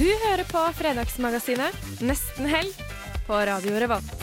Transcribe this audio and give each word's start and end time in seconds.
Du 0.00 0.06
hører 0.08 0.46
på 0.48 0.60
Fredagsmagasinet 0.78 2.00
Nesten 2.00 2.46
helg 2.48 2.78
på 3.26 3.36
Radio 3.36 3.74
Revolt. 3.82 4.22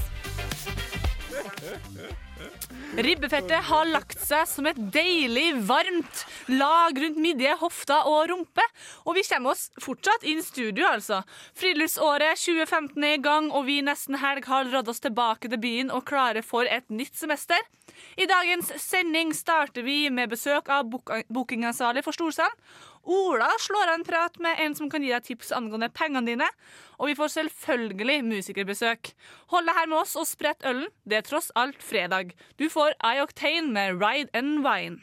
Ribbefettet 2.97 3.61
har 3.67 3.85
lagt 3.85 4.17
seg 4.17 4.47
som 4.49 4.65
et 4.71 4.79
deilig, 4.95 5.51
varmt 5.69 6.23
lag 6.49 6.97
rundt 6.97 7.21
midje, 7.21 7.53
hofta 7.61 7.99
og 8.09 8.23
rumpe. 8.31 8.65
Og 9.05 9.19
vi 9.19 9.27
kommer 9.29 9.53
oss 9.53 9.67
fortsatt 9.77 10.25
inn 10.25 10.41
studio, 10.41 10.87
altså. 10.89 11.21
Friluftsåret 11.61 12.41
2015 12.41 12.97
er 13.11 13.19
i 13.19 13.21
gang, 13.29 13.53
og 13.53 13.69
vi 13.69 13.83
nesten 13.85 14.17
helg 14.17 14.49
har 14.49 14.65
dratt 14.71 14.89
oss 14.89 15.05
tilbake 15.05 15.53
til 15.53 15.61
byen 15.61 15.93
og 15.93 16.07
klare 16.09 16.41
for 16.41 16.65
et 16.65 16.89
nytt 16.89 17.13
semester. 17.21 17.61
I 18.17 18.25
dagens 18.29 18.71
sending 18.81 19.33
starter 19.33 19.83
vi 19.85 20.09
med 20.09 20.29
besøk 20.33 20.69
av 20.69 20.85
book- 20.91 21.13
bookingansvarlig 21.29 22.03
for 22.05 22.11
Storsand. 22.15 22.53
Ola 23.07 23.47
slår 23.63 23.87
av 23.87 23.93
en 23.95 24.03
prat 24.03 24.39
med 24.43 24.59
en 24.59 24.73
som 24.75 24.89
kan 24.91 25.01
gi 25.01 25.13
deg 25.13 25.23
tips 25.23 25.53
angående 25.55 25.87
pengene 25.95 26.25
dine. 26.27 26.47
Og 26.99 27.07
vi 27.07 27.15
får 27.15 27.29
selvfølgelig 27.37 28.17
musikerbesøk. 28.27 29.13
Hold 29.53 29.69
deg 29.69 29.77
her 29.79 29.87
med 29.87 30.01
oss 30.01 30.17
og 30.19 30.27
sprett 30.27 30.65
ølen. 30.67 30.89
Det 31.07 31.21
er 31.21 31.23
tross 31.29 31.47
alt 31.55 31.79
fredag. 31.79 32.33
Du 32.59 32.67
får 32.73 32.97
I-Octane 32.99 33.71
med 33.71 34.01
Ride 34.03 34.27
and 34.35 34.59
Wine. 34.65 34.99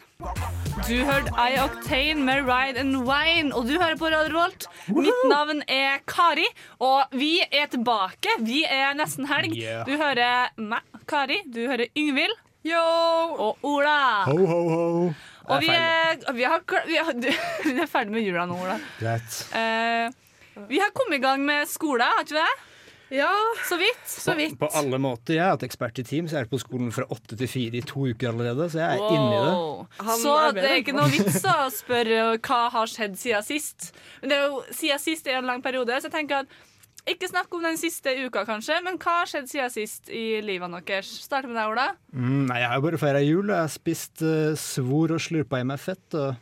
Du 0.84 0.98
hørte 1.06 1.32
I-Octane 1.38 2.20
med 2.26 2.44
Ride 2.44 2.76
and 2.82 3.06
Wine, 3.08 3.54
og 3.56 3.64
du 3.70 3.78
hører 3.80 3.96
på 3.96 4.10
Radio 4.12 4.34
Revolt. 4.34 4.66
Mitt 4.92 5.24
navn 5.30 5.62
er 5.70 6.02
Kari, 6.10 6.44
og 6.84 7.08
vi 7.16 7.38
er 7.46 7.70
tilbake. 7.72 8.36
Vi 8.44 8.64
er 8.68 8.92
nesten 8.98 9.24
helg. 9.30 9.54
Du 9.88 9.94
hører 9.96 10.52
meg, 10.60 10.84
Kari. 11.08 11.40
Du 11.48 11.62
hører 11.70 11.88
Yngvild. 11.96 12.36
Og 12.72 13.64
Ola. 13.68 14.24
Ho, 14.24 14.36
ho, 14.48 14.60
ho. 14.72 15.14
Og 15.44 15.60
vi 15.60 15.68
er, 15.68 16.20
vi, 16.32 16.44
har, 16.48 16.62
vi, 16.88 16.96
har, 16.96 17.16
vi 17.66 17.74
er 17.76 17.90
ferdig 17.90 18.14
med 18.14 18.24
jula 18.24 18.46
nå, 18.48 18.56
Ola. 18.64 18.78
Greit. 19.00 19.40
Uh, 19.52 20.64
vi 20.70 20.80
har 20.80 20.94
kommet 20.96 21.18
i 21.18 21.24
gang 21.24 21.44
med 21.44 21.68
skole, 21.68 22.06
har 22.06 22.24
ikke 22.24 22.38
vi 22.38 22.40
det? 22.40 22.70
Ja, 23.14 23.30
Så 23.68 23.76
vidt. 23.76 24.08
så 24.08 24.34
vidt. 24.34 24.58
På, 24.58 24.66
på 24.66 24.78
alle 24.80 24.98
måter. 24.98 25.36
Jeg 25.36 25.44
har 25.44 25.52
hatt 25.54 25.66
ekspert 25.66 25.98
i 26.00 26.04
Teams. 26.08 26.32
Jeg 26.32 26.46
er 26.46 26.48
på 26.50 26.58
skolen 26.58 26.88
fra 26.94 27.04
åtte 27.12 27.36
til 27.38 27.50
fire 27.50 27.78
i 27.78 27.82
to 27.84 28.08
uker 28.08 28.30
allerede, 28.32 28.66
så 28.72 28.80
jeg 28.80 28.96
er 28.96 29.12
inni 29.12 29.36
det. 29.44 30.04
Han 30.08 30.22
Så 30.22 30.36
det 30.56 30.64
er 30.64 30.80
ikke 30.80 30.96
noe 30.96 31.10
vits 31.12 31.44
å 31.46 31.68
spørre 31.70 32.22
hva 32.40 32.60
har 32.74 32.90
skjedd 32.90 33.18
siden 33.20 33.44
sist. 33.46 33.90
Men 34.22 34.32
det 34.32 34.38
er 34.38 34.46
jo, 34.48 34.62
siden 34.72 35.02
sist 35.04 35.28
er 35.28 35.38
en 35.42 35.50
lang 35.52 35.62
periode, 35.62 36.00
så 36.00 36.08
jeg 36.08 36.16
tenker 36.16 36.42
at 36.42 36.56
ikke 37.04 37.28
snakk 37.28 37.52
om 37.52 37.64
den 37.64 37.76
siste 37.76 38.14
uka, 38.24 38.46
kanskje, 38.48 38.78
men 38.84 38.96
hva 39.00 39.18
har 39.20 39.28
skjedd 39.28 39.50
siden 39.50 39.72
sist 39.72 40.08
i 40.08 40.40
livet 40.44 40.72
deres? 40.88 41.10
Starter 41.26 41.50
med 41.50 41.58
deg, 41.60 41.72
Ola. 41.74 41.86
Mm, 42.16 42.46
nei, 42.48 42.62
jeg 42.62 42.70
har 42.70 42.80
jo 42.80 42.84
bare 42.86 43.00
feira 43.02 43.20
jul. 43.24 43.52
Jeg 43.52 43.60
har 43.60 43.72
spist 43.72 44.24
uh, 44.24 44.54
svor 44.56 45.12
og 45.12 45.20
slurpa 45.20 45.60
i 45.60 45.66
meg 45.68 45.82
fett. 45.82 46.06
Og 46.16 46.32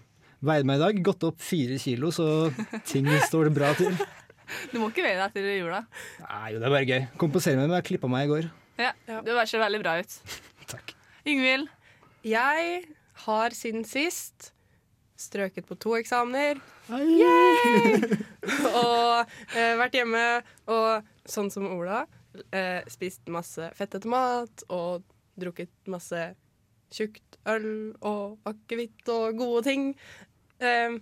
veide 0.47 0.69
meg 0.69 0.79
i 0.79 0.83
dag. 0.85 1.03
Gått 1.11 1.27
opp 1.27 1.43
fire 1.43 1.79
kilo, 1.83 2.13
så 2.15 2.27
ting 2.89 3.09
står 3.27 3.51
det 3.51 3.57
bra 3.59 3.73
til. 3.79 3.97
Du 4.69 4.75
må 4.77 4.91
ikke 4.91 5.05
veie 5.07 5.17
deg 5.17 5.31
etter 5.31 5.47
jula. 5.55 5.79
Nei, 6.21 6.49
jo, 6.53 6.59
det 6.61 6.67
er 6.67 6.73
bare 6.75 6.85
gøy. 6.85 7.05
Kompenserer 7.17 7.57
meg 7.57 7.71
med 7.71 7.73
å 7.73 7.79
jeg 7.79 7.87
klippa 7.89 8.09
meg 8.11 8.27
i 8.27 8.29
går. 8.29 8.49
Ja, 8.83 8.91
Det 9.25 9.45
ser 9.49 9.63
veldig 9.63 9.81
bra 9.81 9.95
ut. 10.03 10.17
Takk. 10.73 10.93
Yngvild. 11.25 11.71
Jeg 12.27 12.83
har 13.25 13.57
siden 13.57 13.87
sist 13.89 14.51
strøket 15.23 15.69
på 15.69 15.77
to 15.81 15.95
eksamener. 15.99 16.61
og 18.83 19.33
eh, 19.55 19.75
vært 19.81 19.97
hjemme 19.97 20.25
og 20.73 21.09
sånn 21.29 21.51
som 21.53 21.69
Ola, 21.71 22.03
eh, 22.51 22.83
spist 22.91 23.29
masse 23.33 23.71
fettete 23.79 24.11
mat 24.11 24.67
og 24.73 25.07
drukket 25.39 25.73
masse 25.91 26.33
tjukt 26.93 27.39
øl 27.49 27.95
og 28.05 28.39
akevitt 28.49 29.09
og 29.13 29.39
gode 29.41 29.65
ting. 29.71 29.93
Eh, 30.63 30.99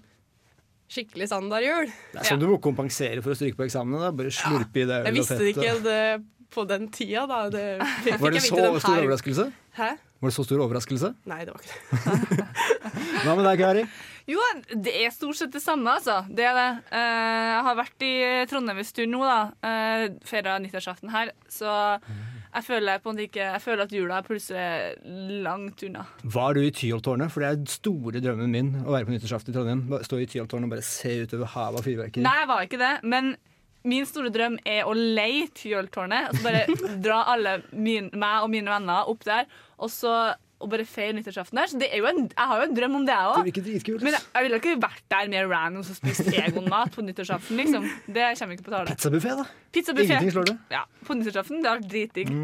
skikkelig 0.91 1.31
standardjul. 1.31 1.88
Det 2.12 2.22
er 2.22 2.28
sånn 2.32 2.42
du 2.42 2.48
må 2.50 2.58
kompensere 2.62 3.22
for 3.22 3.34
å 3.34 3.38
stryke 3.38 3.58
på 3.58 3.66
eksamene. 3.69 4.12
Bare 4.16 4.34
slurpe 4.34 4.82
i 4.82 4.87
det 4.87 5.00
ølet 5.02 5.10
øl 5.12 5.22
og 5.22 5.28
fettet. 5.28 5.48
Jeg 5.48 5.54
visste 5.54 5.54
ikke 5.54 5.75
det 5.87 6.39
på 6.55 6.65
den 6.69 6.88
tida, 6.94 7.27
da. 7.31 7.43
Det 7.53 7.65
fikk 8.05 8.21
Var 8.22 8.34
det 8.37 8.41
jeg 8.43 8.49
så 8.50 8.56
vite 8.61 8.81
stor 8.81 8.94
her- 8.94 9.03
overraskelse? 9.06 9.49
Hæ? 9.81 9.91
Var 10.21 10.28
det 10.28 10.37
så 10.37 10.44
stor 10.44 10.61
overraskelse? 10.66 11.12
Nei, 11.31 11.41
det 11.49 11.55
var 11.55 11.62
ikke 11.65 11.75
det. 11.75 12.47
Hva 13.25 13.37
med 13.38 13.47
deg, 13.49 13.61
Kari? 13.62 13.84
Jo, 14.31 14.41
det 14.84 14.93
er 15.00 15.11
stort 15.15 15.38
sett 15.38 15.55
det 15.55 15.62
samme, 15.65 15.91
altså. 15.97 16.21
Det 16.28 16.44
er 16.47 16.55
det. 16.55 16.66
Eh, 16.94 17.47
jeg 17.50 17.62
har 17.66 17.78
vært 17.78 18.05
i 18.06 18.11
Trondheim 18.50 18.78
en 18.83 18.87
stund 18.87 19.15
nå, 19.16 19.22
da. 19.27 19.38
Uh, 19.65 20.05
Feira 20.28 20.59
nyttårsaften 20.62 21.11
her. 21.11 21.33
Så 21.50 21.66
jeg 22.50 22.67
føler, 22.67 23.00
på 23.03 23.11
en 23.15 23.22
ikke, 23.25 23.43
jeg 23.56 23.62
føler 23.65 23.87
at 23.88 23.93
jula 23.97 24.21
er 24.21 24.27
plutselig 24.27 25.41
langt 25.47 25.82
unna. 25.87 26.05
Var 26.37 26.55
du 26.59 26.62
i 26.67 26.71
Tyholttårnet? 26.75 27.32
For 27.32 27.43
det 27.43 27.50
er 27.55 27.75
store 27.75 28.22
drømmen 28.22 28.50
min 28.55 28.71
å 28.84 28.93
være 28.94 29.09
på 29.09 29.15
nyttårsaften 29.17 29.55
i 29.55 29.56
Trondheim. 29.56 29.84
Stå 30.06 30.21
i 30.21 30.28
Tyholttårnet 30.31 30.69
og 30.69 30.75
bare 30.77 30.87
se 30.87 31.17
utover 31.25 31.50
havet 31.56 31.81
og 31.82 31.87
fyrverkeri. 31.88 32.27
Nei, 32.27 32.37
jeg 32.44 32.50
var 32.53 32.67
ikke 32.69 32.82
det. 32.84 32.93
Men 33.17 33.32
min 33.88 34.06
store 34.08 34.32
drøm 34.34 34.58
er 34.68 34.84
å 34.88 34.94
leie 34.96 35.48
Tyholttårnet. 35.56 36.30
Altså 36.30 36.44
bare 36.44 36.94
dra 37.06 37.24
alle 37.32 37.58
min, 37.72 38.10
meg 38.12 38.44
og 38.44 38.52
mine 38.52 38.72
venner 38.72 39.10
opp 39.10 39.26
der, 39.28 39.50
og 39.80 39.92
så 39.92 40.14
og 40.60 40.68
bare 40.68 40.84
feire 40.84 41.14
nyttårsaften 41.16 41.56
der. 41.56 41.70
Så 41.72 41.78
det 41.80 41.88
er 41.88 42.02
jo 42.02 42.08
en, 42.10 42.26
jeg 42.28 42.48
har 42.50 42.60
jo 42.60 42.66
en 42.69 42.74
drøm 42.76 42.96
om 42.98 43.04
det, 43.08 43.14
jeg 43.16 43.30
òg. 43.30 43.38
Men 44.02 44.12
jeg, 44.12 44.24
jeg 44.34 44.44
ville 44.44 44.58
ikke 44.60 44.74
vært 44.82 45.04
der 45.12 45.30
med 45.32 45.46
random 45.48 45.84
og 45.86 45.96
spist 45.96 46.28
Egon-mat 46.28 46.92
på 46.92 47.04
nyttårsaften. 47.06 47.56
liksom. 47.62 47.86
Det 48.04 48.26
kommer 48.38 48.58
ikke 48.58 48.66
på 48.66 48.74
tale. 48.74 48.92
Pizzabuffé, 48.92 49.36
da. 49.38 49.46
Pizza 49.72 49.94
Ingenting 49.94 50.34
slår 50.34 50.50
det. 50.50 50.56
Ja, 50.74 50.82
på 51.06 51.16
nyttårsaften. 51.16 51.62
Det 51.62 51.70
har 51.70 51.80
vært 51.80 51.88
dritdigg. 51.94 52.34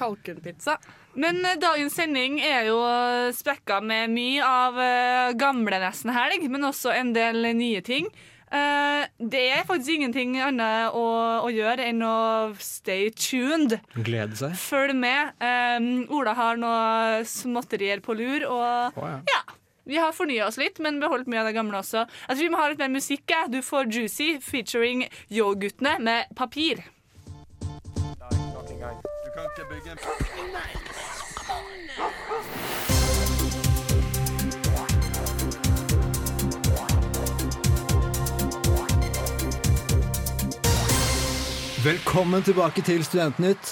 Kalkunpizza. 0.00 0.80
Men 1.14 1.44
eh, 1.44 1.58
dagens 1.62 1.94
sending 1.94 2.40
er 2.42 2.66
jo 2.70 2.80
eh, 2.86 3.30
spekka 3.34 3.80
med 3.82 4.12
mye 4.14 4.46
av 4.46 4.78
uh, 4.78 5.30
gamle 5.38 5.80
nesten 5.82 6.12
helg, 6.14 6.46
men 6.50 6.66
også 6.66 6.94
en 6.94 7.14
del 7.14 7.52
nye 7.58 7.82
ting. 7.86 8.10
Eh, 8.50 9.04
det 9.30 9.42
er 9.54 9.66
faktisk 9.68 9.94
ingenting 9.94 10.34
annet 10.42 10.96
å, 10.96 11.04
å 11.46 11.50
gjøre 11.54 11.86
enn 11.86 12.02
å 12.02 12.16
stay 12.58 13.12
tuned. 13.14 13.76
Glede 13.94 14.38
seg. 14.40 14.56
Følg 14.58 14.96
med. 14.98 15.36
Eh, 15.38 15.78
Ola 16.10 16.34
har 16.34 16.58
noe 16.58 17.22
småtterier 17.30 18.02
på 18.02 18.16
lur, 18.18 18.48
og 18.50 18.98
oh, 18.98 19.06
ja. 19.06 19.20
ja. 19.30 19.42
Vi 19.90 19.98
har 19.98 20.12
fornya 20.14 20.44
oss 20.46 20.58
litt, 20.60 20.78
men 20.78 21.00
beholdt 21.02 21.26
mye 21.30 21.40
av 21.42 21.48
det 21.48 21.56
gamle 21.56 21.80
også. 21.80 22.04
Jeg 22.28 22.36
tror 22.36 22.44
vi 22.44 22.50
må 22.52 22.60
ha 22.60 22.68
litt 22.70 22.82
mer 22.82 22.92
musikk. 22.92 23.32
Du 23.50 23.58
får 23.64 23.90
Juicy 23.90 24.36
featuring 24.44 25.06
Yo-guttene 25.32 25.96
med 25.98 26.30
papir. 26.38 26.84
Velkommen 41.80 42.42
tilbake 42.44 42.82
til 42.84 43.00
Studentnytt. 43.00 43.70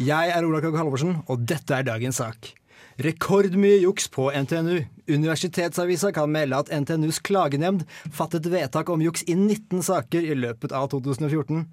Jeg 0.00 0.30
er 0.32 0.46
Ola 0.48 0.62
Kagge 0.64 0.78
Halvorsen, 0.80 1.18
og 1.28 1.42
dette 1.44 1.74
er 1.76 1.84
dagens 1.84 2.16
sak. 2.22 2.46
Rekordmye 3.04 3.82
juks 3.82 4.06
på 4.08 4.30
NTNU. 4.32 4.78
Universitetsavisa 5.12 6.14
kan 6.16 6.32
melde 6.32 6.62
at 6.62 6.70
NTNUs 6.72 7.18
klagenemnd 7.20 7.84
fattet 8.08 8.48
vedtak 8.48 8.88
om 8.88 9.04
juks 9.04 9.26
i 9.28 9.36
19 9.36 9.84
saker 9.84 10.24
i 10.30 10.38
løpet 10.38 10.72
av 10.72 10.88
2014. 10.94 11.66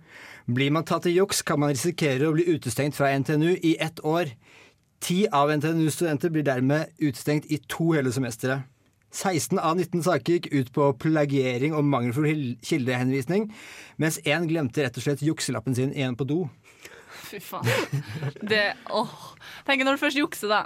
Blir 0.51 0.75
man 0.75 0.83
tatt 0.83 1.07
i 1.07 1.15
juks, 1.15 1.45
kan 1.47 1.63
man 1.63 1.71
risikere 1.71 2.27
å 2.27 2.35
bli 2.35 2.49
utestengt 2.51 2.99
fra 2.99 3.13
NTNU 3.15 3.53
i 3.55 3.77
ett 3.79 4.03
år. 4.03 4.33
Ti 4.99 5.29
av 5.31 5.53
NTNUs 5.55 5.95
studenter 5.95 6.35
blir 6.35 6.43
dermed 6.43 6.91
utestengt 6.99 7.47
i 7.47 7.61
to 7.71 7.93
hele 7.93 8.11
semestre. 8.11 8.65
16 9.11 9.57
av 9.57 9.77
19 9.79 10.03
saker 10.05 10.35
gikk 10.37 10.49
ut 10.53 10.73
på 10.75 10.91
plagiering 11.01 11.73
og 11.73 11.87
mangelfull 11.89 12.55
kildehenvisning, 12.65 13.47
mens 13.97 14.19
én 14.25 14.45
glemte 14.49 14.85
rett 14.85 14.99
og 14.99 15.05
slett 15.05 15.23
jukselappen 15.25 15.77
sin 15.77 15.95
igjen 15.95 16.17
på 16.19 16.27
do. 16.29 16.43
Fy 17.29 17.39
faen. 17.43 17.65
Det, 18.41 18.73
åh. 18.89 19.15
Tenk 19.67 19.83
når 19.85 19.97
du 19.97 20.03
først 20.03 20.19
jukser, 20.19 20.51
da. 20.51 20.61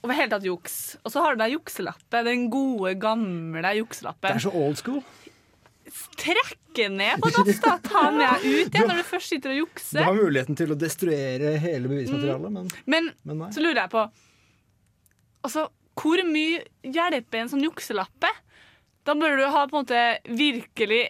Over 0.00 0.16
hele 0.16 0.32
tatt 0.32 0.46
juks. 0.46 0.76
Og 1.04 1.12
så 1.12 1.22
har 1.24 1.36
du 1.36 1.42
deg 1.42 1.56
jukselappe. 1.58 2.22
Den 2.26 2.46
gode, 2.52 2.94
gamle 3.00 3.60
Det 3.60 4.30
er 4.30 4.38
så 4.40 4.52
old 4.56 4.78
school. 4.80 5.02
Trekke 6.20 6.86
ned 6.94 7.20
på 7.20 7.30
dass, 7.34 7.60
da. 7.60 7.76
Ta 7.84 8.06
med 8.14 8.46
ut 8.46 8.70
igjen 8.72 8.88
når 8.88 9.02
du 9.02 9.06
først 9.10 9.34
sitter 9.34 9.52
og 9.52 9.60
jukser. 9.64 10.00
Du 10.00 10.06
har 10.06 10.16
muligheten 10.16 10.56
til 10.56 10.72
å 10.72 10.78
destruere 10.78 11.56
hele 11.60 11.90
bevismaterialet, 11.90 12.54
men, 12.54 12.70
Men 12.86 13.12
men 13.28 13.42
nei. 13.44 13.50
så 13.54 13.64
lurer 13.64 13.84
jeg 13.84 13.92
på 13.92 14.08
Altså, 15.40 15.62
hvor 16.00 16.22
mye 16.28 16.62
hjelper 16.86 17.42
en 17.44 17.50
sånn 17.52 17.64
jukselappe? 17.64 18.30
Da 19.08 19.14
bør 19.16 19.36
du 19.40 19.46
ha 19.48 19.64
på 19.68 19.76
en 19.76 19.82
måte 19.84 20.00
virkelig 20.36 21.06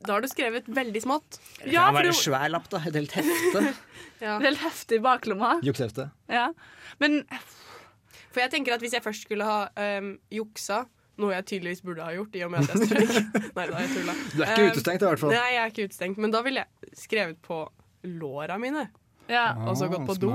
da 0.00 0.14
har 0.16 0.24
du 0.24 0.28
skrevet 0.32 0.64
veldig 0.72 1.00
smått. 1.04 1.36
Det 1.60 1.74
Ja, 1.74 1.86
kan 1.90 1.98
være 1.98 2.12
en 2.14 2.16
svær 2.16 2.48
lapp, 2.48 2.70
da. 2.72 2.78
Et 2.88 2.94
helt 2.96 3.12
hefte. 3.18 3.64
Ja. 4.20 4.34
det 4.36 4.44
er 4.44 4.50
helt 4.50 4.60
heftig 4.60 4.98
i 4.98 5.00
baklomma. 5.00 5.50
Juksehefte. 5.64 6.10
Ja. 6.28 6.50
Men 7.00 7.22
For 8.30 8.42
jeg 8.42 8.50
tenker 8.52 8.74
at 8.74 8.82
hvis 8.84 8.92
jeg 8.92 9.00
først 9.04 9.24
skulle 9.24 9.46
ha 9.48 9.70
um, 9.98 10.10
juksa, 10.32 10.82
noe 11.20 11.32
jeg 11.32 11.46
tydeligvis 11.48 11.80
burde 11.84 12.04
ha 12.04 12.12
gjort 12.12 12.36
i 12.36 12.42
og 12.44 12.52
med 12.52 12.64
at 12.68 12.74
jeg 12.74 12.90
strøyk. 12.90 13.30
Nei 13.56 13.64
da, 13.70 13.80
jeg 13.80 13.92
tulla. 13.94 14.14
Du 14.34 14.42
er 14.44 14.52
ikke 14.52 14.74
utestengt, 14.74 15.04
i 15.04 15.08
hvert 15.08 15.22
fall. 15.24 15.32
Nei, 15.32 15.46
jeg 15.54 15.62
er 15.62 15.72
ikke 15.72 15.86
utestengt. 15.88 16.20
Men 16.20 16.34
da 16.36 16.42
ville 16.44 16.64
jeg 16.66 17.00
skrevet 17.00 17.40
på 17.48 17.62
låra 18.12 18.60
mine. 18.60 18.86
ja. 19.32 19.46
og 19.64 19.76
så 19.80 19.88
gått 19.92 20.04
på 20.08 20.18
do. 20.20 20.32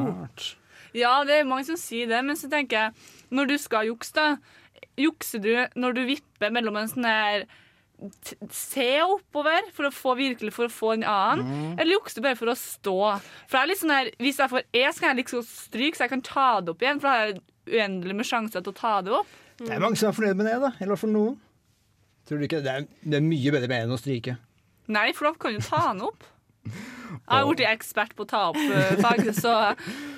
Ja, 0.96 1.18
det 1.28 1.42
er 1.42 1.48
mange 1.50 1.68
som 1.68 1.78
sier 1.80 2.08
det, 2.08 2.22
men 2.24 2.38
så 2.40 2.48
tenker 2.52 2.78
jeg 2.88 3.12
Når 3.36 3.50
du 3.52 3.56
skal 3.60 3.90
jukse, 3.90 4.16
da 4.16 4.38
Jukser 5.00 5.42
du 5.44 5.52
når 5.76 5.96
du 5.98 6.02
vipper 6.08 6.54
mellom 6.56 6.78
en 6.80 6.88
sånn 6.92 7.08
her 7.08 7.46
se 8.52 8.86
oppover 9.04 9.70
for 9.76 9.88
å 9.88 9.92
få 9.94 10.14
virkelig 10.20 10.52
for 10.56 10.68
å 10.68 10.72
få 10.72 10.90
en 10.98 11.06
annen, 11.08 11.78
eller 11.80 11.96
jukser 11.96 12.20
du 12.20 12.26
bare 12.26 12.36
for 12.36 12.52
å 12.52 12.56
stå? 12.60 12.96
For 13.48 13.56
det 13.56 13.62
er 13.62 13.70
litt 13.72 13.80
sånn 13.80 13.94
her 13.96 14.10
Hvis 14.20 14.42
jeg 14.44 14.52
får 14.52 14.66
E, 14.68 14.84
så 14.92 15.00
kan 15.04 15.14
jeg 15.14 15.22
liksom 15.22 15.46
stryke, 15.48 15.96
så 15.96 16.04
jeg 16.06 16.12
kan 16.12 16.24
ta 16.28 16.48
det 16.60 16.74
opp 16.74 16.84
igjen. 16.84 17.00
For 17.00 17.08
da 17.08 17.14
har 17.16 17.30
jeg 17.30 17.42
uendelig 17.72 18.18
med 18.20 18.28
sjanser 18.28 18.66
til 18.66 18.74
å 18.74 18.78
ta 18.78 18.94
det 19.06 19.16
opp. 19.16 19.32
Det 19.62 19.72
er 19.72 19.84
mange 19.84 20.00
som 20.00 20.12
er 20.12 20.18
fornøyd 20.18 20.40
med 20.42 20.50
det, 20.50 20.58
da. 20.60 20.74
Eller 20.76 20.92
i 20.92 20.94
hvert 20.94 21.04
fall 21.06 21.16
noen. 21.16 21.40
Tror 22.28 22.42
du 22.42 22.48
ikke? 22.50 22.62
Det 22.66 22.74
er, 22.74 22.88
det 23.06 23.20
er 23.20 23.26
mye 23.26 23.56
bedre 23.56 23.72
med 23.72 23.86
enn 23.86 23.96
å 23.96 24.00
stryke. 24.02 24.36
Nei, 24.92 25.08
for 25.16 25.30
da 25.30 25.34
kan 25.40 25.56
du 25.56 25.64
ta 25.64 25.82
den 25.88 26.04
opp. 26.06 26.28
Jeg 26.66 27.30
har 27.30 27.46
blitt 27.48 27.68
ekspert 27.70 28.16
på 28.18 28.26
å 28.26 28.28
ta 28.30 28.42
opp 28.52 28.58
fag, 29.02 29.22
så 29.44 29.54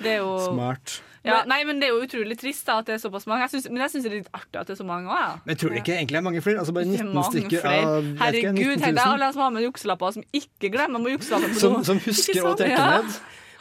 det 0.02 0.16
er 0.16 0.18
jo 0.22 0.32
Smart. 0.48 0.98
ja, 1.24 1.42
Nei, 1.48 1.60
men 1.68 1.78
det 1.80 1.88
er 1.88 1.94
jo 1.94 2.02
utrolig 2.06 2.36
trist 2.40 2.66
da, 2.68 2.78
at 2.82 2.88
det 2.88 2.96
er 2.96 3.02
såpass 3.02 3.26
mange. 3.30 3.44
Jeg 3.46 3.52
synes, 3.54 3.68
men 3.72 3.82
jeg 3.84 3.92
syns 3.94 4.04
det 4.06 4.10
er 4.10 4.16
litt 4.18 4.30
artig 4.36 4.60
at 4.60 4.66
det 4.70 4.74
er 4.74 4.80
så 4.80 4.86
mange 4.88 5.12
òg. 5.12 5.20
Ja. 5.22 5.30
Men 5.46 5.60
tror 5.60 5.72
du 5.74 5.78
ikke 5.80 5.94
egentlig 5.96 6.16
det 6.18 6.20
er 6.22 6.26
mange 6.28 6.42
flere? 6.44 6.58
Altså 6.64 6.74
bare 6.76 6.88
Det 6.90 7.00
er 7.00 7.08
19 7.08 7.24
stykker 7.30 7.64
flere. 7.64 7.86
av 7.94 8.10
Herregud, 8.24 8.74
tenk 8.82 8.98
deg 8.98 9.04
alle 9.04 9.30
som 9.36 9.44
har 9.46 9.54
med 9.56 9.66
jukselapper, 9.68 10.16
som 10.18 10.26
ikke 10.42 10.72
glemmer 10.74 11.04
med 11.04 11.16
jukselapper 11.16 11.56
som, 11.62 11.78
som 11.86 12.02
husker 12.06 12.42
å 12.50 12.54
trekke 12.58 12.76
Ja. 12.82 12.90
ned. 12.98 13.18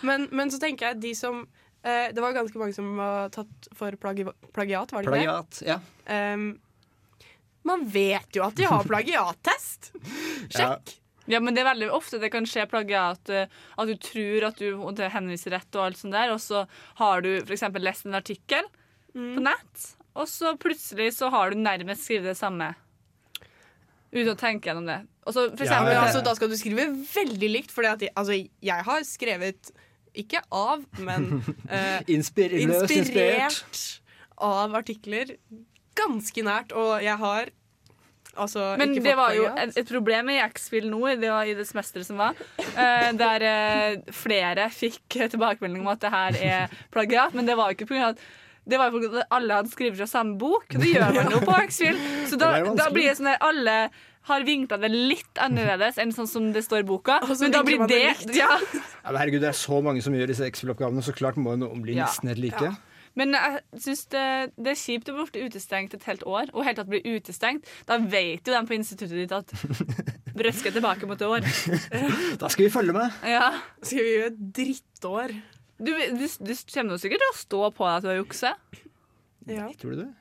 Men, 0.07 0.27
men 0.31 0.51
så 0.53 0.59
tenker 0.61 0.91
jeg 0.91 0.99
de 1.01 1.13
som 1.17 1.39
eh, 1.81 2.11
Det 2.13 2.21
var 2.21 2.35
ganske 2.35 2.59
mange 2.61 2.75
som 2.75 2.91
var 2.99 3.31
tatt 3.33 3.69
for 3.77 3.95
plagi 4.01 4.27
plagiat, 4.53 4.91
var 4.93 5.01
det 5.07 5.23
ikke 5.23 5.37
det? 5.55 5.65
Ja. 5.71 5.79
Um, 6.35 6.49
man 7.67 7.83
vet 7.91 8.37
jo 8.37 8.43
at 8.45 8.55
de 8.55 8.63
har 8.69 8.85
plagiattest! 8.87 9.91
Sjekk! 10.55 10.93
Ja, 11.27 11.39
men 11.43 11.53
det 11.55 11.61
er 11.63 11.69
veldig 11.73 11.89
ofte 11.91 12.19
det 12.21 12.29
kan 12.31 12.45
skje 12.47 12.63
plagiat. 12.71 13.29
eh, 13.29 13.47
At 13.77 13.87
du 13.91 13.95
tror 13.99 14.45
at 14.47 14.57
du 14.61 15.03
henviser 15.11 15.51
rett, 15.57 15.69
og 15.75 15.85
alt 15.89 15.97
sånt 15.99 16.15
der, 16.15 16.31
og 16.31 16.39
så 16.39 16.65
har 17.01 17.21
du 17.25 17.33
f.eks. 17.43 17.65
lest 17.83 18.05
en 18.07 18.15
artikkel 18.15 18.63
på 19.17 19.41
nett, 19.41 19.87
og 20.15 20.27
så 20.29 20.51
plutselig 20.61 21.11
så 21.17 21.29
har 21.33 21.49
du 21.51 21.57
nærmest 21.57 22.03
skrevet 22.05 22.31
det 22.31 22.37
samme. 22.37 22.71
Uten 24.13 24.31
å 24.31 24.37
tenke 24.39 24.69
gjennom 24.69 24.85
det. 24.87 25.01
Og 25.27 25.33
så 25.35 25.47
for 25.51 25.65
Ja, 25.65 25.67
eksempel, 25.67 25.89
Men 25.91 25.97
ja. 25.97 26.03
altså, 26.07 26.21
da 26.23 26.33
skal 26.37 26.49
du 26.51 26.55
skrive 26.57 26.85
veldig 27.11 27.49
likt, 27.51 27.73
for 27.75 27.83
altså, 27.83 28.37
jeg 28.63 28.85
har 28.87 29.03
skrevet 29.03 29.71
ikke 30.17 30.39
av, 30.55 30.85
men 31.03 31.27
eh, 31.69 31.99
inspirert. 32.07 32.87
inspirert 32.89 33.81
av 34.37 34.73
artikler 34.79 35.35
ganske 35.97 36.43
nært, 36.45 36.71
og 36.77 37.01
jeg 37.03 37.17
har 37.19 37.49
altså 38.37 38.71
Men 38.79 38.93
ikke 38.93 39.05
det 39.07 39.15
var 39.19 39.35
jo 39.35 39.45
et, 39.51 39.77
et 39.81 39.89
problem 39.89 40.31
i 40.33 40.39
X-Fill 40.45 40.89
nå, 40.91 41.03
det 41.21 41.31
var 41.33 41.49
i 41.49 41.55
det 41.57 41.67
semesteret 41.69 42.07
som 42.07 42.19
var, 42.21 42.37
uh, 42.59 43.11
der 43.17 43.47
uh, 43.49 44.11
flere 44.15 44.69
fikk 44.73 45.19
tilbakemelding 45.33 45.83
om 45.83 45.93
at 45.93 46.03
det 46.03 46.13
her 46.13 46.41
er 46.41 46.75
plagiat, 46.93 47.37
men 47.37 47.49
det 47.49 47.57
var 47.59 47.71
jo 47.71 47.79
ikke 47.79 47.89
pga. 47.93 48.11
at 48.13 48.27
det 48.67 48.75
var 48.79 48.91
jo 48.91 48.99
fordi 48.99 49.23
alle 49.31 49.61
hadde 49.61 49.71
skrevet 49.71 49.95
fra 49.95 50.09
samme 50.11 50.35
bok. 50.39 50.65
Det 50.75 50.89
gjør 50.91 51.13
man 51.15 51.31
jo 51.31 51.39
på 51.39 51.55
X-Fill. 51.69 51.99
Så 52.27 52.35
da, 52.39 52.49
da 52.75 52.89
blir 52.91 53.07
det 53.07 53.15
sånn 53.15 53.29
at 53.31 53.43
alle 53.47 53.77
har 54.27 54.43
vinkla 54.43 54.75
det 54.81 54.89
litt 54.91 55.39
annerledes 55.39 55.99
enn 56.01 56.11
sånn 56.15 56.27
som 56.27 56.49
det 56.55 56.65
står 56.65 56.83
i 56.83 56.87
boka. 56.89 57.21
Og 57.23 57.31
Men 57.39 57.53
da 57.55 57.61
blir 57.63 57.79
det 57.87 58.01
det, 58.27 58.35
ja. 58.35 58.57
Ja, 58.59 59.11
men 59.13 59.21
herregud, 59.21 59.39
det 59.45 59.53
er 59.53 59.55
så 59.57 59.79
mange 59.83 60.03
som 60.03 60.15
gjør 60.17 60.33
disse 60.33 60.47
X-Fill-oppgavene, 60.49 61.03
så 61.05 61.15
klart 61.15 61.39
må 61.39 61.55
jo 61.55 61.63
noen 61.63 61.83
bli 61.85 61.95
Ja. 61.95 62.09
nesten 62.09 62.33
helt 62.33 62.43
like. 62.43 62.73
Men 63.17 63.33
jeg 63.33 63.81
syns 63.81 64.03
det, 64.13 64.25
det 64.61 64.73
er 64.73 64.79
kjipt 64.79 65.09
å 65.09 65.17
bli 65.17 65.45
utestengt 65.47 65.95
et 65.97 66.05
helt 66.09 66.25
år. 66.29 66.51
Og 66.53 66.65
helt 66.67 66.77
tatt 66.79 66.89
bli 66.91 67.01
utestengt. 67.01 67.67
Da 67.89 67.97
vet 67.97 68.45
jo 68.45 68.53
de 68.53 68.61
på 68.69 68.77
instituttet 68.77 69.17
ditt 69.17 69.33
at 69.33 69.53
brøsket 70.37 70.69
er 70.71 70.77
tilbake 70.77 71.09
mot 71.09 71.17
et 71.17 71.27
år. 71.27 71.47
Da 72.41 72.51
skal 72.53 72.67
vi 72.67 72.73
følge 72.73 72.93
med. 72.95 73.17
Ja. 73.25 73.49
Skal 73.81 74.05
vi 74.05 74.13
gjøre 74.19 74.29
et 74.33 74.43
drittår? 74.59 75.33
Du, 75.77 75.91
du, 75.91 76.25
du 76.25 76.53
kommer 76.73 77.01
sikkert 77.01 77.23
til 77.23 77.31
å 77.31 77.37
stå 77.37 77.63
på 77.73 77.87
deg 77.87 77.97
at 77.97 78.05
du 78.05 78.09
har 78.11 78.19
jukse. 78.21 78.53
Ja. 79.47 79.67
Tror 79.81 79.95
du 79.95 80.03
det? 80.03 80.11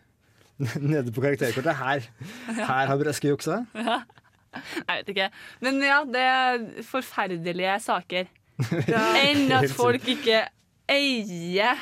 Nede 0.80 1.12
på 1.12 1.20
karakterkortet. 1.24 1.76
Her, 1.76 2.08
her 2.48 2.88
har 2.88 3.00
Breske 3.00 3.28
juksa. 3.28 3.60
Jeg 3.76 4.88
vet 4.88 5.12
ikke. 5.12 5.28
Men 5.64 5.82
ja, 5.84 6.00
det 6.08 6.24
er 6.24 6.66
forferdelige 6.88 7.76
saker. 7.84 8.32
Enn 9.26 9.52
at 9.52 9.68
folk 9.76 10.06
ikke 10.08 10.46
eier 10.88 11.76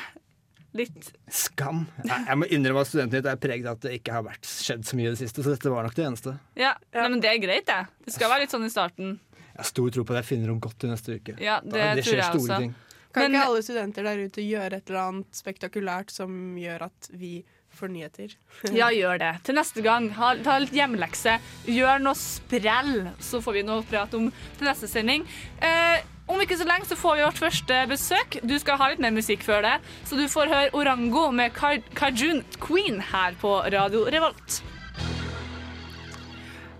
litt 0.75 1.11
Skam. 1.31 1.85
Jeg, 2.03 2.37
må 2.37 2.47
innrømme 2.51 2.81
at 2.83 2.89
studenten 2.91 3.15
ditt 3.19 3.29
er 3.31 3.39
preget 3.41 3.65
av 3.69 3.77
at 3.77 3.85
det 3.87 3.93
ikke 3.99 4.15
har 4.17 4.25
vært 4.27 4.45
skjedd 4.49 4.83
så 4.87 4.97
mye 4.99 5.07
i 5.09 5.13
det 5.15 5.21
siste, 5.23 5.43
så 5.45 5.53
dette 5.55 5.71
var 5.71 5.87
nok 5.87 5.95
det 5.97 6.05
eneste. 6.09 6.35
Ja, 6.59 6.73
Nei, 6.93 7.07
men 7.13 7.21
det 7.23 7.31
er 7.31 7.39
greit, 7.43 7.65
det. 7.69 7.79
Det 8.05 8.13
skal 8.17 8.29
være 8.33 8.45
litt 8.45 8.53
sånn 8.55 8.67
i 8.67 8.71
starten. 8.73 9.15
Jeg 9.55 9.61
har 9.63 9.69
stor 9.71 9.89
tro 9.95 10.03
på 10.03 10.11
at 10.15 10.21
jeg 10.23 10.29
finner 10.33 10.51
om 10.51 10.59
godt 10.59 10.77
til 10.83 10.91
neste 10.91 11.15
uke. 11.15 11.37
Ja, 11.39 11.61
det, 11.63 11.71
Da- 11.71 11.93
tror 11.95 12.03
skjer 12.09 12.19
jeg 12.21 12.31
store 12.31 12.39
også. 12.43 12.59
ting. 12.59 12.75
Kan 13.15 13.23
Men- 13.31 13.35
ikke 13.39 13.47
alle 13.47 13.61
studenter 13.63 14.03
der 14.03 14.17
ute 14.27 14.41
gjøre 14.43 14.73
et 14.73 14.89
eller 14.89 14.99
annet 15.07 15.31
spektakulært 15.31 16.09
som 16.11 16.33
gjør 16.59 16.81
at 16.89 17.07
vi 17.13 17.45
får 17.75 17.87
nyheter? 17.93 18.35
Ja, 18.75 18.89
gjør 18.91 19.17
det. 19.19 19.31
Til 19.47 19.55
neste 19.55 19.81
gang, 19.83 20.09
ha, 20.19 20.33
ta 20.43 20.57
litt 20.59 20.71
hjemmelekse. 20.75 21.37
Gjør 21.71 22.01
noe 22.03 22.13
sprell, 22.19 23.13
så 23.23 23.39
får 23.41 23.53
vi 23.53 23.63
noe 23.63 23.83
prat 23.87 24.13
om 24.19 24.27
til 24.57 24.67
neste 24.67 24.87
sending. 24.91 25.23
Eh, 25.63 26.01
om 26.27 26.39
ikke 26.41 26.57
så 26.57 26.65
lenge 26.65 26.87
så 26.89 26.95
får 26.97 27.17
vi 27.19 27.25
vårt 27.27 27.37
første 27.41 27.81
besøk. 27.91 28.39
Du 28.43 28.55
skal 28.61 28.79
ha 28.81 28.87
litt 28.91 29.01
mer 29.03 29.13
musikk 29.13 29.43
før 29.45 29.61
det, 29.65 29.75
så 30.09 30.17
du 30.17 30.25
får 30.31 30.49
høre 30.53 30.71
Orango 30.77 31.27
med 31.31 31.53
Ka- 31.53 31.83
Kajun 31.97 32.41
Queen 32.63 32.97
her 33.11 33.37
på 33.41 33.59
Radio 33.73 34.05
Revolt. 34.09 34.61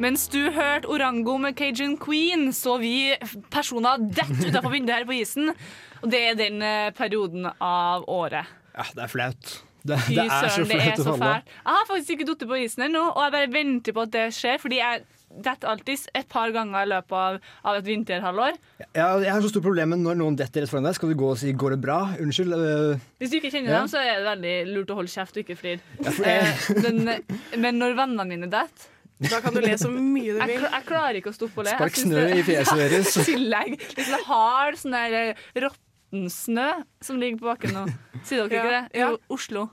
Mens 0.01 0.25
du 0.27 0.41
hørte 0.51 0.89
Orango 0.91 1.37
med 1.39 1.55
Cajun 1.55 1.93
Queen, 2.01 2.49
så 2.53 2.75
vi 2.81 3.13
personer 3.53 4.01
dette 4.01 4.49
utafor 4.49 4.73
vinduet 4.73 4.97
her 4.97 5.05
på 5.07 5.15
isen. 5.21 5.53
Og 6.01 6.09
det 6.11 6.19
er 6.31 6.35
den 6.39 6.59
eh, 6.65 6.89
perioden 6.97 7.47
av 7.63 8.03
året. 8.11 8.49
Ja, 8.75 8.83
det 8.97 9.05
er 9.05 9.13
flaut. 9.13 9.53
Det, 9.85 9.99
det 10.09 10.25
er 10.25 10.49
så 10.51 10.65
flaut 10.67 10.99
å 10.99 11.13
falle. 11.15 11.31
Jeg 11.45 11.77
har 11.77 11.87
faktisk 11.87 12.15
ikke 12.17 12.27
falt 12.33 12.43
på 12.49 12.59
isen 12.65 12.87
ennå, 12.89 13.05
og 13.13 13.21
jeg 13.23 13.35
bare 13.37 13.51
venter 13.53 13.95
på 13.95 14.03
at 14.03 14.11
det 14.17 14.25
skjer. 14.35 14.59
Fordi 14.59 14.81
jeg 14.81 15.05
detter 15.43 15.67
alltid 15.67 16.05
et 16.15 16.27
par 16.31 16.51
ganger 16.55 16.85
i 16.85 16.89
løpet 16.93 17.11
av, 17.19 17.39
av 17.65 17.75
et 17.79 17.85
vinterhalvår. 17.85 18.57
Ja, 18.95 19.09
jeg 19.19 19.31
har 19.31 19.41
så 19.41 19.49
stort 19.51 19.63
problem 19.67 19.89
med 19.89 19.99
når 20.05 20.15
noen 20.21 20.37
detter 20.39 20.61
rett 20.63 20.69
foran 20.71 20.83
deg. 20.87 20.95
Skal 20.95 21.09
du 21.11 21.15
gå 21.19 21.29
og 21.31 21.37
si 21.37 21.51
'går 21.53 21.75
det 21.75 21.81
bra'? 21.83 22.15
Unnskyld. 22.21 22.53
øh, 22.53 22.99
Hvis 23.19 23.29
du 23.31 23.35
ikke 23.37 23.51
kjenner 23.51 23.71
Ja. 23.71 23.79
dem, 23.79 23.87
så 23.87 23.97
er 23.99 24.19
det 24.19 24.25
veldig 24.31 24.55
lurt 24.75 24.89
å 24.91 24.95
holde 24.95 25.11
kjeft 25.11 25.37
og 25.37 25.43
ikke 25.43 25.57
flire. 25.57 25.79
ja, 26.03 26.09
for 26.11 26.23
Eh, 26.23 26.43
jeg, 26.43 26.83
men, 26.83 27.23
men 27.61 27.79
når 27.79 27.95
vennene 27.95 28.25
mine 28.27 28.49
detter 28.49 28.87
Da 29.29 29.39
kan 29.39 29.53
du 29.53 29.61
le 29.61 29.77
så 29.77 29.87
mye 29.89 30.33
du 30.33 30.39
vil. 30.45 30.61
jeg 30.61 30.85
klarer 30.85 31.15
ikke 31.15 31.31
å 31.31 31.37
stoppe 31.37 31.61
å 31.61 31.63
le. 31.63 31.71
Spark 31.71 31.95
snø 31.95 32.35
i 32.35 32.43
fjeset 32.43 32.77
deres. 32.83 33.17
I 33.17 33.23
tillegg 33.31 33.69
litt 33.97 34.07
sånn 34.07 34.25
hard 34.25 34.75
sånn 34.75 34.91
der 34.91 35.35
råttensnø 35.55 35.79
rottensnø 36.13 36.83
som 37.01 37.17
ligger 37.19 37.37
på 37.39 37.47
bakken 37.49 37.73
nå. 37.73 37.85
Sier 38.23 38.47
dere 38.47 38.59
ikke 38.61 38.71
det? 38.91 38.99
ja. 38.99 39.15
Oslo. 39.29 39.69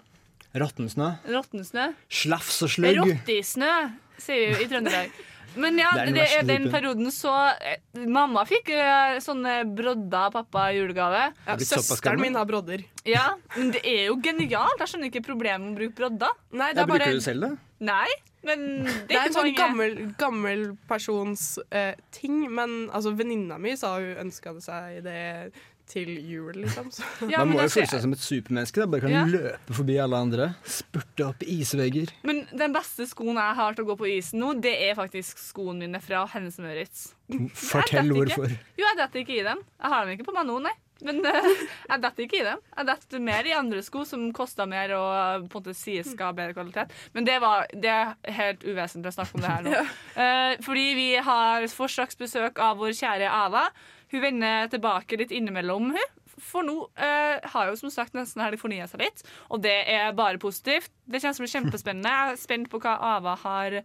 Rottensnø. 0.54 1.16
Rottensnø. 1.28 1.94
Slafs 2.10 2.62
og 2.62 2.68
slugg. 2.68 2.96
Rottisnø, 2.98 3.90
sier 4.18 4.56
vi 4.58 4.64
i 4.64 4.68
Trøndelag. 4.68 5.10
Men 5.56 5.78
ja, 5.80 5.90
Det 5.92 6.02
er 6.02 6.06
den 6.06 6.16
det 6.16 6.26
er 6.38 6.46
den 6.48 6.66
perioden 6.72 7.12
så 7.14 7.32
eh, 7.60 7.78
Mamma 8.08 8.44
fikk 8.48 8.72
eh, 8.74 9.18
sånne 9.22 9.62
brodder 9.76 10.28
av 10.28 10.36
pappa 10.38 10.68
i 10.72 10.78
julegave. 10.80 11.28
Ja, 11.46 11.56
Søsteren 11.58 12.20
min 12.22 12.38
har 12.38 12.48
brodder. 12.48 12.84
Ja, 13.08 13.32
Men 13.56 13.72
det 13.74 13.82
er 13.84 14.06
jo 14.10 14.18
genialt. 14.22 14.80
Jeg 14.80 14.92
skjønner 14.94 15.10
ikke 15.12 15.24
problemet 15.26 15.66
med 15.66 15.74
å 15.74 15.80
bruke 15.82 15.98
brodder. 16.00 16.36
Nei, 16.52 16.72
det 16.72 16.84
er 16.84 16.92
bare 16.92 17.06
bruker 17.06 17.18
du 17.20 17.24
selv 17.24 17.46
det? 17.48 17.52
Nei, 17.82 18.08
men 18.46 18.62
det 18.84 18.94
Det 19.10 19.16
er 19.16 19.20
er 19.20 19.28
en 19.30 19.36
sånn 19.36 19.54
gammel, 19.58 19.96
gammel 20.18 20.64
persons 20.90 21.58
uh, 21.74 21.92
ting, 22.14 22.44
men 22.50 22.88
altså, 22.90 23.12
venninna 23.18 23.58
mi 23.58 23.74
sa 23.78 23.96
hun 23.98 24.24
ønska 24.26 24.54
seg 24.62 25.02
det 25.06 25.52
til 25.90 26.08
jul, 26.28 26.52
liksom. 26.62 26.90
Så. 26.94 27.02
Ja, 27.32 27.42
Man 27.42 27.54
må 27.56 27.62
jo 27.64 27.72
føle 27.72 27.88
seg 27.90 28.02
som 28.04 28.12
et 28.16 28.22
supermenneske. 28.22 28.82
Da. 28.82 28.86
Bare 28.92 29.00
kan 29.04 29.10
Ja. 29.14 29.24
løpe 29.28 29.76
forbi 29.76 29.96
alle 30.02 30.20
andre. 30.26 30.50
Spurte 30.64 31.26
opp 31.30 31.42
isvegger. 31.42 32.12
men 32.22 32.44
den 32.52 32.72
beste 32.76 33.06
skoen 33.10 33.36
jeg 33.40 33.58
har 33.58 33.74
til 33.74 33.84
å 33.84 33.90
gå 33.92 33.98
på 34.04 34.10
isen 34.18 34.40
nå, 34.40 34.54
det 34.62 34.76
er 34.90 34.94
faktisk 34.98 35.38
skoene 35.42 35.84
mine 35.86 36.00
fra 36.00 36.24
Hennes 36.32 36.56
Møritz. 36.62 37.10
Fortell 37.54 38.06
Jeg 38.06 38.14
vet 38.14 38.32
ikke. 38.32 38.40
hvorfor. 38.40 38.56
Jo, 38.78 38.86
jeg 38.86 38.96
detter 39.02 39.20
ikke 39.24 39.36
i 39.40 39.44
dem. 39.46 39.60
Jeg 39.82 39.92
har 39.94 40.04
dem 40.06 40.16
ikke 40.18 40.28
på 40.30 40.34
meg 40.36 40.46
nå, 40.48 40.58
nei. 40.68 40.74
Men 41.02 41.16
uh, 41.26 41.46
jeg 41.90 41.98
detter 42.04 42.22
ikke 42.26 42.38
i 42.38 42.44
dem. 42.46 42.60
Jeg 42.76 42.86
detter 42.86 43.22
mer 43.26 43.48
i 43.50 43.54
andre 43.58 43.80
sko 43.82 44.04
som 44.06 44.28
koster 44.36 44.68
mer 44.70 44.92
og 44.94 45.48
på 45.50 45.58
en 45.58 45.64
måte 45.64 45.74
sies 45.74 46.12
skal 46.12 46.28
ha 46.30 46.36
bedre 46.36 46.54
kvalitet. 46.54 46.92
Men 47.16 47.26
det, 47.26 47.40
var, 47.42 47.66
det 47.74 47.90
er 47.90 48.12
helt 48.36 48.62
uvesentlig 48.62 49.10
å 49.10 49.16
snakke 49.16 49.34
om 49.34 49.42
det 49.42 49.50
her 49.56 49.66
nå. 49.66 49.82
Uh, 50.12 50.54
fordi 50.62 50.86
vi 50.94 51.08
har 51.24 51.64
får 51.72 51.88
straks 51.94 52.18
besøk 52.20 52.58
av 52.62 52.76
vår 52.78 52.92
kjære 52.98 53.30
Ava. 53.32 53.64
Hun 54.12 54.24
vender 54.24 54.68
tilbake 54.72 55.18
litt 55.20 55.32
innimellom, 55.34 55.92
hun. 55.96 56.18
For 56.42 56.64
nå 56.64 56.74
eh, 56.96 57.44
har 57.52 57.68
jo 57.68 57.76
som 57.78 57.92
sagt 57.92 58.16
nesten 58.16 58.40
helg 58.42 58.60
fornya 58.60 58.86
seg 58.88 59.04
litt, 59.04 59.20
og 59.52 59.60
det 59.64 59.76
er 59.92 60.14
bare 60.16 60.40
positivt. 60.42 60.90
Det 61.04 61.20
kjennes 61.20 61.38
som 61.38 61.48
kjempespennende. 61.48 62.08
Jeg 62.08 62.34
er 62.34 62.40
spent 62.40 62.70
på 62.72 62.80
hva 62.82 62.96
Ava 63.16 63.36
har 63.44 63.82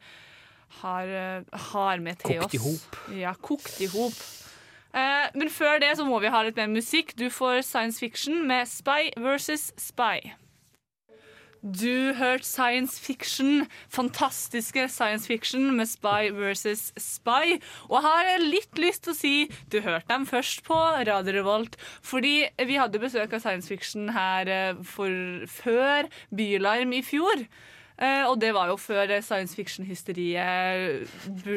har, 0.81 1.07
eh, 1.07 1.43
har 1.71 1.99
med 2.03 2.19
til 2.19 2.41
Kokt 2.41 2.55
i 2.55 2.57
hop. 2.57 2.97
Ja, 3.15 3.33
kokt 3.33 3.81
i 3.81 3.87
hop. 3.87 4.17
Eh, 4.93 5.29
men 5.35 5.49
før 5.49 5.79
det 5.79 5.93
så 5.97 6.05
må 6.07 6.19
vi 6.23 6.31
ha 6.33 6.41
litt 6.43 6.57
mer 6.57 6.67
musikk. 6.71 7.15
Du 7.15 7.29
får 7.29 7.63
science 7.63 7.99
fiction 7.99 8.45
med 8.47 8.67
Spy 8.67 9.11
versus 9.17 9.71
Spy. 9.77 10.33
Du 11.61 12.13
hørte 12.17 12.45
science 12.45 12.99
fiction, 13.01 13.67
fantastiske 13.89 14.87
science 14.89 15.27
fiction 15.27 15.75
med 15.77 15.89
Spy 15.89 16.29
versus 16.35 16.91
Spy. 16.97 17.57
Og 17.89 17.97
jeg 17.97 18.05
har 18.07 18.43
litt 18.43 18.81
lyst 18.81 19.05
til 19.05 19.13
å 19.13 19.17
si 19.17 19.35
du 19.71 19.79
hørte 19.85 20.09
dem 20.11 20.27
først 20.29 20.63
på 20.67 20.77
Radio 20.77 21.33
Revolt. 21.39 21.77
Fordi 22.05 22.47
vi 22.67 22.77
hadde 22.79 23.01
besøk 23.01 23.33
av 23.33 23.43
science 23.43 23.69
fiction 23.71 24.11
her 24.15 24.51
eh, 24.51 24.83
for, 24.85 25.09
før 25.49 26.11
Bylarm 26.35 26.93
i 26.97 27.01
fjor. 27.05 27.47
Eh, 27.97 28.23
og 28.29 28.37
det 28.41 28.51
var 28.53 28.69
jo 28.69 28.77
før 28.77 29.15
science 29.25 29.57
fiction-hysteriet 29.57 31.09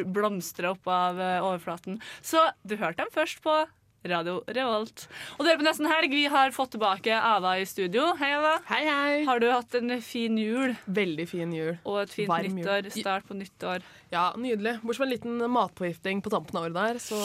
blomstra 0.09 0.73
opp 0.73 0.89
av 0.89 1.21
eh, 1.21 1.45
overflaten. 1.45 2.01
Så 2.25 2.41
du 2.65 2.79
hørte 2.81 3.05
dem 3.05 3.13
først 3.13 3.43
på 3.45 3.61
Radio 4.01 4.39
Revolt. 4.49 5.03
Og 5.37 5.45
dere 5.45 5.59
på 5.61 5.65
Nesten 5.67 5.85
Helg, 5.91 6.09
vi 6.15 6.23
har 6.33 6.55
fått 6.57 6.71
tilbake 6.73 7.13
Ava 7.13 7.59
i 7.61 7.67
studio. 7.69 8.07
Hei, 8.17 8.31
Ava. 8.39 8.55
Hei, 8.71 8.81
hei. 8.89 9.19
Har 9.29 9.43
du 9.43 9.51
hatt 9.53 9.75
en 9.77 9.93
fin 10.01 10.39
jul 10.41 10.73
Veldig 10.89 11.27
fin 11.29 11.53
jul. 11.53 11.75
og 11.85 11.99
et 12.07 12.15
fint 12.15 12.31
Varm 12.31 12.49
jul. 12.49 12.63
nyttår? 12.63 12.89
Start 12.97 13.29
på 13.29 13.37
nyttår. 13.37 13.85
Ja, 14.11 14.31
Nydelig. 14.41 14.79
Bortsett 14.81 15.03
fra 15.03 15.09
en 15.11 15.13
liten 15.13 15.45
matforgifting 15.53 16.23
på 16.25 16.33
tampen 16.33 16.57
av 16.57 16.65
året 16.71 16.79
der, 16.81 17.03
så 17.05 17.21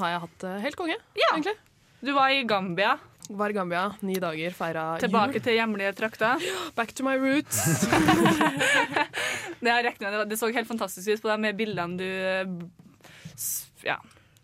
har 0.00 0.14
jeg 0.14 0.24
hatt 0.24 0.38
det 0.46 0.54
helt 0.64 0.80
konge. 0.80 0.96
Ja. 1.14 1.28
egentlig. 1.34 1.56
Du 2.00 2.12
var 2.16 2.32
i 2.32 2.42
Gambia. 2.48 2.96
Var 3.28 3.50
i 3.52 3.52
Gambia 3.52 3.84
ni 4.00 4.14
dager, 4.16 4.54
feira 4.56 4.84
Tilbake 5.02 5.42
til 5.44 5.58
hjemlige 5.58 5.92
trakter. 5.98 6.40
Back 6.74 6.94
to 6.96 7.04
my 7.04 7.18
roots. 7.20 7.84
Det, 9.60 9.72
regnet. 9.84 10.28
Det 10.30 10.36
så 10.38 10.48
helt 10.54 10.68
fantastisk 10.68 11.08
ut 11.18 11.22
på 11.24 11.28
deg 11.32 11.40
med 11.42 11.56
bildene 11.58 11.98
du 11.98 12.06
eh, 12.06 12.46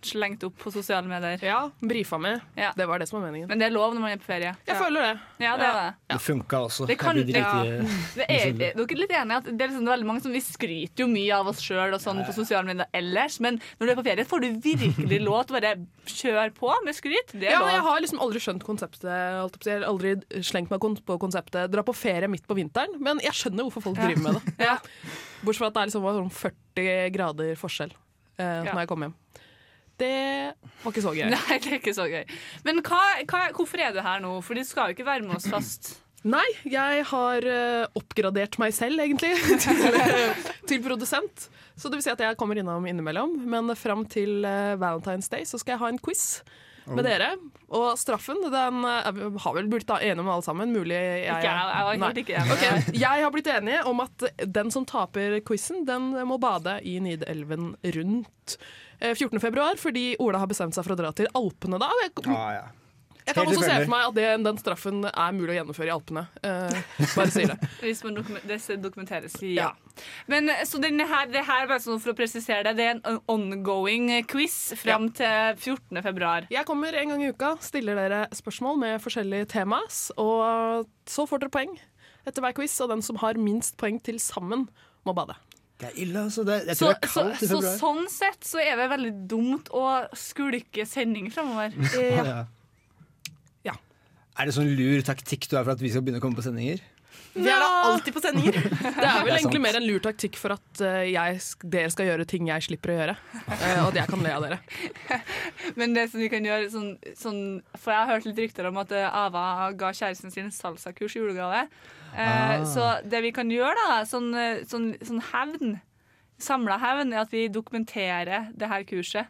s- 0.04 0.14
ja, 0.14 0.28
opp 0.46 0.56
på 0.60 0.70
sosiale 0.72 1.08
medier. 1.08 1.38
Ja, 1.42 1.70
brifa 1.80 2.18
med. 2.20 2.40
Ja. 2.56 2.72
Det 2.76 2.86
var 2.86 2.98
det 3.02 3.08
som 3.08 3.20
var 3.20 3.28
meningen. 3.30 3.48
Men 3.48 3.58
det 3.58 3.66
er 3.66 3.74
lov 3.74 3.94
når 3.94 4.00
man 4.04 4.12
er 4.12 4.20
på 4.22 4.28
ferie. 4.28 4.54
Jeg 4.66 4.76
føler 4.76 5.00
det. 5.08 5.20
Ja, 5.44 5.56
det 5.56 5.66
er 5.66 5.78
det. 5.80 5.94
Det 6.14 6.20
funka 6.20 6.60
også. 6.68 6.86
Det 6.86 6.98
kan- 6.98 7.16
det, 7.16 7.34
ja. 7.34 7.52
Det 8.18 8.26
er, 8.28 8.74
er 8.74 8.96
litt 8.96 9.10
enige 9.10 9.36
at 9.40 9.44
det 9.50 9.60
er 9.60 9.68
liksom 9.72 9.86
veldig 9.88 10.06
mange 10.06 10.22
som 10.22 10.32
Vi 10.32 10.40
skryter 10.44 11.04
jo 11.04 11.06
mye 11.08 11.32
av 11.34 11.48
oss 11.48 11.60
sjøl 11.64 11.94
sånn 12.00 12.24
på 12.26 12.32
sosiale 12.36 12.66
medier 12.68 12.86
ellers, 12.94 13.40
men 13.40 13.60
når 13.80 13.86
du 13.86 13.90
er 13.92 13.96
på 14.00 14.04
ferie, 14.06 14.24
får 14.24 14.40
du 14.40 14.48
virkelig 14.60 15.20
lov 15.24 15.44
til 15.46 15.56
å 15.56 15.60
bare 15.60 15.74
kjøre 16.06 16.50
på 16.54 16.70
med 16.84 16.94
skryt. 16.94 17.32
Det 17.32 17.48
er 17.48 17.56
Ja, 17.56 17.64
jeg 17.70 17.80
har 17.82 18.00
liksom 18.00 18.20
aldri 18.20 18.40
skjønt 18.44 18.62
konseptet. 18.64 19.08
jeg 19.08 19.80
har 19.80 19.88
aldri 19.88 20.14
slengt 20.42 20.70
meg 20.70 20.80
på 20.80 21.18
konseptet 21.18 21.70
dra 21.72 21.82
på 21.82 21.94
ferie 21.96 22.28
midt 22.28 22.46
på 22.46 22.54
vinteren, 22.56 22.98
men 23.00 23.18
jeg 23.24 23.32
skjønner 23.32 23.64
hvorfor 23.66 23.82
folk 23.82 23.96
driver 23.96 24.22
med 24.22 24.34
det. 24.34 24.54
Ja. 24.68 24.78
Bortsett 25.44 25.58
fra 25.60 25.66
at 25.68 25.74
det 25.74 25.82
er 25.82 25.88
liksom 25.90 26.04
sånn 26.04 26.32
40 26.76 27.10
grader 27.14 27.54
forskjell 27.60 27.92
eh, 28.38 28.64
Ja. 28.64 28.72
når 28.72 28.80
jeg 28.84 28.88
kommer 28.88 29.06
hjem. 29.10 29.16
Det 30.00 30.14
var 30.82 30.92
ikke 30.92 31.04
så 31.04 31.12
gøy. 31.14 31.28
Nei, 31.36 31.58
det 31.58 31.70
er 31.70 31.78
ikke 31.80 31.96
så 31.96 32.08
gøy. 32.10 32.24
Men 32.66 32.80
hva, 32.84 33.02
hva, 33.30 33.44
hvorfor 33.56 33.82
er 33.82 33.94
du 33.94 34.00
her 34.04 34.24
nå? 34.24 34.36
For 34.44 34.58
du 34.58 34.66
skal 34.66 34.90
jo 34.90 34.98
ikke 34.98 35.06
være 35.08 35.26
med 35.26 35.38
oss 35.38 35.48
fast. 35.50 35.94
Nei, 36.24 36.46
jeg 36.64 37.04
har 37.10 37.44
eh, 37.44 37.84
oppgradert 38.00 38.56
meg 38.62 38.72
selv, 38.72 39.02
egentlig, 39.04 39.34
til, 39.64 39.82
til 40.70 40.84
produsent. 40.84 41.50
Så 41.76 41.90
det 41.90 41.98
vil 41.98 42.06
si 42.06 42.12
at 42.14 42.22
jeg 42.22 42.38
kommer 42.40 42.56
innom 42.56 42.86
innimellom. 42.88 43.36
Men 43.50 43.72
fram 43.76 44.06
til 44.08 44.44
eh, 44.48 44.76
Valentine's 44.80 45.28
Day 45.32 45.44
så 45.48 45.60
skal 45.60 45.76
jeg 45.76 45.84
ha 45.84 45.90
en 45.92 46.00
quiz 46.00 46.24
med 46.88 47.04
dere. 47.06 47.34
Og 47.74 47.98
straffen 48.00 48.40
den 48.52 48.86
eh, 48.88 49.20
har 49.44 49.56
vel 49.56 49.68
blitt 49.72 49.90
enige 49.98 50.24
om 50.24 50.30
alle 50.32 50.46
sammen. 50.46 50.72
Mulig 50.72 50.96
jeg 50.96 51.26
Ikke 51.28 51.50
jeg, 51.50 51.98
jeg 52.00 52.24
ikke 52.24 52.38
enig. 52.40 52.56
Okay. 52.56 52.96
Jeg 53.02 53.26
har 53.26 53.34
blitt 53.34 53.52
enig 53.58 53.78
om 53.90 54.02
at 54.04 54.26
den 54.60 54.72
som 54.72 54.88
taper 54.88 55.38
quizen, 55.44 55.84
den 55.88 56.12
må 56.28 56.40
bade 56.40 56.78
i 56.88 56.98
Nidelven 57.04 57.74
rundt 57.98 58.56
eh, 59.00 59.14
14. 59.14 59.40
februar, 59.40 59.76
fordi 59.80 60.14
Ola 60.22 60.38
har 60.42 60.50
bestemt 60.50 60.74
seg 60.76 60.84
for 60.86 60.94
å 60.94 61.00
dra 61.02 61.12
til 61.12 61.28
Alpene 61.34 61.78
da. 61.82 61.90
Jeg, 62.02 62.12
Ah, 62.28 62.50
ja. 62.52 62.64
jeg 63.24 63.34
kan 63.34 63.46
Helt 63.46 63.56
også 63.56 63.64
se 63.68 63.76
for 63.86 63.92
meg 63.94 64.02
at 64.08 64.14
det, 64.18 64.24
den 64.44 64.58
straffen 64.60 65.04
er 65.08 65.32
mulig 65.32 65.54
å 65.54 65.56
gjennomføre 65.60 65.88
i 65.88 65.94
Alpene. 65.94 66.26
Eh, 66.44 66.82
bare 67.14 67.30
sier 67.32 67.52
det. 67.54 67.70
Hvis 67.84 68.02
man 68.04 68.18
dokumen- 68.18 68.44
det 68.50 68.58
dokumenteres, 68.82 69.38
ja. 69.48 69.70
Men 70.28 70.50
eh, 70.52 70.64
så 70.68 70.80
denne 70.82 71.06
her, 71.08 71.26
det 71.32 71.44
her 71.46 71.66
bare 71.70 71.80
sånn 71.80 72.00
for 72.02 72.12
å 72.12 72.18
presisere 72.18 72.64
det, 72.68 72.74
det 72.76 72.84
er 72.90 73.00
en 73.00 73.20
ongoing 73.30 74.10
quiz 74.28 74.74
fram 74.76 75.08
til 75.16 75.56
14. 75.56 76.02
februar. 76.04 76.46
Jeg 76.52 76.66
kommer 76.68 76.92
en 77.00 77.14
gang 77.14 77.22
i 77.24 77.30
uka, 77.32 77.54
stiller 77.64 77.96
dere 77.96 78.24
spørsmål 78.36 78.78
med 78.82 79.00
forskjellige 79.04 79.48
temas, 79.56 80.08
og 80.20 80.84
så 81.08 81.24
får 81.30 81.44
dere 81.46 81.54
poeng 81.54 81.74
etter 82.26 82.40
hver 82.40 82.54
quiz, 82.56 82.72
og 82.80 82.88
den 82.88 83.02
som 83.04 83.18
har 83.20 83.36
minst 83.36 83.76
poeng 83.80 83.98
til 84.02 84.16
sammen, 84.22 84.66
må 85.04 85.12
bade. 85.16 85.34
Det 85.80 85.88
er 85.90 85.96
ille, 86.04 86.20
altså. 86.28 86.44
Det, 86.46 86.60
jeg 86.68 86.76
Så, 86.78 86.86
tror 86.86 86.94
det 86.94 87.08
er 87.08 87.10
så, 87.10 87.24
i 87.26 87.46
februar. 87.48 87.64
så 87.66 87.78
sånn 87.82 88.04
sett 88.12 88.46
så 88.46 88.60
er 88.62 88.76
det 88.78 88.88
veldig 88.92 89.12
dumt 89.30 89.70
å 89.74 89.84
skulke 90.16 90.86
sending 90.86 91.30
framover. 91.34 91.74
Ja. 91.98 92.24
Ja. 92.24 92.40
Ja. 93.66 93.74
Er 94.38 94.46
det 94.50 94.54
sånn 94.56 94.70
lur 94.78 95.02
taktikk 95.06 95.48
du 95.50 95.56
har 95.58 95.66
for 95.66 95.74
at 95.74 95.82
vi 95.82 95.90
skal 95.90 96.04
begynne 96.06 96.22
å 96.22 96.24
komme 96.24 96.38
på 96.38 96.44
sendinger? 96.46 96.82
Vi 97.34 97.48
er 97.50 97.58
da 97.58 97.66
alltid 97.88 98.14
på 98.14 98.20
sendinger. 98.22 98.54
Det 98.62 98.86
er 98.86 98.94
vel 98.94 99.00
Det 99.02 99.32
er 99.32 99.38
egentlig 99.40 99.60
mer 99.64 99.76
en 99.80 99.86
lur 99.86 99.98
taktikk 100.02 100.36
for 100.38 100.54
at 100.54 100.82
eh, 100.86 101.08
jeg, 101.10 101.40
dere 101.74 101.90
skal 101.90 102.06
gjøre 102.06 102.26
ting 102.30 102.46
jeg 102.50 102.62
slipper 102.68 102.92
å 102.92 102.96
gjøre, 103.00 103.14
eh, 103.56 103.80
og 103.82 103.88
at 103.88 103.98
jeg 103.98 104.10
kan 104.12 104.22
le 104.22 104.34
av 104.36 104.46
dere. 104.46 104.58
Men 105.78 105.94
det 105.98 106.06
som 106.12 106.22
vi 106.22 106.30
kan 106.30 106.46
gjøre 106.46 106.70
sånn, 106.70 106.92
sånn 107.18 107.40
For 107.74 107.90
jeg 107.94 108.00
har 108.04 108.12
hørt 108.14 108.28
litt 108.30 108.38
rykter 108.44 108.70
om 108.70 108.78
at 108.82 108.94
eh, 108.94 109.06
Ava 109.10 109.44
ga 109.78 109.90
kjæresten 109.94 110.34
sin 110.34 110.50
salsakurs 110.54 111.16
i 111.18 111.22
julegave. 111.24 111.64
Eh, 112.14 112.60
Ah. 112.60 112.64
Så 112.64 113.08
det 113.08 113.22
vi 113.22 113.32
kan 113.32 113.48
gjøre, 113.50 113.74
da, 113.88 114.02
sånn, 114.04 114.34
eh, 114.34 114.62
sånn, 114.64 114.94
sånn 115.02 115.20
hevn 115.32 115.80
Samla 116.38 116.78
hevn 116.82 117.12
er 117.14 117.20
at 117.22 117.30
vi 117.30 117.48
dokumenterer 117.48 118.48
det 118.58 118.66
her 118.68 118.82
kurset. 118.84 119.26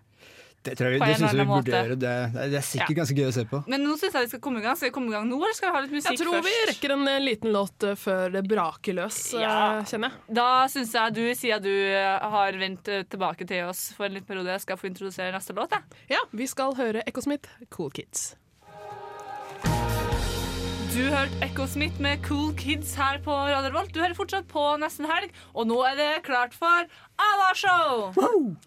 Det, 0.65 0.73
tror 0.79 0.93
jeg, 0.95 1.01
det 1.05 1.17
synes 1.19 1.35
vi 1.37 1.45
burde 1.45 1.69
gjøre. 1.71 1.89
Det, 1.91 1.99
det 2.01 2.09
er- 2.41 2.57
er 2.57 2.63
sikkert 2.65 2.89
Ja. 2.89 2.95
ganske 3.03 3.17
gøy 3.19 3.29
å 3.29 3.33
se 3.35 3.45
på. 3.45 3.59
Men 3.69 3.85
nå 3.85 3.93
syns 4.01 4.15
jeg 4.15 4.23
vi 4.25 4.29
skal 4.29 4.41
komme 4.41 4.59
i 4.59 4.63
gang. 4.63 4.75
Skal 4.77 4.89
vi 4.89 4.95
komme 4.95 5.09
i 5.09 5.13
gang 5.13 5.29
nå, 5.29 5.37
eller 5.37 5.53
skal 5.53 5.69
vi 5.71 5.75
ha 5.77 5.81
litt 5.83 5.93
musikk 5.93 6.09
først? 6.09 6.19
Jeg 6.19 6.27
tror 6.27 6.41
først? 6.41 6.49
vi 6.49 6.73
rekker 6.73 6.91
en 6.95 7.09
eh, 7.09 7.19
liten 7.21 7.53
låt 7.53 7.79
før 8.01 8.33
det 8.33 8.49
braker 8.49 8.95
løs, 8.95 9.19
Ja. 9.39 9.83
kjenner 9.85 10.11
jeg. 10.11 10.35
Da 10.35 10.67
syns 10.67 10.93
jeg 10.97 11.13
du, 11.15 11.35
siden 11.35 11.63
du 11.63 11.93
har 12.33 12.53
vendt 12.53 12.85
tilbake 13.11 13.47
til 13.47 13.65
oss 13.69 13.93
for 13.93 14.07
en 14.07 14.15
liten 14.15 14.27
periode, 14.27 14.59
skal 14.61 14.77
få 14.79 14.89
introdusere 14.89 15.31
neste 15.33 15.53
låt. 15.55 15.71
jeg. 15.71 15.83
Ja, 16.09 16.19
vi 16.33 16.47
skal 16.47 16.73
høre 16.75 17.03
Echo 17.07 17.21
Smith, 17.21 17.47
Cool 17.71 17.91
Kids. 17.91 18.35
Du 20.95 21.01
hørte 21.11 21.35
Echo 21.43 21.65
Smith 21.67 21.97
med 21.99 22.21
Cool 22.23 22.53
Kids 22.55 22.93
her 22.95 23.17
på 23.25 23.35
Radio 23.35 23.67
Revolt. 23.67 23.91
Du 23.91 23.97
hører 23.99 24.15
fortsatt 24.15 24.45
på 24.47 24.63
Nesten 24.79 25.09
Helg, 25.11 25.33
og 25.51 25.67
nå 25.67 25.81
er 25.89 25.97
det 25.99 26.11
klart 26.23 26.55
for 26.55 26.87
Ava-show! 27.19 28.13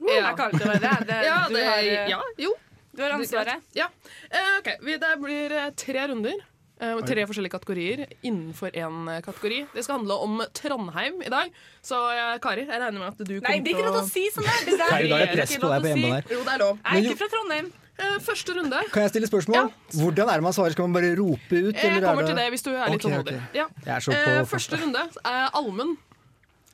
Jeg 0.04 0.34
kan 0.36 0.52
ikke 0.52 0.68
være 0.74 0.82
det. 0.84 0.92
det, 1.08 1.22
Ja, 1.30 1.38
du, 1.48 1.56
det, 1.56 1.64
har, 1.64 1.80
eh, 1.80 2.12
ja, 2.12 2.20
jo. 2.44 2.52
du 2.92 3.06
har 3.06 3.16
ansvaret. 3.16 3.64
Ja. 3.80 3.88
Uh, 4.28 4.58
ok, 4.58 4.68
Det 4.84 5.14
blir 5.24 5.56
eh, 5.56 5.72
tre 5.80 6.04
runder. 6.12 6.44
Uh, 6.84 7.00
tre 7.08 7.24
forskjellige 7.32 7.56
kategorier 7.56 8.06
innenfor 8.20 8.76
én 8.76 9.08
kategori. 9.24 9.64
Det 9.72 9.88
skal 9.88 10.02
handle 10.02 10.20
om 10.28 10.44
Trondheim 10.52 11.24
i 11.24 11.32
dag. 11.32 11.56
Så 11.80 11.96
uh, 11.96 12.36
Kari, 12.44 12.68
jeg 12.68 12.76
regner 12.76 13.00
med 13.00 13.08
at 13.08 13.24
du 13.24 13.38
kommer 13.40 13.40
til 13.40 13.48
å 13.48 13.56
Nei, 13.56 13.60
det 13.64 13.72
er 13.72 13.80
ikke 13.80 13.88
lov 13.88 14.00
til 14.02 14.04
å 14.04 14.12
si 14.12 14.28
sånn 14.36 14.52
der. 14.52 14.64
Det 14.68 14.80
der 14.84 14.96
Nei, 14.98 15.04
da 15.08 15.24
er 15.24 15.32
det 15.32 15.40
press 15.40 15.56
ikke 15.56 15.64
på 15.64 15.72
lov 15.72 15.78
deg 15.80 15.88
på 15.88 15.88
å 15.88 15.96
si. 15.96 16.04
hjemme 16.04 16.16
der. 16.20 16.36
Jo, 16.36 16.44
det 16.44 16.58
er 16.60 16.66
lov. 16.68 16.80
Jeg 16.84 17.06
er 17.06 17.08
ikke 17.08 17.22
fra 17.24 17.36
Trondheim. 17.38 17.76
Eh, 17.98 18.18
første 18.22 18.54
runde. 18.54 18.80
Kan 18.94 19.01
jeg 19.08 19.10
stille 19.10 19.27
spørsmål? 19.30 19.72
Hvordan 19.98 20.30
er 20.30 20.34
det 20.38 20.44
man 20.46 20.54
svarer? 20.54 20.72
Skal 20.75 20.86
man 20.86 20.94
bare 21.00 21.16
rope 21.18 21.56
ut? 21.58 21.74
Jeg 21.74 21.82
kommer 21.82 21.98
er 21.98 22.06
kommer 22.06 22.27
til 22.27 22.36
det 22.38 22.50
hvis 22.54 22.66
du 22.66 22.70
er 22.75 22.92
litt 22.92 23.00
okay, 23.00 23.06
tålmodig. 23.08 23.38
Okay. 23.39 23.58
Ja. 23.58 23.66
Jeg 23.88 24.04
så 24.06 24.12
på 24.13 24.34
Eh, 24.36 24.44
første. 24.51 24.77
runde 24.84 25.01
er 25.25 25.48
allmenn. 25.58 25.96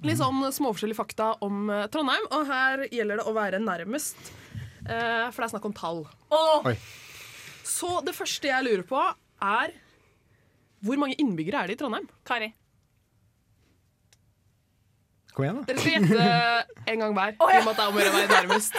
Litt 0.03 0.19
sånn 0.19 0.41
småforskjellige 0.51 0.99
fakta 0.99 1.29
om 1.45 1.69
eh, 1.71 1.85
Trondheim. 1.87 2.25
Og 2.35 2.43
her 2.49 2.83
gjelder 2.91 3.21
det 3.21 3.27
å 3.29 3.33
være 3.37 3.61
nærmest, 3.63 4.17
eh, 4.83 5.29
for 5.31 5.39
det 5.39 5.47
er 5.47 5.53
snakk 5.55 5.65
om 5.69 5.73
tall. 5.73 6.03
Åh, 6.31 6.73
Så 7.63 8.03
det 8.03 8.11
første 8.13 8.49
jeg 8.51 8.63
lurer 8.67 8.83
på, 8.83 8.99
er 9.41 9.71
hvor 10.83 10.97
mange 10.99 11.15
innbyggere 11.15 11.63
er 11.63 11.67
det 11.71 11.77
i 11.77 11.79
Trondheim? 11.79 12.09
Kari. 12.27 12.51
Kom 15.33 15.45
igjen, 15.45 15.61
da. 15.63 15.63
Dere 15.71 15.79
skal 15.79 15.93
gjette 15.95 16.91
en 16.91 16.99
gang 16.99 17.15
hver. 17.15 17.31
I 17.39 17.57
og 17.57 17.65
med 17.65 17.71
at 17.71 17.77
det 17.79 17.83
er 17.83 17.87
om 17.87 17.95
å 17.95 18.03
være 18.03 18.27
nærmest. 18.35 18.75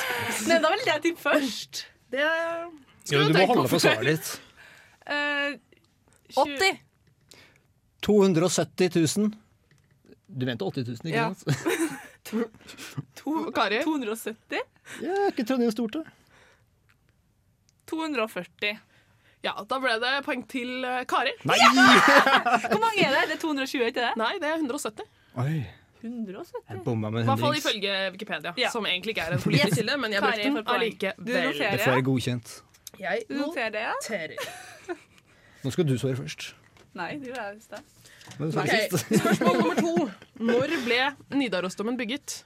Nei, 0.47 0.59
da 0.63 0.71
vil 0.75 0.85
jeg 0.87 1.03
tippe 1.09 1.23
først. 1.25 1.81
Det 2.15 3.15
Jo, 3.15 3.23
du 3.29 3.35
må 3.37 3.47
holde 3.51 3.69
på 3.73 3.81
svaret 3.83 4.11
ditt. 4.15 4.33
Eh, 5.05 5.59
80. 6.33 6.79
270 8.07 8.95
000. 9.19 9.35
Du 10.33 10.47
mente 10.49 10.65
80 10.65 10.87
000, 10.89 11.11
ikke 11.11 11.19
Ja. 11.19 11.27
sant? 11.37 11.59
Kari? 13.59 13.83
270? 13.85 14.63
Ja, 15.05 15.13
er 15.13 15.29
ikke 15.35 15.45
Trondheim 15.45 15.75
stort, 15.75 15.99
da? 15.99 16.03
240. 17.93 18.79
Ja, 19.45 19.53
da 19.69 19.77
ble 19.83 19.99
det 20.01 20.15
poeng 20.25 20.47
til 20.49 20.87
eh, 20.89 21.03
Kari. 21.09 21.35
Nei! 21.45 21.59
Hvor 21.69 22.81
mange 22.81 23.05
er 23.05 23.13
det? 23.13 23.25
Det 23.29 23.37
er 23.37 23.43
220, 23.45 23.89
ikke 23.91 24.01
det? 24.01 24.13
Nei, 24.17 24.33
det 24.41 24.49
er 24.49 24.63
170. 24.63 25.05
Oi, 25.45 25.59
170? 26.05 26.63
jeg 26.71 26.83
bomma 26.85 27.11
med 27.11 27.23
I 27.23 27.29
hvert 27.31 27.41
fall 27.41 27.57
ifølge 27.59 27.95
Wikipedia, 28.15 28.53
Ja. 28.61 28.71
som 28.71 28.87
egentlig 28.87 29.15
ikke 29.17 29.27
er 29.29 29.37
en 29.39 29.43
politisk 29.47 29.77
kilde, 29.81 29.97
men 29.97 30.13
jeg 30.13 30.23
brukte 30.23 30.43
den 30.49 30.63
allikevel. 30.77 31.15
Du 31.19 31.33
noterer. 31.33 31.71
Det 31.77 31.81
får 31.85 31.99
jeg 31.99 32.05
godkjent. 32.11 32.55
Jeg 33.01 33.23
Du 33.29 33.35
noterer 33.41 33.71
det, 33.75 33.85
ja? 33.89 34.97
Nå 35.65 35.71
skal 35.73 35.87
du 35.89 35.95
svare 35.99 36.17
først. 36.17 36.51
Nei, 36.95 37.13
det 37.19 37.33
er 37.35 37.53
jeg 37.53 37.63
det. 37.71 37.83
Okay. 38.39 38.89
Du. 38.91 38.99
Spørsmål 39.19 39.57
nummer 39.61 39.81
to. 39.81 40.11
Når 40.41 40.75
ble 40.85 40.99
Nidarosdomen 41.39 41.97
bygget? 41.99 42.45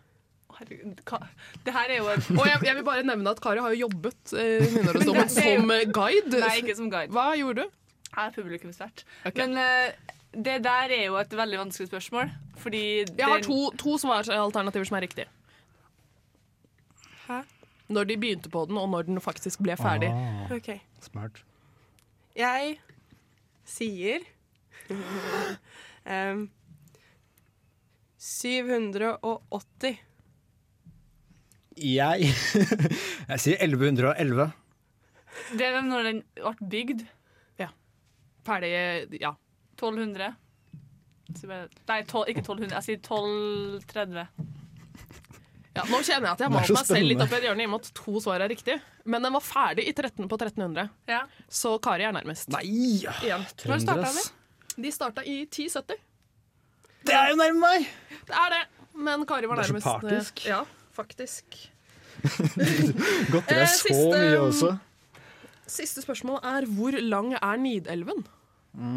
Det 0.58 1.72
her 1.74 1.90
er 1.92 1.96
jo 2.00 2.06
Og 2.10 2.46
jeg, 2.48 2.58
jeg 2.66 2.74
vil 2.74 2.84
bare 2.86 3.02
nevne 3.06 3.30
at 3.30 3.40
Kari 3.40 3.60
har 3.62 3.74
jo 3.74 3.84
jobbet 3.86 4.32
eh, 4.34 4.64
Nidarosdomen 4.74 5.28
som 5.36 5.70
guide. 5.94 6.40
Nei, 6.42 6.56
ikke 6.62 6.74
som 6.78 6.88
guide. 6.90 7.12
Hva 7.14 7.28
gjorde 7.38 7.66
du? 7.66 7.76
Jeg 8.08 8.24
er 8.24 8.32
publikumsvert. 8.34 9.04
Okay. 9.28 9.46
Men 9.46 9.58
eh, 9.62 10.16
det 10.34 10.64
der 10.64 10.92
er 10.92 11.04
jo 11.06 11.16
et 11.16 11.36
veldig 11.36 11.58
vanskelig 11.58 11.88
spørsmål. 11.88 12.30
Fordi 12.56 12.98
Jeg 12.98 13.26
har 13.26 13.40
to, 13.42 13.70
to 13.70 13.98
svaralternativer 13.98 14.84
som 14.84 14.96
er 14.96 15.00
riktige. 15.00 15.26
Hæ? 17.26 17.40
Når 17.88 18.04
de 18.04 18.16
begynte 18.16 18.50
på 18.50 18.64
den, 18.68 18.76
og 18.76 18.88
når 18.88 19.02
den 19.02 19.20
faktisk 19.20 19.62
ble 19.62 19.76
ferdig. 19.76 20.10
OK. 20.52 20.80
Smart. 21.00 21.44
Jeg 22.36 22.76
sier 23.64 24.18
um, 26.32 26.50
780. 28.18 29.98
Jeg 31.78 32.20
Jeg 33.28 33.40
sier 33.40 33.56
1111. 33.62 34.50
Det 35.52 35.66
er 35.66 35.80
når 35.80 36.02
den 36.02 36.22
ble 36.34 36.68
bygd. 36.70 37.06
Ferdig, 38.48 38.70
ja. 39.20 39.34
1200. 39.78 40.34
Så 41.38 41.46
Nei, 41.88 42.02
tol- 42.08 42.28
ikke 42.30 42.42
1200. 42.44 42.74
Jeg 42.78 42.84
sier 42.86 43.00
1230. 43.00 44.26
ja. 45.76 45.82
Nå 45.86 45.98
kjenner 46.02 46.26
jeg 46.26 46.32
at 46.32 46.40
jeg 46.42 46.48
Det 46.48 46.54
malte 46.56 46.74
meg 46.74 46.86
selv 46.88 47.06
litt 47.06 47.20
opp 47.22 47.32
i 47.32 47.38
et 47.38 47.44
hjørne 47.46 47.62
i 47.62 47.68
og 47.68 47.72
med 47.74 47.84
at 47.84 47.90
to 47.94 48.20
svar 48.24 48.40
er 48.42 48.48
riktig. 48.50 48.78
Men 49.04 49.22
den 49.22 49.32
var 49.36 49.44
ferdig 49.44 49.84
i 49.88 49.92
13 49.94 50.26
på 50.28 50.36
1300, 50.40 50.88
Ja. 51.08 51.20
så 51.48 51.76
Kari 51.80 52.04
er 52.08 52.12
nærmest. 52.16 52.48
Nei! 52.50 52.64
Igjen. 52.66 53.44
Når 53.68 53.84
starta 53.84 54.10
de? 54.16 54.24
De 54.82 54.90
starta 54.92 55.22
i 55.24 55.36
1070. 55.46 55.96
Det 57.04 57.14
er 57.14 57.30
jo 57.30 57.36
nærme 57.38 57.60
meg! 57.62 57.86
Det 58.26 58.34
er 58.34 58.50
det. 58.56 58.64
Men 58.98 59.24
Kari 59.26 59.46
var 59.46 59.56
nærmest. 59.62 59.86
Det 59.86 59.86
er 59.86 59.86
så 59.86 59.94
eh, 59.94 60.00
partisk. 60.00 60.46
Ja, 60.48 60.64
faktisk. 60.92 61.44
Godt 63.32 63.52
Eh, 63.52 63.62
er 63.62 63.66
så 63.70 63.86
siste- 63.86 64.18
mye 64.18 64.38
også. 64.42 64.72
Siste 65.68 66.02
spørsmål 66.02 66.40
er 66.42 66.66
hvor 66.66 66.96
lang 67.00 67.34
er 67.36 67.56
Nidelven? 67.60 68.24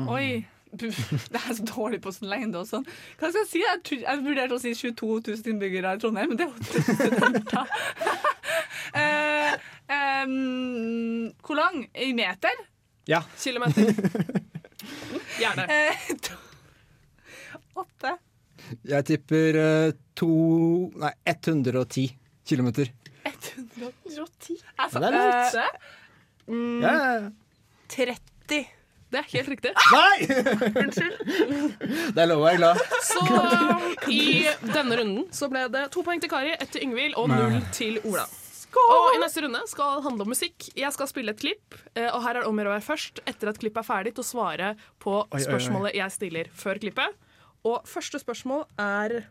Oi. 0.09 0.45
Det 0.71 0.89
er 1.35 1.55
så 1.57 1.65
dårlig 1.67 1.99
på 2.03 2.13
sånn 2.15 2.29
lengde 2.31 2.61
og 2.61 2.67
sånn. 2.69 2.85
Hva 3.19 3.31
skal 3.31 3.41
jeg 3.43 3.49
si? 3.49 3.61
Jeg, 3.63 4.01
jeg 4.05 4.23
vurderte 4.23 4.55
å 4.55 4.61
si 4.61 4.71
22 4.77 5.09
000 5.27 5.51
innbyggere 5.53 5.95
i 5.97 6.01
Trondheim, 6.01 6.31
men 6.31 6.39
det 6.39 6.45
er 6.47 6.51
jo 6.51 6.59
studenter. 6.87 7.65
eh, 9.01 9.51
hvor 11.43 11.59
lang? 11.59 11.83
I 11.91 12.13
meter? 12.15 12.63
Ja. 13.09 13.23
Kilometer. 13.37 13.91
Gjerne. 15.41 15.67
Eh, 17.71 17.79
åtte. 17.79 18.15
Jeg 18.87 19.05
tipper 19.07 19.57
eh, 19.57 19.93
to 20.15 20.27
Nei, 20.99 21.11
110 21.25 22.11
kilometer. 22.47 22.91
110. 23.25 24.59
Altså, 24.75 24.99
det 24.99 25.07
er 25.07 25.15
litt. 25.15 25.55
Ja, 26.83 26.91
ja, 26.91 27.11
ja. 27.15 27.29
30. 27.91 28.80
Det 29.11 29.19
er 29.19 29.25
helt 29.33 29.49
riktig. 29.51 29.71
Nei! 29.91 30.17
Unnskyld. 30.85 31.17
Det 32.15 32.21
er 32.23 32.29
lov 32.29 32.39
å 32.39 32.45
være 32.45 32.59
glad. 32.61 32.83
Så 33.03 33.23
i 34.11 34.21
denne 34.71 34.99
runden 35.01 35.25
så 35.35 35.49
ble 35.51 35.65
det 35.73 35.89
to 35.91 36.03
poeng 36.05 36.21
til 36.23 36.31
Kari, 36.31 36.53
ett 36.55 36.71
til 36.71 36.85
Yngvild 36.87 37.17
og 37.19 37.27
null 37.31 37.57
til 37.75 37.99
Ola. 38.07 38.23
Og 38.71 39.17
I 39.17 39.19
neste 39.19 39.43
runde 39.43 39.59
skal 39.67 39.99
handle 40.05 40.23
om 40.23 40.31
musikk. 40.31 40.69
Jeg 40.79 40.95
skal 40.95 41.09
spille 41.11 41.33
et 41.35 41.41
klipp, 41.41 41.75
eh, 41.91 42.07
og 42.07 42.21
her 42.23 42.37
er 42.37 42.45
det 42.45 42.47
om 42.47 42.55
å 42.55 42.63
gjøre 42.63 42.71
å 42.71 42.75
være 42.77 42.85
først 42.87 43.19
etter 43.27 43.51
at 43.51 43.59
klippet 43.59 43.81
er 43.83 43.87
ferdig, 43.89 44.13
til 44.15 44.23
å 44.23 44.29
svare 44.29 44.69
på 45.03 45.17
oi, 45.25 45.27
oi. 45.35 45.43
spørsmålet 45.43 45.97
jeg 45.99 46.15
stiller 46.15 46.51
før 46.55 46.79
klippet. 46.79 47.19
Og 47.67 47.83
første 47.89 48.21
spørsmål 48.21 48.63
er 48.81 49.21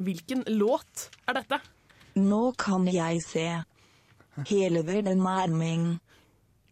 Hvilken 0.00 0.46
låt 0.56 1.10
er 1.28 1.36
dette? 1.36 1.58
Nå 2.16 2.54
kan 2.56 2.86
jeg 2.88 3.18
se. 3.20 3.48
Hele 4.48 4.80
verden 4.86 5.26
er 5.28 5.50
min. 5.52 5.90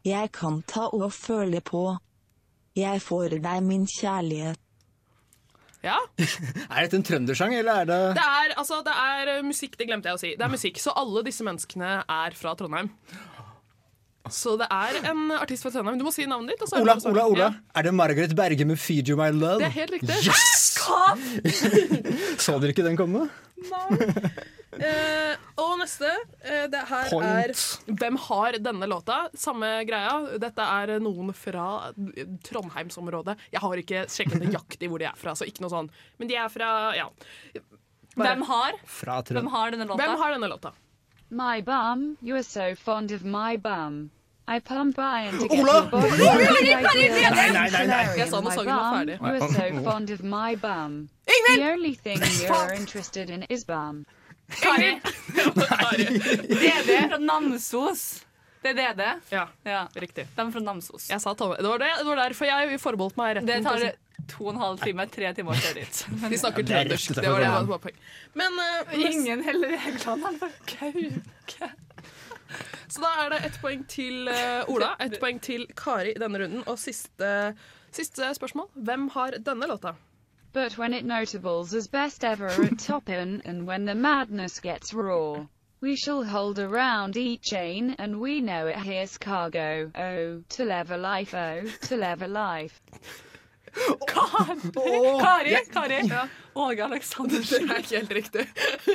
Jeg 0.07 0.31
kan 0.33 0.63
ta 0.69 0.87
og 0.95 1.13
føle 1.13 1.61
på. 1.61 1.99
Jeg 2.79 3.01
får 3.03 3.39
deg 3.43 3.63
min 3.67 3.87
kjærlighet. 3.87 4.59
Ja, 5.83 5.95
Er 6.75 6.83
dette 6.85 6.97
en 6.99 7.05
trøndersang, 7.07 7.53
eller 7.55 7.85
er 7.85 7.87
det 7.87 7.99
Det 8.19 8.23
er, 8.27 8.55
altså, 8.59 8.81
det 8.83 8.95
er 8.99 9.29
eh, 9.37 9.43
musikk, 9.47 9.77
det 9.79 9.87
glemte 9.87 10.11
jeg 10.11 10.19
å 10.19 10.21
si. 10.21 10.31
Det 10.35 10.43
er 10.47 10.51
musikk, 10.51 10.79
Så 10.83 10.91
alle 10.99 11.23
disse 11.27 11.45
menneskene 11.47 11.91
er 12.03 12.35
fra 12.35 12.55
Trondheim. 12.59 12.91
Så 14.29 14.57
det 14.61 14.67
er 14.75 14.99
en 15.09 15.31
artist 15.39 15.63
fra 15.63 15.71
Trondheim. 15.73 15.97
Du 16.01 16.05
må 16.05 16.11
si 16.13 16.27
navnet 16.29 16.57
ditt. 16.57 16.63
og 16.67 16.69
så 16.69 16.77
er 16.77 16.83
Ola. 16.83 16.97
Ola, 17.13 17.27
Ola. 17.31 17.47
Ja, 17.47 17.79
Er 17.79 17.83
det 17.87 17.95
Margaret 17.95 18.35
Berge 18.37 18.65
med 18.67 18.77
'Feed 18.77 19.09
You 19.09 19.17
My 19.17 19.31
Love'? 19.31 19.63
det 19.63 19.71
er 19.71 19.77
helt 19.79 19.93
riktig. 19.93 20.19
Yes! 20.27 20.65
Så 22.45 22.59
dere 22.59 22.73
ikke 22.75 22.85
den 22.87 22.97
komme? 22.97 23.29
Eh, 24.79 25.37
og 25.59 25.73
neste. 25.81 26.11
Uh, 26.45 26.67
det 26.71 26.83
her 26.91 27.11
Point. 27.11 27.63
er 27.89 27.95
Hvem 28.01 28.19
har 28.29 28.59
denne 28.63 28.89
låta? 28.91 29.19
Samme 29.35 29.71
greia. 29.89 30.39
Dette 30.39 30.67
er 30.83 30.99
noen 31.03 31.33
fra 31.37 31.93
Trondheimsområdet. 32.49 33.37
Jeg 33.55 33.63
har 33.65 33.83
ikke 33.83 34.05
sjekket 34.13 34.45
nøyaktig 34.45 34.91
hvor 34.91 35.03
de 35.03 35.09
er 35.11 35.19
fra, 35.19 35.35
så 35.39 35.49
ikke 35.49 35.65
noe 35.65 35.73
sånn. 35.73 35.91
Men 36.19 36.31
de 36.31 36.39
er 36.39 36.53
fra 36.53 36.71
ja. 36.97 37.09
Bare- 38.15 38.35
Hvem 38.35 38.47
har? 38.49 38.79
Fra 38.87 39.23
Hvem 39.23 39.51
har 39.55 39.71
denne 39.75 39.87
låta? 39.87 40.03
Hvem 40.05 40.23
har 40.23 40.37
denne 40.37 40.51
låta? 40.51 40.73
My 41.31 41.61
bum, 41.61 42.17
you 42.23 42.35
are 42.37 42.43
so 42.43 42.75
fond 42.75 43.13
of 43.13 43.23
my 43.25 43.57
bum. 43.57 44.11
I 44.51 44.61
pump 44.61 44.99
iron 44.99 45.39
to 45.39 45.47
get 45.47 45.61
Ola! 45.61 45.91
your 45.93 46.81
body 46.81 47.09
Nei, 47.11 47.51
nei, 47.53 47.69
nei, 47.69 47.87
nei. 47.87 48.05
Jeg 48.17 48.31
sa 48.31 48.41
når 48.41 48.49
My 48.49 48.55
sangen 48.57 48.77
var 48.79 48.95
ferdig. 48.97 49.19
You 49.21 49.27
are 49.35 49.49
so 49.53 49.83
fond 49.91 50.11
of 50.11 50.23
my 50.25 50.55
bum. 50.57 51.11
The 51.27 51.65
only 51.71 51.95
thing 51.95 52.19
you're 52.23 52.73
interested 52.73 53.29
in 53.29 53.43
is 53.51 53.65
bum. 53.65 54.07
Kari. 54.49 55.01
Det 56.49 57.09
fra 57.09 57.19
Namsos. 57.19 58.25
Det 58.63 58.73
er 58.73 58.75
DD. 58.75 59.05
Ja, 59.31 59.47
Ja, 59.65 59.89
riktig. 59.95 60.27
de 60.35 60.41
er 60.47 60.51
fra 60.51 60.61
Namsos. 60.61 61.09
Jeg 61.11 61.21
sa 61.23 61.35
Tom. 61.35 61.55
Det 61.57 61.69
var, 61.69 61.79
det, 61.79 61.91
det 62.01 62.07
var 62.09 62.17
derfor 62.25 62.49
jeg 62.49 62.81
forbeholdt 62.83 63.19
meg 63.21 63.37
retten. 63.39 63.47
Det 63.47 63.63
tar 63.65 63.85
to 64.29 64.49
og 64.49 64.55
en 64.55 64.61
halv 64.61 64.81
time, 64.83 65.07
tre 65.13 65.31
timer 65.37 65.55
å 65.55 65.61
kjøre 65.63 65.85
dit. 65.85 66.01
Men 66.21 66.33
De 66.33 66.41
snakker 66.41 66.67
det 66.67 66.75
er 66.75 66.89
trøndersk. 66.89 67.15
Det 67.21 67.29
var 67.29 67.39
det 67.45 67.47
jeg 67.47 67.61
som 67.61 67.71
var 67.75 67.83
poeng. 67.85 68.01
Men 68.41 68.59
uh, 68.59 68.97
ingen 68.99 69.45
heller 69.47 69.77
reglene. 69.77 70.19
Han 70.27 70.41
bare 70.43 70.67
kauke. 70.73 71.71
Så 72.89 73.05
da 73.05 73.13
er 73.23 73.33
det 73.35 73.41
ett 73.47 73.59
poeng 73.63 73.85
til 73.89 74.29
uh, 74.33 74.73
Ola, 74.73 74.95
ett 75.05 75.19
poeng 75.23 75.39
til 75.45 75.69
Kari 75.79 76.17
i 76.17 76.21
denne 76.21 76.41
runden. 76.43 76.65
Og 76.67 76.81
siste, 76.81 77.33
siste 77.95 78.33
spørsmål. 78.41 78.71
Hvem 78.75 79.11
har 79.15 79.39
denne 79.45 79.69
låta? 79.71 79.95
But 80.53 80.79
when 80.79 80.95
it 80.95 81.05
notables 81.05 81.75
as 81.75 81.87
best 81.89 82.25
ever 82.25 82.47
at 82.49 82.79
Toppin, 82.89 83.43
and 83.45 83.67
when 83.67 83.85
the 83.85 83.95
madness 83.95 84.61
gets 84.61 84.95
raw, 84.95 85.47
we 85.81 85.95
shall 85.97 86.25
hold 86.25 86.59
around 86.59 87.17
each 87.17 87.43
chain, 87.43 87.95
and 87.99 88.21
we 88.21 88.41
know 88.41 88.67
it 88.67 88.77
here's 88.77 89.19
cargo. 89.19 89.91
Oh, 89.95 90.43
to 90.49 90.65
live 90.65 90.91
a 90.91 90.97
life, 90.97 91.35
oh, 91.35 91.63
to 91.83 91.97
live 91.97 92.23
a 92.23 92.29
life. 92.29 92.81
Kari, 94.09 95.57
Kari. 95.73 96.11
Åge 96.55 96.85
Aleksandersen. 96.85 97.69
Det 97.69 97.75
er 97.75 97.77
ikke 97.77 97.97
helt 97.97 98.13
riktig. 98.13 98.47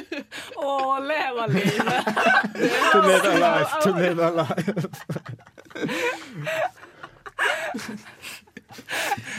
Å, 0.58 1.00
leve 1.00 1.48
livet. 1.54 2.06
To 2.92 3.02
live 3.02 3.26
a 3.26 3.38
life, 3.40 3.72
to 3.84 3.92
live 3.92 4.20
a 4.20 4.30
life. 4.30 4.88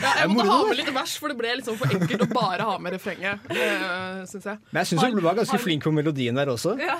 Ja, 0.01 0.11
jeg 0.21 0.31
måtte 0.31 0.47
ha 0.49 0.57
med 0.69 0.77
litt 0.79 0.91
vers, 0.95 1.15
for 1.21 1.31
det 1.31 1.37
ble 1.39 1.53
liksom 1.59 1.77
for 1.79 1.91
enkelt 1.95 2.25
å 2.25 2.29
bare 2.31 2.65
ha 2.67 2.75
med 2.81 2.95
refrenget. 2.95 3.45
Uh, 3.51 4.23
synes 4.29 4.49
jeg. 4.51 4.59
Men 4.71 4.81
jeg 4.81 4.91
syns 4.91 5.05
hun 5.07 5.21
var 5.25 5.37
ganske 5.39 5.59
flink 5.61 5.85
på 5.85 5.93
melodien 5.95 6.37
der 6.39 6.51
også. 6.53 6.75
Ja. 6.81 6.99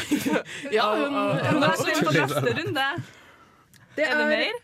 Ja, 0.72 0.86
hun, 0.96 1.12
hun 1.12 1.64
er 1.66 1.74
slem 1.76 1.98
på 2.06 2.12
neste 2.14 2.52
runde. 2.56 2.84
det 3.96 4.06
Er 4.06 4.14
det 4.16 4.22
er, 4.24 4.30
mer? 4.30 4.60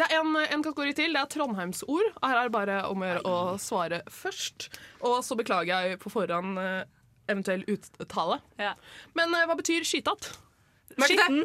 det 0.00 0.06
er 0.06 0.14
en, 0.22 0.36
en 0.40 0.62
kategori 0.64 0.94
til. 0.96 1.12
Det 1.16 1.20
er 1.20 1.28
trondheimsord. 1.34 2.06
Her 2.22 2.38
er 2.40 2.48
det 2.48 2.54
bare 2.54 2.78
om 2.88 3.04
å 3.04 3.36
svare 3.60 4.00
først. 4.08 4.70
Og 5.04 5.18
så 5.26 5.36
beklager 5.36 5.90
jeg 5.90 6.00
på 6.00 6.12
forhånd 6.12 6.56
eh, 6.62 6.84
eventuell 7.30 7.64
uttale. 7.68 8.40
Ja. 8.60 8.72
Men 9.18 9.34
eh, 9.36 9.44
hva 9.50 9.58
betyr 9.58 9.84
skytatt? 9.84 10.30
Skitten. 10.96 11.44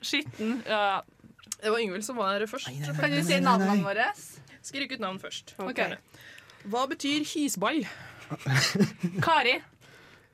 Skitten. 0.00 0.60
Ja. 0.68 1.00
Det 1.62 1.70
var 1.72 1.78
Yngvild 1.82 2.04
som 2.06 2.16
var 2.20 2.44
først. 2.48 2.68
Kan 3.00 3.10
du 3.12 3.22
si 3.26 3.40
navnene 3.44 3.82
våre? 3.84 4.06
Skrik 4.62 4.92
ut 4.96 5.00
navn 5.02 5.18
først. 5.20 5.54
Okay. 5.58 5.96
Hva 6.68 6.86
betyr 6.90 7.24
hisball? 7.34 7.82
Kari. 9.26 9.56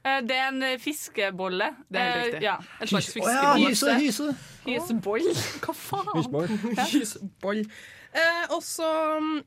Eh, 0.06 0.20
Det 0.26 0.36
er 0.36 0.48
en 0.52 0.62
eh, 0.62 0.76
fiskebolle. 0.82 1.72
Det 1.90 2.00
er 2.00 2.10
helt 2.10 2.16
Eh, 2.20 2.26
riktig. 2.26 2.42
Ja. 2.46 2.56
En 2.80 2.90
slags 2.90 3.10
Å 3.16 3.30
ja, 3.30 3.54
hyse, 3.62 3.94
hyse. 4.02 4.28
Hyseboll. 4.66 5.26
Hva 5.64 5.74
faen? 5.74 6.12
Hysboll. 6.18 6.48
Hysboll. 6.92 7.62
Eh, 8.16 8.44
og 8.54 8.62
så 8.66 8.90
mm, 9.20 9.40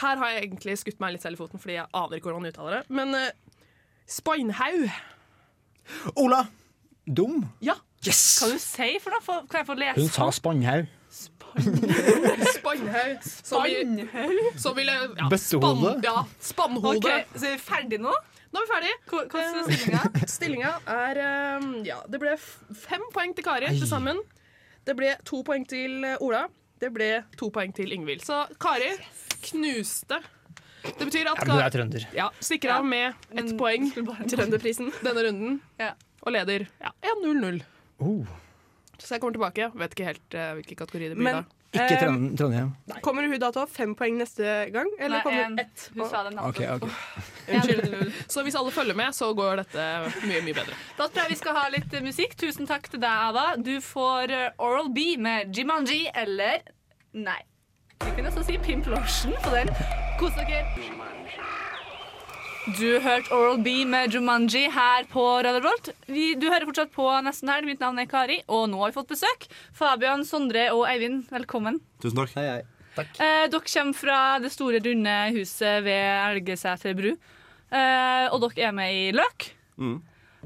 Her 0.00 0.16
har 0.22 0.30
jeg 0.34 0.44
egentlig 0.48 0.78
skutt 0.80 1.00
meg 1.02 1.12
litt 1.16 1.24
selv 1.26 1.36
i 1.38 1.42
foten, 1.42 1.60
fordi 1.60 1.76
jeg 1.78 1.88
aner 1.92 2.16
ikke 2.20 2.28
hvordan 2.30 2.44
man 2.44 2.52
uttaler 2.52 2.78
det. 2.78 2.84
Men 3.00 3.14
eh, 3.18 3.30
Speinhaug. 4.08 4.86
Ola! 6.16 6.44
Dum. 7.08 7.42
Ja. 7.64 7.74
Yes! 8.06 8.20
Hva 8.42 8.52
du 8.52 8.58
sier 8.62 9.00
for 9.02 9.10
noe? 9.16 9.24
Få- 9.24 9.42
Kan 9.48 9.62
jeg 9.62 9.66
få 9.68 9.76
lese? 9.80 9.96
Hun 10.00 10.12
sa 10.12 10.28
Spannhaug. 10.36 10.86
Sp- 11.56 12.58
Spannhaug. 12.58 13.22
Spannhaug? 13.24 14.58
Som 14.60 14.76
ville 14.76 14.92
ja, 14.94 15.28
Bøttehode? 15.30 15.38
Spann, 15.38 16.02
ja, 16.04 16.16
spannhode. 16.40 16.96
Ok, 16.98 17.38
så 17.38 17.46
er 17.48 17.54
vi 17.56 17.62
ferdige 17.64 18.02
nå? 18.04 18.12
Nå 18.52 18.60
er 18.60 18.66
vi 18.66 18.72
ferdige. 18.72 18.96
Hvordan 19.10 19.58
er 19.58 19.68
stillinga? 19.68 20.26
Stillinga 20.34 20.72
er 20.94 21.20
eh, 21.24 21.68
Ja, 21.90 21.98
det 22.08 22.20
ble 22.22 22.34
fem 22.38 23.04
poeng 23.14 23.34
til 23.36 23.44
Kari 23.46 23.72
til 23.78 23.88
sammen. 23.90 24.20
Det 24.88 24.94
ble 24.96 25.14
to 25.28 25.42
poeng 25.44 25.66
til 25.68 26.04
eh, 26.08 26.16
Ola. 26.24 26.46
Det 26.78 26.92
ble 26.94 27.10
to 27.36 27.50
poeng 27.54 27.72
til 27.76 27.92
Ingvild. 27.92 28.22
Så 28.24 28.44
Kari 28.62 28.92
knuste. 29.50 30.20
Det 30.88 31.04
betyr 31.08 31.26
at 31.32 31.40
Ja, 31.42 31.46
Kari 31.48 31.70
trønder. 31.74 32.04
ja, 32.16 32.28
stikker 32.40 32.76
av 32.78 32.84
med 32.86 33.12
ett 33.36 33.50
poeng 33.58 33.88
Trønderprisen. 34.30 34.92
denne 35.04 35.24
runden 35.26 35.58
Ja. 35.80 35.92
og 36.22 36.32
leder 36.32 36.68
ja, 36.80 36.92
1-0-0. 37.02 37.58
Oh. 38.00 38.22
Så 38.98 39.14
jeg 39.14 39.22
kommer 39.22 39.36
tilbake. 39.38 39.70
Vet 39.78 39.94
ikke 39.94 40.08
helt 40.08 40.34
uh, 40.34 40.50
hvilken 40.58 40.78
kategori 40.82 41.08
det 41.12 41.16
blir 41.18 41.24
Men 41.28 41.40
da. 41.40 41.46
Ikke 41.68 41.98
eh, 41.98 42.00
Trond- 42.00 42.30
Trondheim. 42.40 42.68
kommer 43.04 43.26
hun 43.28 43.34
da 43.36 43.50
til 43.52 43.60
å 43.60 43.64
ha 43.66 43.68
fem 43.68 43.90
poeng 43.94 44.16
neste 44.16 44.52
gang? 44.72 44.88
Eller 44.96 45.18
Nei, 45.18 45.24
kommer 45.26 45.42
en. 45.44 45.58
ett? 45.60 45.82
Hun 45.92 46.08
sa 46.08 46.22
det. 46.24 46.32
Okay, 46.48 46.66
ok. 46.72 46.86
Unnskyld. 47.52 48.14
Så 48.32 48.44
hvis 48.46 48.56
alle 48.56 48.72
følger 48.72 48.96
med, 48.96 49.12
så 49.16 49.28
går 49.36 49.60
dette 49.60 49.84
mye, 50.24 50.40
mye 50.46 50.56
bedre. 50.56 50.78
Da 50.96 51.10
tror 51.10 51.26
jeg 51.26 51.34
vi 51.34 51.38
skal 51.42 51.58
ha 51.60 51.66
litt 51.74 51.92
eh, 51.92 52.04
musikk. 52.08 52.38
Tusen 52.40 52.68
takk 52.70 52.88
til 52.88 53.02
deg, 53.04 53.28
Ada. 53.28 53.44
Du 53.60 53.74
får 53.84 54.32
eh, 54.32 54.48
Oral 54.64 54.88
B 54.96 55.10
med 55.20 55.52
Jimanji 55.52 56.06
eller 56.16 56.64
Nei. 57.12 57.40
Vi 58.00 58.14
kunne 58.16 58.32
også 58.32 58.46
si 58.48 58.56
Pimp 58.64 58.88
Lotion 58.88 59.36
på 59.44 59.52
den. 59.52 59.68
Kos 60.18 60.32
dere. 60.40 60.64
Du 62.76 62.98
hørte 63.00 63.32
Oral 63.32 63.62
B 63.64 63.70
med 63.88 64.12
Jumanji 64.12 64.66
her 64.68 65.06
på 65.08 65.22
Radio 65.40 65.62
Revolt. 65.62 65.88
Vi, 66.04 66.34
du 66.36 66.50
hører 66.50 66.66
fortsatt 66.68 66.90
på 66.92 67.06
Nesten 67.24 67.48
Helg. 67.48 67.64
Mitt 67.64 67.80
navn 67.80 67.96
er 68.02 68.08
Kari, 68.10 68.42
og 68.44 68.66
nå 68.68 68.82
har 68.82 68.90
vi 68.90 68.96
fått 68.98 69.12
besøk. 69.14 69.46
Fabian, 69.72 70.20
Sondre 70.28 70.66
og 70.74 70.82
Eivind, 70.90 71.22
velkommen. 71.32 71.78
Tusen 72.02 72.18
takk. 72.20 72.34
Hei, 72.36 72.44
hei. 72.50 73.06
Eh, 73.24 73.46
dere 73.48 73.62
kommer 73.62 73.96
fra 73.96 74.18
det 74.44 74.50
store, 74.52 74.82
runde 74.84 75.14
huset 75.38 75.80
ved 75.86 76.04
Elgeseter 76.26 76.98
bru. 76.98 77.14
Eh, 77.14 78.26
og 78.34 78.44
dere 78.44 78.68
er 78.68 78.74
med 78.76 78.98
i 78.98 79.06
Løk. 79.16 79.48
Mm. 79.80 79.96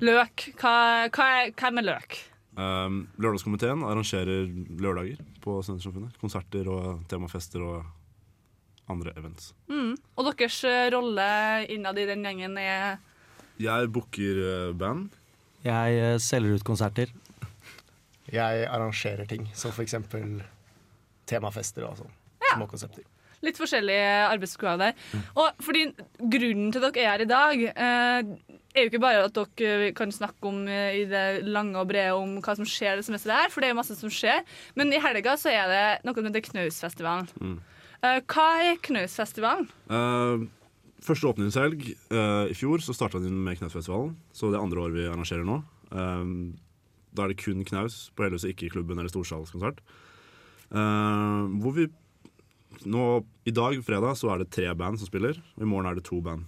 Løk. 0.06 0.46
Hva, 0.60 0.76
hva, 1.10 1.30
er, 1.48 1.74
med 1.74 1.82
er 1.82 1.88
Løk? 1.90 2.20
Um, 2.54 3.02
Lørdagskomiteen 3.18 3.82
arrangerer 3.88 4.46
lørdager 4.78 5.18
på 5.42 5.58
Studentersamfunnet. 5.64 6.22
Konserter 6.22 6.70
og 6.70 7.02
temafester 7.10 7.66
og 7.66 7.82
andre 8.90 9.12
events. 9.16 9.52
Mm. 9.70 9.94
Og 10.16 10.28
deres 10.28 10.58
eh, 10.68 10.88
rolle 10.94 11.26
innad 11.72 11.98
i 12.00 12.06
den 12.08 12.24
gjengen 12.26 12.58
er 12.60 12.98
Jeg 13.62 13.90
booker 13.94 14.42
eh, 14.42 14.72
band. 14.74 15.12
Jeg 15.62 15.98
eh, 16.00 16.18
selger 16.22 16.58
ut 16.58 16.66
konserter. 16.66 17.12
Jeg 18.32 18.66
arrangerer 18.66 19.28
ting, 19.28 19.48
som 19.54 19.74
for 19.74 19.84
eksempel 19.84 20.40
temafester 21.28 21.84
og 21.86 22.00
sånn. 22.00 22.14
Små 22.52 22.68
konsepter. 22.70 23.04
litt 23.42 23.58
forskjellige 23.58 24.10
arbeidsoppgaver 24.30 24.78
der. 24.78 25.22
Og 25.34 25.62
fordi 25.66 25.88
grunnen 26.30 26.68
til 26.70 26.84
dere 26.84 27.00
er 27.02 27.08
her 27.10 27.24
i 27.24 27.30
dag, 27.30 27.62
eh, 27.72 28.58
er 28.72 28.86
jo 28.86 28.90
ikke 28.90 29.02
bare 29.02 29.24
at 29.26 29.34
dere 29.58 29.90
kan 29.98 30.12
snakke 30.14 30.46
om 30.48 30.62
i 30.68 31.02
det 31.10 31.42
lange 31.44 31.76
og 31.76 31.90
brede 31.90 32.14
om 32.14 32.38
hva 32.40 32.54
som 32.56 32.64
skjer 32.64 32.96
det 32.96 33.04
semesteret 33.04 33.44
her, 33.44 33.50
for 33.52 33.60
det 33.60 33.68
er 33.68 33.74
jo 33.74 33.80
masse 33.82 33.98
som 33.98 34.12
skjer. 34.12 34.46
Men 34.78 34.94
i 34.94 35.02
helga 35.02 35.34
så 35.36 35.50
er 35.50 35.66
det 35.68 35.84
noe 36.06 36.14
som 36.14 36.30
heter 36.30 36.46
Knausfestivalen. 36.46 37.28
Mm. 37.42 37.58
Eh, 38.02 38.18
hva 38.26 38.46
er 38.66 38.80
Knausfestivalen? 38.82 39.68
Uh, 39.86 40.46
første 41.02 41.28
åpningshelg 41.30 41.84
uh, 42.10 42.48
i 42.50 42.56
fjor 42.58 42.82
så 42.82 42.94
starta 42.96 43.20
den 43.22 43.36
med 43.44 43.60
Knausfestivalen. 43.60 44.16
Så 44.34 44.50
det 44.50 44.58
er 44.58 44.64
andre 44.66 44.82
år 44.82 44.94
vi 44.96 45.06
arrangerer 45.06 45.46
nå. 45.46 45.60
Uh, 45.92 46.50
da 47.12 47.26
er 47.26 47.34
det 47.34 47.42
kun 47.44 47.60
knaus 47.68 48.06
på 48.16 48.24
hele 48.24 48.38
huset, 48.38 48.54
ikke 48.54 48.66
i 48.70 48.72
klubben 48.72 48.96
eller 48.98 49.12
storsalskonsert. 49.12 49.82
Uh, 50.72 51.44
hvor 51.60 51.74
vi 51.76 51.84
nå, 52.88 53.02
I 53.44 53.52
dag, 53.52 53.76
fredag, 53.84 54.16
så 54.16 54.30
er 54.32 54.40
det 54.40 54.50
tre 54.54 54.70
band 54.74 54.96
som 54.98 55.06
spiller. 55.10 55.36
Og 55.58 55.62
i 55.66 55.68
morgen 55.68 55.90
er 55.90 55.98
det 55.98 56.06
to 56.08 56.22
band. 56.24 56.46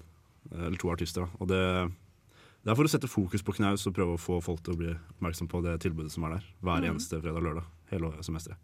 eh, 0.50 0.62
Eller 0.66 0.78
to 0.80 0.88
artister. 0.90 1.28
Og 1.38 1.46
det, 1.50 1.60
det 2.64 2.72
er 2.72 2.78
for 2.78 2.88
å 2.88 2.90
sette 2.90 3.10
fokus 3.12 3.44
på 3.44 3.52
knaus 3.58 3.84
og 3.86 3.92
prøve 3.94 4.16
å 4.16 4.20
få 4.22 4.38
folk 4.42 4.62
til 4.64 4.72
å 4.74 4.78
bli 4.80 4.88
oppmerksom 4.96 5.50
på 5.52 5.60
det 5.62 5.76
tilbudet 5.84 6.10
som 6.14 6.24
er 6.24 6.38
der. 6.38 6.46
Hver 6.64 6.80
Mm. 6.80 6.94
eneste 6.94 7.20
fredag 7.20 7.36
og 7.42 7.44
lørdag. 7.44 7.68
Hele 7.92 8.10
semesteret. 8.24 8.56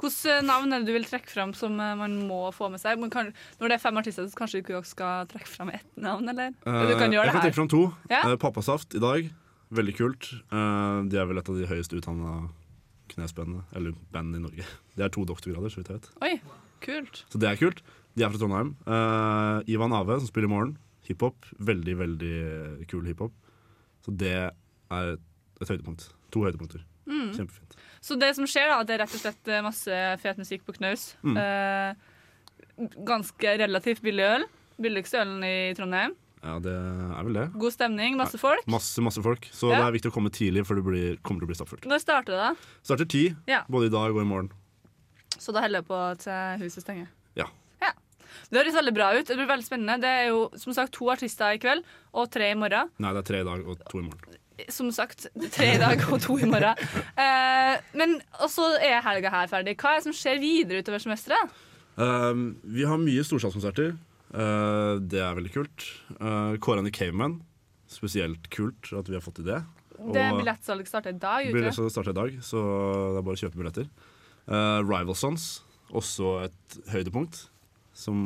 Hvilke 0.00 0.36
navn 0.46 0.72
er 0.74 0.82
det 0.82 0.90
du 0.90 0.96
vil 0.96 1.06
trekke 1.08 1.30
fram 1.30 1.54
som 1.56 1.78
eh, 1.80 1.94
man 1.98 2.18
må 2.28 2.40
få 2.54 2.68
med 2.72 2.82
seg? 2.82 3.00
Kan, 3.12 3.32
når 3.60 3.72
det 3.72 3.78
er 3.78 3.82
fem 3.82 4.00
artister, 4.00 4.28
så 4.28 4.38
kanskje 4.38 4.62
ikke 4.62 4.82
skal 4.88 5.26
trekke 5.30 5.50
fram 5.50 5.72
ett 5.74 5.88
navn, 6.00 6.28
eller? 6.32 6.54
Eh, 6.66 6.84
du 6.90 6.94
kan 6.98 7.12
gjøre 7.14 7.28
jeg 7.28 7.36
kan 7.36 7.44
trekke 7.46 7.58
fram 7.58 7.70
to. 7.72 7.82
Ja? 8.12 8.22
Eh, 8.26 8.38
Pappasaft 8.42 8.96
i 8.98 9.02
dag. 9.02 9.28
Veldig 9.76 9.96
kult. 9.98 10.30
Eh, 10.50 10.98
de 11.10 11.18
er 11.20 11.28
vel 11.30 11.40
et 11.42 11.50
av 11.50 11.58
de 11.58 11.68
høyest 11.70 11.94
utdanna 11.96 12.36
knesbandene, 13.12 13.62
eller 13.78 13.94
bandene 14.14 14.40
i 14.40 14.44
Norge. 14.48 14.66
Det 14.98 15.06
er 15.06 15.12
to 15.14 15.24
doktorgrader, 15.28 15.70
så 15.72 15.80
vidt 15.80 15.92
jeg 15.92 16.00
vet. 16.00 16.10
Oi, 16.26 16.32
kult. 16.84 17.22
Så 17.32 17.40
det 17.42 17.50
er 17.50 17.60
kult. 17.60 17.82
De 18.16 18.24
er 18.24 18.32
fra 18.32 18.40
Trondheim. 18.40 18.74
Eh, 18.88 19.72
Ivan 19.74 19.94
Ave, 19.94 20.18
som 20.20 20.30
spiller 20.30 20.50
i 20.50 20.54
morgen. 20.54 20.76
Hiphop. 21.06 21.46
Veldig, 21.62 21.94
veldig 22.00 22.36
kul 22.90 23.06
hiphop. 23.06 23.34
Så 24.06 24.14
det 24.18 24.34
er 24.34 25.12
et 25.60 25.70
høydepunkt. 25.70 26.08
To 26.34 26.42
høydepunkter. 26.46 26.82
Mm. 27.06 27.30
Kjempefint. 27.36 27.76
Så 28.06 28.14
det 28.20 28.28
som 28.38 28.46
skjer, 28.46 28.68
da, 28.70 28.82
det 28.86 28.94
er 28.96 29.00
rett 29.02 29.14
og 29.16 29.22
slett 29.24 29.48
eh, 29.50 29.64
masse 29.66 29.96
fet 30.22 30.38
musikk 30.38 30.62
på 30.68 30.76
knaus. 30.76 31.08
Mm. 31.26 31.40
Eh, 31.42 32.92
ganske 33.08 33.56
relativt 33.58 34.02
billig 34.04 34.26
øl. 34.28 34.44
Billigste 34.78 35.18
ølen 35.24 35.42
i 35.46 35.56
Trondheim. 35.74 36.14
Ja, 36.44 36.58
det 36.62 36.70
er 36.76 37.24
vel 37.26 37.34
det. 37.40 37.46
God 37.58 37.74
stemning, 37.74 38.14
masse 38.20 38.38
folk. 38.38 38.62
Masse, 38.70 39.02
masse 39.02 39.22
folk. 39.24 39.48
Så 39.50 39.72
Ja. 39.72 39.80
det 39.80 39.86
er 39.88 39.96
viktig 39.96 40.12
å 40.12 40.14
komme 40.14 40.30
tidlig, 40.30 40.62
for 40.68 40.76
det 40.78 40.84
blir, 40.86 41.16
kommer 41.26 41.40
til 41.42 41.48
å 41.48 41.50
bli 41.50 41.58
stappfullt. 41.58 41.88
Når 41.90 41.98
starter 42.04 42.36
det, 42.36 42.38
da? 42.44 42.54
Starter 42.86 43.08
ti, 43.10 43.24
Ja. 43.48 43.64
både 43.68 43.86
i 43.88 43.94
dag 43.96 44.14
og 44.14 44.22
i 44.22 44.28
morgen. 44.28 44.52
Så 45.38 45.52
da 45.52 45.60
holder 45.64 45.80
jeg 45.82 45.88
på 45.88 46.18
til 46.22 46.62
huset 46.62 46.82
stenger. 46.84 47.08
Ja. 47.34 47.46
Det 48.52 48.60
høres 48.60 48.74
veldig 48.76 48.94
bra 48.94 49.06
ut. 49.16 49.26
Det 49.26 49.34
blir 49.34 49.48
veldig 49.48 49.64
spennende. 49.64 49.98
Det 50.00 50.06
er 50.12 50.26
jo 50.28 50.50
som 50.54 50.72
sagt 50.76 50.92
to 50.92 51.06
artister 51.10 51.54
i 51.56 51.58
kveld 51.58 51.82
og 52.14 52.30
tre 52.30 52.50
i 52.52 52.54
morgen. 52.54 52.90
Nei, 53.00 53.12
det 53.16 53.18
er 53.24 53.26
tre 53.32 53.40
i 53.40 53.44
dag 53.48 53.66
og 53.66 53.80
to 53.88 53.98
i 53.98 54.02
morgen. 54.02 54.35
Som 54.72 54.88
sagt, 54.94 55.26
tre 55.52 55.74
i 55.74 55.80
dag 55.80 56.00
og 56.08 56.20
to 56.24 56.38
i 56.40 56.48
morgen. 56.48 56.78
Uh, 57.18 57.76
men 57.98 58.16
så 58.48 58.70
er 58.80 59.04
helga 59.04 59.32
her 59.34 59.50
ferdig. 59.50 59.76
Hva 59.80 59.94
er 59.94 60.00
det 60.00 60.06
som 60.08 60.16
skjer 60.16 60.40
videre 60.42 60.80
utover 60.80 61.02
semesteret? 61.02 61.52
Um, 61.96 62.56
vi 62.64 62.84
har 62.88 63.00
mye 63.00 63.24
storsalskonserter. 63.24 63.94
Uh, 64.32 64.96
det 65.00 65.20
er 65.22 65.36
veldig 65.36 65.52
kult. 65.54 65.86
Uh, 66.20 66.56
Kårene 66.62 66.92
i 66.92 66.96
Caveman. 66.96 67.38
Spesielt 67.90 68.48
kult 68.52 68.90
at 68.96 69.08
vi 69.08 69.16
har 69.16 69.24
fått 69.24 69.38
til 69.40 69.48
det. 69.48 69.60
Det 69.96 70.24
Billettsalget 70.36 70.90
starter 70.90 71.14
i 71.14 71.20
dag. 71.20 71.46
Billettsalget 71.54 71.94
starter 71.94 72.12
i 72.12 72.18
dag, 72.18 72.38
så 72.44 72.62
det 73.14 73.20
er 73.20 73.26
bare 73.28 73.38
å 73.38 73.42
kjøpe 73.44 73.60
billetter. 73.60 73.86
Uh, 74.46 74.80
Rival 74.84 75.16
Sons, 75.18 75.46
også 75.94 76.32
et 76.46 76.80
høydepunkt 76.92 77.46
som 77.96 78.16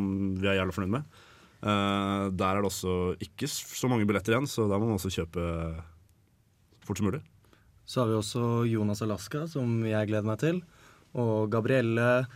vi 0.40 0.48
er 0.50 0.58
jævla 0.58 0.74
fornøyd 0.74 0.94
med. 0.98 1.20
Uh, 1.60 2.32
der 2.32 2.56
er 2.56 2.62
det 2.62 2.70
også 2.70 2.96
ikke 3.22 3.48
så 3.50 3.90
mange 3.92 4.08
billetter 4.08 4.34
igjen, 4.34 4.48
så 4.50 4.66
da 4.70 4.80
må 4.80 4.88
man 4.88 4.98
også 4.98 5.12
kjøpe 5.12 5.44
fort 6.90 7.00
som 7.00 7.08
mulig. 7.10 7.22
Så 7.90 8.02
har 8.02 8.10
vi 8.10 8.18
også 8.20 8.44
Jonas 8.70 9.00
Alaska, 9.02 9.46
som 9.50 9.80
jeg 9.88 10.10
gleder 10.10 10.26
meg 10.28 10.38
til. 10.42 10.60
Og 11.18 11.48
Gabrielle 11.50 12.26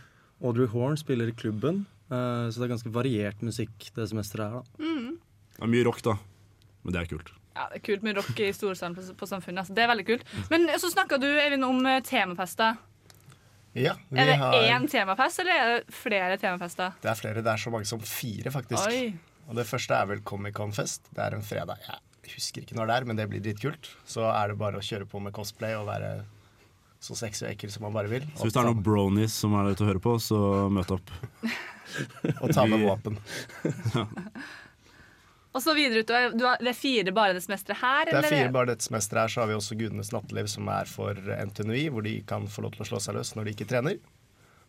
Audrey 0.43 0.67
Horn 0.73 0.97
spiller 0.99 1.29
i 1.31 1.35
klubben. 1.37 1.85
Eh, 2.11 2.49
Så 2.51 2.59
det 2.59 2.67
er 2.67 2.73
ganske 2.75 2.91
variert 2.93 3.39
musikk 3.45 3.91
det 3.95 4.09
semesteret 4.11 4.51
her, 4.51 4.61
da. 4.61 4.83
Mm. 4.83 5.17
Det 5.55 5.63
er 5.63 5.71
mye 5.71 5.85
rock, 5.87 6.01
da. 6.03 6.17
Men 6.83 6.93
det 6.93 7.01
er 7.01 7.11
kult. 7.15 7.31
Ja, 7.55 7.69
det 7.71 7.79
er 7.79 7.85
kult 7.87 8.03
med 8.03 8.17
rock 8.19 8.39
i 8.43 8.49
storsalen 8.51 8.97
på, 8.97 9.05
på 9.15 9.27
Samfunnet. 9.29 9.61
Altså. 9.63 9.73
Det 9.77 9.85
er 9.85 9.87
veldig 9.93 10.05
kult. 10.09 10.25
Men 10.51 10.67
så 10.81 10.89
snakka 10.91 11.17
du, 11.23 11.29
Eivind, 11.39 11.63
om 11.63 11.79
eh, 11.87 12.01
temafester. 12.03 12.75
Ja, 13.75 13.95
vi 14.09 14.19
Er 14.19 14.27
det 14.29 14.35
har 14.39 14.53
én 14.71 14.85
temafest, 14.91 15.39
eller 15.39 15.55
er 15.55 15.71
det 15.71 15.95
flere 15.95 16.37
temafester? 16.39 16.93
Det 17.03 17.09
er 17.11 17.17
flere. 17.19 17.41
Det 17.43 17.51
er 17.51 17.63
så 17.63 17.71
mange 17.71 17.87
som 17.87 17.99
fire, 18.03 18.51
faktisk. 18.51 18.87
Oi. 18.91 19.15
Og 19.47 19.55
det 19.55 19.65
første 19.67 19.95
er 19.95 20.05
vel 20.11 20.21
Comic-Con-fest. 20.25 21.09
Det 21.15 21.23
er 21.25 21.35
en 21.35 21.43
fredag. 21.43 21.79
Jeg 21.87 21.99
husker 22.33 22.65
ikke 22.65 22.77
når 22.77 22.89
det 22.89 22.95
er, 22.95 23.07
men 23.09 23.19
det 23.19 23.27
blir 23.31 23.43
dritkult. 23.43 23.91
Så 24.09 24.25
er 24.29 24.51
det 24.51 24.59
bare 24.59 24.81
å 24.81 24.85
kjøre 24.85 25.07
på 25.09 25.21
med 25.23 25.35
cosplay 25.35 25.77
og 25.77 25.87
være 25.89 26.17
så 27.05 27.17
sexy 27.19 27.45
og 27.45 27.51
ekkel 27.51 27.71
som 27.73 27.85
man 27.85 27.95
bare 27.95 28.11
vil. 28.11 28.25
Så 28.33 28.47
hvis 28.47 28.55
det 28.55 28.61
er 28.63 28.69
noen 28.71 28.85
bronies 28.85 29.35
som 29.37 29.53
er 29.57 29.69
der 29.69 29.77
til 29.77 29.85
å 29.85 29.89
høre 29.91 30.03
på, 30.03 30.15
så 30.23 30.39
møt 30.73 30.93
opp. 30.95 31.11
Og 32.41 32.49
ta 32.49 32.63
med 32.65 32.81
våpen. 32.81 33.19
Og 35.55 35.61
så 35.63 35.71
videre 35.77 36.01
utover. 36.03 36.33
Du 36.35 36.41
har, 36.43 36.57
det 36.59 36.73
er 36.73 36.75
fire 36.75 37.13
bare 37.15 37.37
her? 37.37 38.09
Det 38.09 38.17
er 38.17 38.25
fire 38.27 38.49
bare 38.51 38.75
her, 38.75 39.29
så 39.31 39.43
har 39.43 39.47
vi 39.47 39.55
også 39.55 39.77
Gudenes 39.79 40.09
natteliv, 40.11 40.49
som 40.51 40.67
er 40.67 40.89
for 40.89 41.15
NTNUI, 41.15 41.85
hvor 41.93 42.03
de 42.03 42.17
kan 42.27 42.49
få 42.51 42.65
lov 42.65 42.73
til 42.75 42.83
å 42.83 42.89
slå 42.89 42.99
seg 43.05 43.15
løs 43.15 43.31
når 43.37 43.47
de 43.47 43.53
ikke 43.55 43.69
trener. 43.69 44.01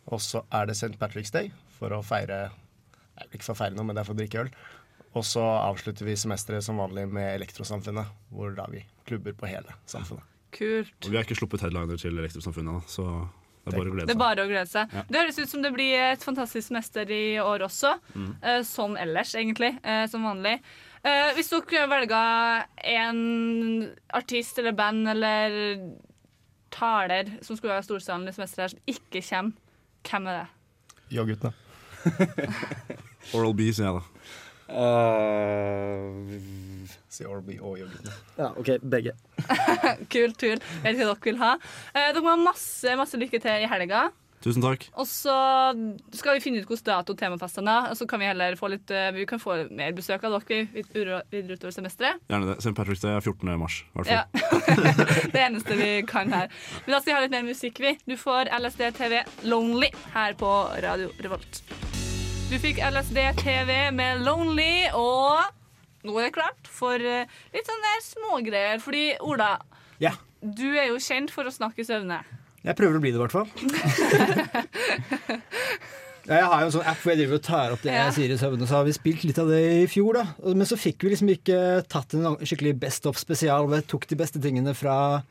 Og 0.07 0.23
så 0.23 0.45
er 0.55 0.69
det 0.69 0.77
St. 0.79 0.93
Patrick's 1.01 1.35
Day, 1.35 1.51
for 1.81 1.97
å 1.97 2.05
feire 2.07 2.45
ikke 3.33 3.47
for 3.47 3.57
å 3.57 3.59
feire 3.59 3.77
noe, 3.77 3.87
men 3.89 3.97
det 3.97 4.03
er 4.03 4.09
for 4.09 4.17
å 4.17 4.21
drikke 4.21 4.45
øl. 4.45 4.51
Og 5.17 5.25
så 5.25 5.41
avslutter 5.41 6.05
vi 6.05 6.15
semesteret 6.21 6.65
som 6.67 6.77
vanlig 6.81 7.07
med 7.09 7.31
Elektrosamfunnet, 7.39 8.11
hvor 8.35 8.53
da 8.57 8.67
vi 8.69 8.83
klubber 9.09 9.33
på 9.39 9.49
hele 9.49 9.73
samfunnet. 9.89 10.25
Kult. 10.57 10.93
Og 11.05 11.11
vi 11.11 11.17
har 11.19 11.25
ikke 11.25 11.39
sluppet 11.39 11.65
headliner 11.65 11.99
til 12.01 12.19
Elektrosamfunnet, 12.21 12.85
så 12.93 13.07
det 13.67 13.73
er 13.73 13.79
bare 13.81 13.91
å 13.91 13.95
glede 13.97 14.07
Det 14.07 14.13
er 14.13 14.15
seg. 14.15 14.21
bare 14.23 14.45
å 14.45 14.51
glede 14.51 14.71
seg. 14.71 14.93
Ja. 14.95 15.05
Det 15.09 15.21
høres 15.23 15.39
ut 15.41 15.51
som 15.51 15.63
det 15.65 15.73
blir 15.75 15.95
et 16.13 16.23
fantastisk 16.25 16.69
semester 16.69 17.11
i 17.11 17.23
år 17.43 17.65
også. 17.67 17.95
Mm. 18.15 18.29
Eh, 18.43 18.61
som 18.69 18.95
ellers, 19.01 19.33
egentlig. 19.41 19.73
eh, 19.83 20.05
som 20.13 20.23
vanlig. 20.29 20.61
Eh, 21.03 21.33
hvis 21.39 21.49
dere 21.51 21.67
kunne 21.71 21.89
velge 21.91 22.21
en 22.93 23.91
artist 24.21 24.59
eller 24.63 24.73
band 24.79 25.09
eller 25.17 25.57
taler 26.77 27.33
som 27.43 27.57
skulle 27.57 27.73
være 27.75 27.87
Storsalen 27.89 28.29
i 28.29 28.35
semesteret 28.37 28.69
her, 28.69 28.75
som 28.77 28.81
ikke 28.87 29.23
kommer. 29.31 29.57
Hvem 30.07 30.27
er 30.31 30.39
det? 30.39 30.47
Ja-guttene. 31.17 31.53
Oral 33.35 33.55
B, 33.59 33.71
sier 33.75 33.89
jeg 33.89 33.97
da. 33.99 34.16
Si 37.17 37.25
Oral 37.25 37.47
og 37.63 37.79
Ja-guttene. 37.81 38.15
Ja, 38.37 38.51
OK, 38.59 38.77
begge. 38.83 39.15
Kult, 40.13 40.37
tur, 40.41 40.57
Jeg 40.57 40.83
vet 40.83 40.95
ikke 40.97 41.07
hva 41.07 41.15
dere 41.15 41.27
vil 41.31 41.43
ha. 41.43 41.57
Eh, 41.95 42.13
dere 42.13 42.23
må 42.25 42.35
ha 42.35 42.39
masse, 42.51 42.97
masse 42.99 43.21
lykke 43.21 43.41
til 43.43 43.65
i 43.65 43.71
helga. 43.71 44.09
Tusen 44.45 44.63
takk. 44.63 44.85
Og 45.01 45.09
så 45.09 45.35
skal 46.15 46.37
vi 46.37 46.43
finne 46.45 46.61
ut 46.61 46.69
hvilken 46.69 46.87
dato 46.87 47.17
temafestene 47.19 47.73
er. 47.73 47.89
Og 47.91 47.99
så 47.99 48.07
kan 48.11 48.21
vi 48.23 48.29
heller 48.29 48.59
få 48.59 48.71
litt 48.71 48.93
eh, 48.95 49.09
Vi 49.17 49.25
kan 49.29 49.41
få 49.43 49.57
mer 49.75 49.97
besøk 49.97 50.27
av 50.29 50.37
dere 50.37 50.67
videre 50.75 51.23
utover 51.33 51.75
semesteret. 51.75 52.23
Gjerne 52.31 52.53
det. 52.53 52.59
St. 52.61 52.75
Patrick's 52.77 53.03
Day 53.03 53.17
er 53.17 53.25
14. 53.25 53.57
mars. 53.59 53.81
i 53.83 53.99
hvert 53.99 54.13
fall. 54.13 54.21
Ja. 54.21 55.27
det 55.35 55.43
eneste 55.49 55.81
vi 55.81 55.91
kan 56.07 56.33
her. 56.35 56.53
Men 56.85 56.95
da 56.99 57.01
skal 57.01 57.13
vi 57.13 57.19
ha 57.19 57.25
litt 57.27 57.35
mer 57.39 57.49
musikk, 57.49 57.83
vi. 57.83 57.97
Du 58.07 58.17
får 58.21 58.53
LSD 58.61 58.87
TV 59.01 59.23
Lonely 59.49 59.91
her 60.15 60.39
på 60.39 60.55
Radio 60.85 61.11
Revolt. 61.25 61.63
Du 62.47 62.55
fikk 62.63 62.79
LSD 62.83 63.19
TV 63.41 63.71
med 63.95 64.21
Lonely, 64.25 64.87
og 64.95 65.43
nå 66.07 66.15
er 66.21 66.29
det 66.29 66.35
klart 66.37 66.69
for 66.71 67.01
litt 67.03 67.33
litt 67.55 67.67
sånne 67.69 67.93
smågreier. 68.07 68.81
Fordi 68.83 69.05
Ola, 69.27 69.57
Ja. 70.01 70.13
du 70.41 70.77
er 70.79 70.89
jo 70.93 70.97
kjent 71.03 71.31
for 71.35 71.45
å 71.45 71.51
snakke 71.53 71.81
i 71.83 71.85
søvne. 71.89 72.21
Jeg 72.65 72.77
prøver 72.77 72.97
å 72.99 73.01
bli 73.03 73.11
det, 73.13 73.19
i 73.19 73.25
hvert 73.25 73.33
fall. 73.33 73.49
Ja, 76.27 76.41
jeg 76.41 76.47
har 76.51 76.59
jo 76.59 76.67
en 76.67 76.73
sånn 76.75 76.87
app 76.91 76.97
hvor 76.99 77.13
jeg 77.13 77.19
driver 77.21 77.37
og 77.39 77.43
tar 77.47 77.71
opp 77.71 77.83
det 77.87 77.93
Ja. 77.93 78.07
jeg 78.09 78.15
sier 78.17 78.33
i 78.35 78.37
søvne. 78.41 78.67
Så 78.67 78.75
har 78.75 78.83
vi 78.85 78.91
spilt 78.97 79.23
litt 79.23 79.39
av 79.39 79.47
det 79.47 79.61
i 79.85 79.87
fjor, 79.87 80.17
da. 80.17 80.25
Men 80.43 80.67
så 80.67 80.75
fikk 80.75 81.05
vi 81.07 81.13
liksom 81.13 81.29
ikke 81.31 81.59
tatt 81.87 82.15
en 82.19 82.35
skikkelig 82.43 82.73
Best 82.83 83.07
of-spesial 83.07 83.69
Vi 83.71 83.79
tok 83.87 84.09
de 84.11 84.17
beste 84.19 84.41
tingene 84.43 84.75
fra 84.75 85.23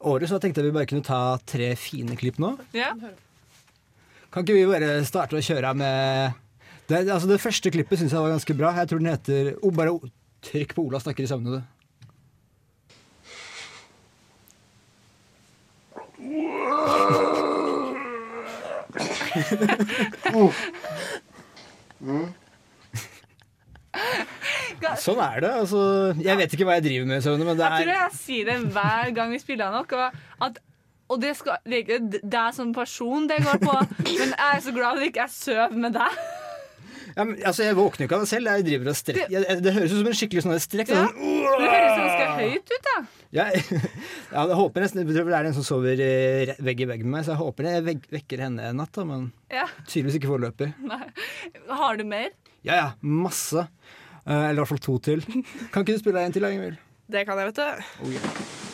året. 0.00 0.24
Så 0.24 0.38
da 0.38 0.40
tenkte 0.40 0.62
jeg 0.64 0.70
vi 0.72 0.78
bare 0.78 0.88
kunne 0.88 1.04
ta 1.04 1.36
tre 1.44 1.74
fine 1.76 2.16
klipp 2.16 2.38
nå. 2.40 2.54
Ja. 2.72 2.94
Kan 4.34 4.42
ikke 4.42 4.56
vi 4.56 4.66
bare 4.66 4.96
starte 5.06 5.38
å 5.38 5.42
kjøre 5.46 5.70
med 5.78 6.40
det, 6.88 7.04
altså 7.06 7.28
det 7.30 7.38
første 7.38 7.70
klippet 7.70 8.00
syns 8.00 8.12
jeg 8.12 8.18
var 8.20 8.32
ganske 8.34 8.54
bra. 8.58 8.72
Jeg 8.80 8.90
tror 8.90 8.98
den 9.00 9.12
heter 9.12 9.52
oh, 9.62 9.70
Bare 9.72 9.94
trykk 10.44 10.74
på 10.74 10.82
Ola 10.88 10.98
snakker 11.00 11.22
i 11.22 11.30
søvne, 11.30 11.54
du. 11.54 11.62
Sånn 24.98 25.22
er 25.22 25.40
det. 25.46 25.54
Altså, 25.62 25.80
jeg 26.18 26.42
vet 26.42 26.58
ikke 26.58 26.66
hva 26.66 26.76
jeg 26.80 26.86
driver 26.90 27.06
med 27.08 27.22
i 27.22 27.24
søvne, 27.24 27.46
men 27.46 27.54
det 27.54 27.70
Jeg 27.70 27.86
tror 27.86 27.94
er 27.94 28.02
jeg 28.02 28.18
sier 28.18 28.50
det 28.50 28.58
hver 28.74 29.14
gang 29.14 29.30
vi 29.30 29.40
spiller 29.46 29.70
nok, 29.78 29.94
At, 30.42 30.58
og 31.08 31.20
det, 31.22 31.34
skal, 31.36 31.58
det 31.66 31.76
er 31.76 31.82
ikke 31.84 32.22
deg 32.32 32.54
som 32.56 32.72
person 32.76 33.26
det 33.30 33.42
går 33.44 33.60
på, 33.62 33.74
men 34.20 34.32
jeg 34.32 34.48
er 34.54 34.62
så 34.64 34.72
glad 34.76 34.96
at 34.96 35.04
jeg 35.04 35.12
ikke 35.12 35.26
sover 35.34 35.74
med 35.84 35.92
deg. 35.98 36.22
ja, 37.16 37.24
men, 37.24 37.34
altså, 37.46 37.62
Jeg 37.66 37.76
våkner 37.78 38.04
jo 38.04 38.08
ikke 38.08 38.16
av 38.18 38.24
det 38.24 38.30
selv. 38.30 38.48
Jeg 38.50 38.64
driver 38.66 38.90
og 38.90 38.96
strekk. 38.98 39.20
Jeg, 39.30 39.58
det 39.62 39.74
høres 39.76 39.92
ut 39.92 40.00
som 40.00 40.08
en 40.10 40.16
skikkelig 40.18 40.44
sånn 40.46 40.56
strekk. 40.64 40.94
Ja. 40.94 41.02
Sånn, 41.04 41.42
Det 41.60 41.68
høres 41.74 41.98
ganske 42.00 42.30
høyt 42.40 42.72
ut, 42.74 42.88
da. 42.88 42.94
jeg, 43.38 43.62
ja, 44.34 44.46
jeg 44.50 44.58
håper 44.62 44.84
nesten 44.86 45.04
Det 45.06 45.22
er 45.22 45.48
en 45.50 45.54
som 45.58 45.66
sover 45.66 46.00
eh, 46.06 46.54
vegg 46.64 46.80
i 46.82 46.88
vegg 46.90 47.04
med 47.04 47.12
meg, 47.18 47.26
så 47.28 47.34
jeg 47.34 47.42
håper 47.44 47.68
jeg 47.70 47.98
vekker 48.16 48.44
henne 48.46 48.70
en 48.72 48.80
natt, 48.82 48.92
da, 48.96 49.04
men 49.08 49.28
Ja. 49.52 49.68
tydeligvis 49.86 50.18
ikke 50.18 50.32
foreløpig. 50.32 50.72
Nei. 50.88 51.02
Har 51.70 52.00
du 52.00 52.04
mer? 52.08 52.32
Ja 52.64 52.80
ja, 52.80 52.88
masse. 53.04 53.66
Eh, 54.24 54.32
eller 54.48 54.56
i 54.56 54.62
hvert 54.64 54.72
fall 54.72 54.82
to 54.88 54.98
til. 55.04 55.20
Kan 55.74 55.84
ikke 55.84 55.98
du 55.98 56.02
spille 56.02 56.24
en 56.24 56.32
til, 56.34 56.48
Ingvild? 56.48 56.80
Det 57.12 57.26
kan 57.28 57.36
jeg, 57.36 57.50
vet 57.52 57.58
du. 57.60 57.90
Oh, 58.00 58.08
yeah. 58.08 58.72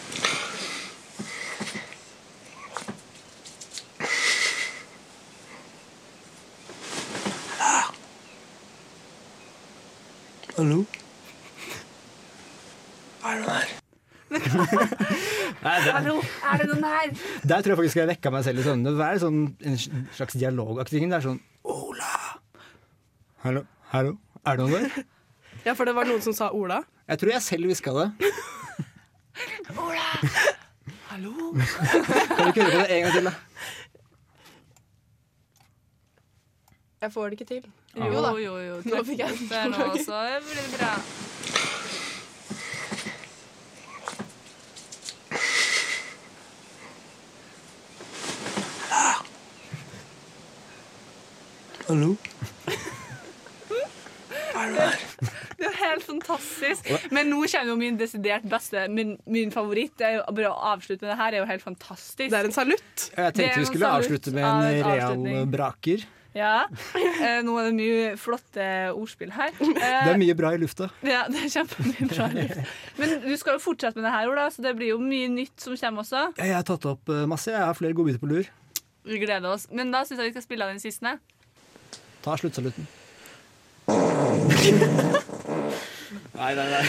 Hallo? 10.60 10.82
Er 13.24 13.38
det 13.40 13.44
her? 13.48 13.68
Nei, 15.64 15.76
det, 15.80 15.92
Hallo, 15.94 16.18
er 16.20 16.58
det 16.60 16.66
noen 16.68 16.84
her? 16.84 17.14
der 17.48 17.62
tror 17.64 17.72
jeg 17.72 17.78
faktisk 17.78 17.96
jeg 17.96 18.08
vekka 18.10 18.32
meg 18.34 18.44
selv 18.44 18.60
i 18.60 18.64
søvne. 18.66 18.92
Det 18.92 19.06
er 19.06 19.20
sånn, 19.22 19.38
en 19.70 19.78
slags 20.18 20.36
dialogaktig 20.36 21.00
ting. 21.00 21.08
Det 21.08 21.16
er 21.16 21.24
sånn 21.30 21.40
Ola! 21.64 22.10
Hallo? 23.46 23.64
Hallo? 23.94 24.12
Er 24.44 24.60
det 24.60 24.66
noen 24.66 24.84
der? 24.84 25.08
Ja, 25.64 25.72
for 25.76 25.88
det 25.88 25.96
var 25.96 26.08
noen 26.08 26.20
som 26.28 26.36
sa 26.36 26.50
Ola. 26.56 26.82
Jeg 27.08 27.22
tror 27.22 27.32
jeg 27.38 27.46
selv 27.46 27.72
hviska 27.72 27.96
det. 27.96 28.06
Ola! 29.86 30.06
Hallo? 31.08 31.54
Kan 31.56 32.44
du 32.44 32.52
ikke 32.52 32.68
høre 32.68 32.74
på 32.74 32.84
det 32.84 32.98
en 32.98 33.08
gang 33.08 33.16
til, 33.16 33.32
da? 33.32 33.34
Jeg 37.00 37.12
får 37.12 37.30
det 37.30 37.32
ikke 37.40 37.44
til. 37.48 37.66
Jo, 37.96 38.04
Jo 38.12 38.22
da. 38.22 38.30
jo, 38.36 38.56
jo. 38.60 38.74
Nå 38.84 38.98
fikk 39.08 39.22
jeg 39.22 39.36
Det 39.48 39.56
er 39.56 39.70
nå 39.72 39.84
også 39.88 40.18
blir 40.44 40.58
det 40.60 40.72
bra. 40.76 40.90
Hallo? 51.88 52.10
Det 55.56 55.66
er 55.66 55.74
helt 55.80 56.04
fantastisk. 56.04 56.92
Men 57.10 57.32
nå 57.32 57.40
kommer 57.48 57.72
jo 57.72 57.80
min 57.80 57.96
desidert 57.98 58.44
beste, 58.44 58.84
min, 58.92 59.16
min 59.24 59.50
favoritt. 59.52 59.96
Det 59.98 60.06
er 60.06 60.14
jo 60.20 60.22
bare 60.36 60.52
å 60.52 60.60
avslutte 60.76 61.06
med 61.06 61.14
det 61.14 61.18
her 61.24 61.32
er 61.32 61.42
jo 61.46 61.48
helt 61.48 61.64
fantastisk. 61.64 62.28
Det 62.28 62.38
er 62.44 62.52
en 62.52 62.54
salutt. 62.60 63.10
Jeg 63.16 63.34
tenkte 63.40 63.60
vi 63.64 63.68
skulle 63.72 63.96
avslutte 63.96 64.36
med 64.36 64.44
en 64.52 64.90
real 64.92 65.46
braker. 65.50 66.04
Ja. 66.34 66.66
Eh, 66.94 67.40
nå 67.42 67.56
er 67.58 67.64
det 67.70 67.74
mye 67.74 68.10
flotte 68.20 68.66
ordspill 68.94 69.32
her. 69.34 69.50
Eh, 69.58 69.74
Det 69.74 70.12
er 70.14 70.20
mye 70.20 70.36
bra 70.38 70.52
i 70.54 70.60
lufta. 70.62 70.86
Ja, 71.02 71.24
det 71.26 71.40
er 71.46 71.50
kjempemye 71.56 72.06
bra. 72.12 72.28
i 72.30 72.44
lufta. 72.44 72.64
Men 73.00 73.16
du 73.24 73.32
skal 73.40 73.56
jo 73.58 73.62
fortsette 73.64 73.96
med 73.98 74.06
det 74.06 74.12
her, 74.14 74.30
Ola, 74.30 74.46
så 74.54 74.62
det 74.62 74.76
blir 74.78 74.92
jo 74.94 75.00
mye 75.02 75.28
nytt 75.32 75.58
som 75.60 75.74
kommer 75.80 76.04
også. 76.06 76.22
Ja, 76.38 76.44
jeg 76.52 76.54
har 76.60 76.66
tatt 76.70 76.86
opp 76.92 77.08
eh, 77.10 77.26
masse. 77.30 77.50
Jeg 77.50 77.60
har 77.66 77.74
flere 77.74 77.96
godbiter 77.98 78.22
på 78.22 78.30
lur. 78.30 78.46
Vi 79.10 79.18
gleder 79.18 79.50
oss. 79.56 79.66
Men 79.74 79.90
da 79.90 80.04
syns 80.06 80.20
jeg 80.22 80.30
vi 80.30 80.36
skal 80.38 80.46
spille 80.46 80.64
av 80.68 80.70
den 80.76 80.82
siste. 80.82 81.16
Ta 82.22 82.36
sluttsaluten. 82.38 82.86
Nei, 86.34 86.50
nei, 86.54 86.66
nei. 86.70 86.84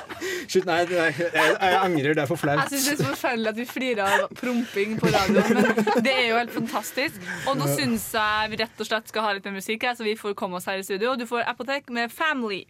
Slutt, 0.52 0.66
nei, 0.68 0.76
nei. 0.86 1.08
Jeg, 1.10 1.32
jeg 1.34 1.78
angrer. 1.80 2.14
Det 2.14 2.22
er 2.22 2.28
for 2.30 2.38
Jeg 2.38 2.44
flaut. 2.44 2.70
syns 2.70 2.84
det 2.86 2.92
er 2.94 3.00
så 3.00 3.08
forferdelig 3.10 3.50
at 3.50 3.58
vi 3.58 3.66
flirer 3.66 4.04
av 4.04 4.34
promping 4.38 4.94
på 5.00 5.10
radioen, 5.10 5.58
men 5.58 6.04
det 6.06 6.12
er 6.14 6.28
jo 6.28 6.36
helt 6.38 6.54
fantastisk. 6.54 7.18
Og 7.50 7.58
nå 7.58 7.66
syns 7.74 8.06
jeg 8.14 8.52
vi 8.54 8.60
rett 8.62 8.84
og 8.84 8.88
slett 8.90 9.10
skal 9.10 9.26
ha 9.26 9.32
litt 9.38 9.48
mer 9.48 9.56
musikk, 9.58 9.82
her, 9.88 9.98
så 9.98 10.06
vi 10.06 10.14
får 10.20 10.36
komme 10.38 10.60
oss 10.60 10.68
her 10.70 10.78
i 10.78 10.86
studio. 10.86 11.16
Du 11.18 11.26
får 11.26 11.42
Apotek 11.50 11.90
med 11.94 12.12
Family. 12.14 12.62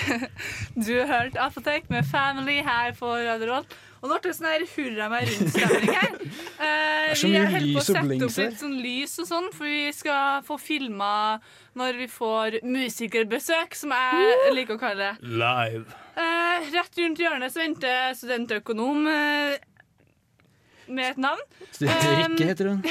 Du 0.87 0.93
har 1.01 1.09
hørt 1.11 1.37
Apotek 1.37 1.89
med 1.91 2.07
Family 2.07 2.61
her 2.65 2.93
på 2.99 3.11
Radio 3.11 3.49
Roll. 3.53 3.65
Og 4.01 4.09
nå 4.09 4.17
ble 4.17 4.31
det 4.31 4.37
sånn 4.39 4.49
her 4.49 4.63
hurra 4.75 5.09
meg 5.13 5.29
rundt-stemning 5.31 5.97
her. 5.97 6.15
Eh, 6.61 7.15
vi 7.17 7.31
er 7.41 7.47
holder 7.49 7.71
på 7.73 7.81
å 7.81 7.85
sette 7.87 8.01
opp 8.05 8.35
her. 8.37 8.51
litt 8.51 8.61
sånn 8.61 8.75
lys 8.85 9.15
og 9.23 9.27
sånn, 9.31 9.47
for 9.57 9.65
vi 9.65 9.87
skal 9.97 10.43
få 10.45 10.59
filma 10.61 11.39
når 11.81 11.97
vi 12.03 12.09
får 12.13 12.59
musikerbesøk, 12.69 13.75
som 13.81 13.95
jeg 13.97 14.53
liker 14.59 14.77
å 14.77 14.83
kalle 14.83 15.09
det. 15.09 15.31
Live. 15.41 15.97
Eh, 16.21 16.69
rett 16.75 17.01
rundt 17.01 17.23
hjørnet 17.25 17.55
så 17.55 17.63
venter 17.63 18.13
studentøkonom 18.19 19.09
eh, 19.09 19.57
med 20.93 21.15
et 21.15 21.23
navn. 21.25 21.43
Rikke 21.81 22.51
heter 22.53 22.75
hun. 22.75 22.85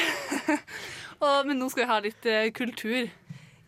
Og, 1.24 1.48
men 1.48 1.58
nå 1.62 1.70
skal 1.70 1.84
vi 1.86 1.90
ha 1.94 2.02
litt 2.10 2.30
eh, 2.32 2.50
kultur. 2.56 3.10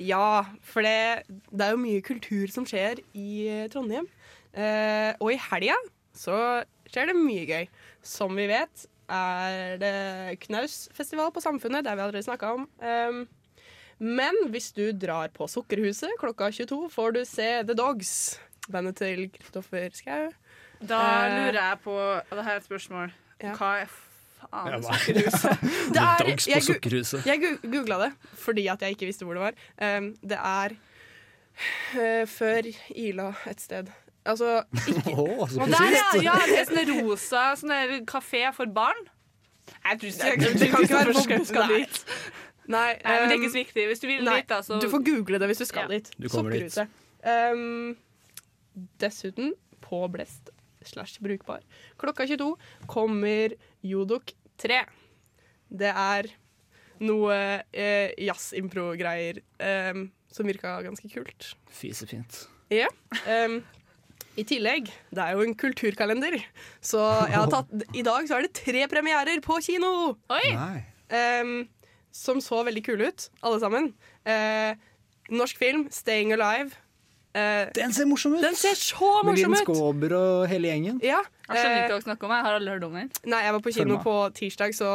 Ja, 0.01 0.43
for 0.65 0.81
det, 0.87 1.29
det 1.51 1.67
er 1.67 1.75
jo 1.75 1.81
mye 1.85 2.03
kultur 2.05 2.49
som 2.51 2.65
skjer 2.67 3.03
i 3.13 3.31
eh, 3.45 3.65
Trondheim. 3.71 4.09
Eh, 4.51 5.13
og 5.21 5.29
i 5.31 5.39
helga 5.39 5.77
så 6.17 6.37
skjer 6.91 7.11
det 7.11 7.15
mye 7.17 7.45
gøy. 7.49 7.67
Som 8.03 8.35
vi 8.37 8.47
vet 8.51 8.85
er 9.11 9.77
det 9.81 10.39
Knausfestival 10.45 11.31
på 11.35 11.41
Samfunnet, 11.43 11.83
det 11.83 11.91
har 11.91 11.97
vi 11.99 12.05
allerede 12.05 12.27
snakka 12.27 12.53
om. 12.55 12.67
Um, 12.79 13.23
men 14.01 14.37
hvis 14.53 14.71
du 14.73 14.91
drar 14.97 15.29
på 15.35 15.45
Sukkerhuset 15.51 16.13
klokka 16.21 16.47
22, 16.51 16.87
får 16.93 17.11
du 17.17 17.23
se 17.27 17.49
The 17.67 17.75
Dogs. 17.77 18.13
Bandet 18.71 18.95
til 19.01 19.25
Kristoffer 19.33 19.89
Schou. 19.97 20.29
Da 20.81 20.99
Eh, 21.27 21.33
lurer 21.37 21.57
jeg 21.59 21.79
på 21.83 21.95
Det 22.29 22.43
her 22.45 22.53
er 22.55 22.57
et 22.61 22.65
spørsmål. 22.65 23.11
Ja. 23.41 23.51
Hva 23.57 23.71
er 23.83 23.89
faen 23.91 24.71
Ja. 24.71 24.79
Sukkerhuset? 24.81 25.65
Det 25.93 26.01
er- 26.01 26.23
Dogs 26.23 26.45
på 26.47 26.51
jeg 26.55 26.63
Sukkerhuset. 26.65 27.25
Jeg 27.25 27.57
googla 27.61 27.97
det 28.05 28.11
fordi 28.41 28.67
at 28.67 28.81
jeg 28.81 28.95
ikke 28.95 29.05
visste 29.11 29.25
hvor 29.25 29.37
det 29.37 29.43
var. 29.43 29.97
Um, 29.97 30.15
det 30.23 30.37
er 30.39 30.77
uh, 31.93 32.25
før 32.27 32.69
Ila 32.95 33.33
et 33.49 33.61
sted. 33.61 33.91
Altså 34.25 34.63
ikke 34.87 35.15
oh, 35.21 35.47
så 35.49 35.61
Og 35.63 35.67
der, 35.71 35.95
ja, 35.95 36.09
ja, 36.21 36.35
det 36.45 36.59
er 36.61 36.67
sånn 36.69 36.91
rosa 37.01 37.43
sånn 37.57 38.05
kafé 38.05 38.43
for 38.53 38.69
barn. 38.69 38.99
Jeg 39.85 39.99
tror 39.99 40.11
ikke 40.11 40.45
Det- 40.45 40.59
det 40.59 40.69
kan 40.71 40.83
ikke 40.85 40.99
være 40.99 41.13
på- 41.15 41.45
skal 41.45 41.67
Nei. 41.67 41.79
dit. 41.81 42.05
Nei, 42.67 42.93
Nei, 43.03 43.15
men 43.19 43.29
det 43.29 43.33
er 43.33 43.37
um, 43.37 43.41
ikke 43.41 43.51
så 43.51 43.59
viktig. 43.63 43.87
Hvis 43.89 43.99
du 44.03 44.07
vil 44.07 44.23
Nei, 44.23 44.35
dit, 44.41 44.47
da, 44.47 44.59
så 44.61 44.79
Du 44.79 44.87
får 44.89 45.03
google 45.05 45.39
det 45.41 45.47
hvis 45.49 45.57
du 45.57 45.65
skal 45.65 45.89
Ja. 45.89 45.97
dit. 45.97 46.11
Du 46.19 46.29
kommer 46.29 46.51
dit. 46.51 46.77
Um, 47.25 47.97
dessuten, 49.01 49.53
på 49.81 50.07
Blest 50.11 50.49
slash 50.85 51.19
Brukbar, 51.21 51.61
klokka 51.97 52.25
22 52.29 52.55
kommer 52.87 53.53
Jodok 53.83 54.31
3. 54.61 54.85
Det 55.71 55.89
er 55.95 56.29
noe 57.01 57.35
eh, 57.73 58.11
jazz-impro-greier 58.21 59.41
eh, 59.59 60.01
som 60.31 60.45
virka 60.49 60.77
ganske 60.85 61.09
kult. 61.11 61.53
Fisefint. 61.69 62.47
Ja. 62.71 62.87
em, 63.27 63.63
I 64.39 64.45
tillegg, 64.47 64.87
det 65.11 65.23
er 65.23 65.35
jo 65.35 65.43
en 65.43 65.55
kulturkalender, 65.59 66.37
så 66.79 67.01
jeg 67.27 67.35
har 67.35 67.49
tatt, 67.51 67.73
i 67.91 68.03
dag 68.05 68.29
så 68.29 68.37
er 68.37 68.45
det 68.47 68.53
tre 68.55 68.85
premierer 68.91 69.41
på 69.43 69.57
kino! 69.63 69.89
Oi! 70.31 70.51
Um, 71.11 71.65
som 72.15 72.39
så 72.43 72.61
veldig 72.67 72.83
kule 72.85 73.09
ut, 73.11 73.25
alle 73.43 73.59
sammen. 73.59 73.89
Uh, 74.23 74.71
norsk 75.31 75.59
film, 75.59 75.89
'Staying 75.91 76.31
Alive'. 76.37 76.77
Uh, 77.35 77.67
Den 77.75 77.93
ser 77.95 78.07
morsom 78.07 78.33
ut! 78.35 78.43
Den 78.43 78.55
ser 78.55 78.75
så 78.75 79.11
Med 79.23 79.33
morsom 79.33 79.53
Linn 79.53 79.61
ut! 79.61 79.67
Skåber 79.67 80.15
og 80.17 80.47
hele 80.51 80.67
gjengen. 80.71 80.99
Ja, 81.03 81.21
Jeg 81.47 81.57
skjønner 81.57 81.75
eh, 81.75 81.83
ikke 81.83 81.93
hva 81.93 81.99
du 81.99 82.07
snakker 82.07 82.27
om. 82.27 82.33
Jeg 82.35 82.47
har 82.47 82.57
aldri 82.59 82.73
hørt 82.75 82.87
om 82.87 82.97
den. 82.99 83.11
Nei, 83.31 83.43
jeg 83.45 83.53
var 83.55 83.63
på 83.67 83.75
kino 83.75 83.99
på 84.03 84.15
tirsdag, 84.35 84.75
så 84.75 84.89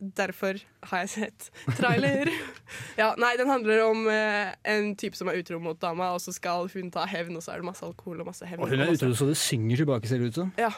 derfor 0.00 0.58
har 0.90 1.02
jeg 1.04 1.10
sett 1.12 1.48
trailer. 1.78 2.30
ja, 3.00 3.12
nei, 3.20 3.34
den 3.38 3.50
handler 3.52 3.82
om 3.84 4.06
eh, 4.10 4.52
en 4.72 4.94
type 4.98 5.18
som 5.18 5.28
er 5.30 5.40
utro 5.40 5.60
mot 5.62 5.80
dama, 5.80 6.12
og 6.16 6.22
så 6.24 6.34
skal 6.34 6.70
hun 6.72 6.90
ta 6.94 7.04
hevn, 7.08 7.36
og 7.36 7.44
så 7.44 7.54
er 7.54 7.60
det 7.60 7.68
masse 7.68 7.84
alkohol 7.86 8.22
og 8.22 8.30
masse 8.30 8.48
hevn. 8.48 8.64
Og 8.64 8.72
hun 8.72 8.84
er 8.84 8.94
utro, 8.94 9.12
så 9.16 9.28
det 9.28 9.36
synger 9.40 9.82
tilbake, 9.82 10.08
ser 10.08 10.22
det 10.22 10.32
ut 10.32 10.40
som. 10.40 10.54
Ja. 10.60 10.72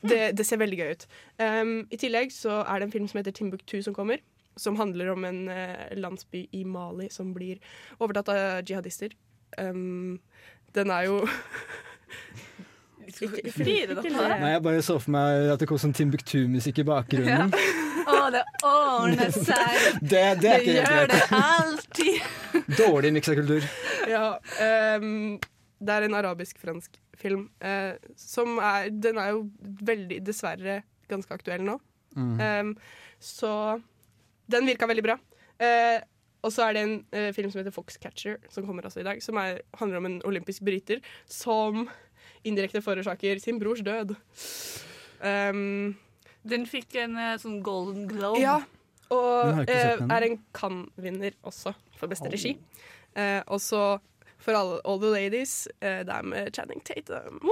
Det, 0.00 0.20
det 0.36 0.46
ser 0.48 0.60
veldig 0.62 0.78
gøy 0.80 0.94
ut. 0.96 1.06
Um, 1.36 1.72
I 1.92 1.98
tillegg 2.00 2.32
så 2.32 2.62
er 2.64 2.80
det 2.80 2.88
en 2.88 2.94
film 2.94 3.08
som 3.10 3.20
heter 3.20 3.36
Timbuktu 3.36 3.78
som 3.84 3.96
kommer. 3.96 4.22
Som 4.58 4.78
handler 4.80 5.12
om 5.12 5.24
en 5.24 5.44
eh, 5.52 5.90
landsby 5.96 6.46
i 6.56 6.64
Mali 6.66 7.06
som 7.12 7.34
blir 7.36 7.60
overtatt 8.00 8.32
av 8.32 8.40
jihadister. 8.66 9.14
Um, 9.60 10.18
den 10.74 10.90
er 10.90 11.06
jo 11.06 11.20
Ikke- 13.10 13.42
ikke- 13.42 13.52
Flirer 13.56 13.94
dere 13.94 14.14
av 14.14 14.28
det? 14.30 14.40
Nei, 14.40 14.50
Jeg 14.52 14.62
bare 14.62 14.82
så 14.82 14.98
for 15.00 15.10
meg 15.10 15.50
at 15.52 15.58
det 15.58 15.68
kom 15.68 15.78
sånn 15.78 15.94
Timbuktu-musikk 15.96 16.78
i 16.78 16.86
bakgrunnen. 16.88 17.52
Å, 18.10 18.30
det 18.34 18.42
ordner 18.66 19.30
seg. 19.34 19.78
Det, 20.12 20.24
det 20.40 20.54
det 20.64 20.74
gjør 20.80 21.06
det 21.10 21.20
alltid. 21.36 22.22
Dårlig 22.80 23.12
miksekultur. 23.12 23.60
kultur. 23.60 24.10
ja, 24.10 24.38
um, 24.96 25.38
Det 25.80 25.94
er 25.96 26.06
en 26.06 26.14
arabisk-fransk 26.14 26.98
film. 27.20 27.50
uh, 27.62 27.94
som 28.16 28.58
er 28.58 28.90
Den 28.90 29.18
er 29.18 29.34
jo 29.34 29.50
veldig, 29.82 30.22
dessverre, 30.24 30.82
ganske 31.08 31.34
aktuell 31.34 31.62
nå. 31.66 31.78
Mm. 32.16 32.40
Um, 32.40 32.76
så 33.20 33.80
den 34.50 34.66
virka 34.66 34.88
veldig 34.90 35.04
bra. 35.04 35.18
Uh, 35.60 36.00
og 36.42 36.52
så 36.54 36.68
er 36.68 36.76
det 36.76 36.82
en 36.86 36.94
uh, 37.12 37.32
film 37.36 37.50
som 37.52 37.60
heter 37.60 37.74
Foxcatcher, 37.74 38.38
som 38.50 38.66
kommer 38.66 38.86
også 38.88 39.02
i 39.02 39.06
dag. 39.06 39.20
Som 39.22 39.36
er, 39.36 39.60
handler 39.78 40.00
om 40.00 40.08
en 40.08 40.20
olympisk 40.28 40.64
bryter 40.64 41.02
som 41.28 41.88
indirekte 42.44 42.82
forårsaker 42.84 43.40
sin 43.42 43.58
brors 43.60 43.80
død. 43.86 44.14
Um, 45.20 45.96
Den 46.48 46.64
fikk 46.66 46.94
en 47.02 47.16
eh, 47.20 47.34
sånn 47.40 47.58
Golden 47.62 48.06
Globe. 48.08 48.40
ja, 48.40 48.58
og 49.12 49.66
eh, 49.68 49.98
er 50.00 50.24
en 50.28 50.38
Cannes-vinner 50.56 51.34
også, 51.44 51.74
for 51.98 52.08
beste 52.08 52.30
Oh. 52.30 52.32
regi. 52.32 52.54
Eh, 53.16 53.42
og 53.46 53.60
så 53.60 53.98
for 54.40 54.56
alle, 54.56 54.78
all 54.88 55.00
the 55.02 55.10
ladies, 55.12 55.66
eh, 55.82 56.00
det 56.06 56.14
er 56.14 56.22
med 56.24 56.54
Channing 56.56 56.80
Tatum. 56.84 57.40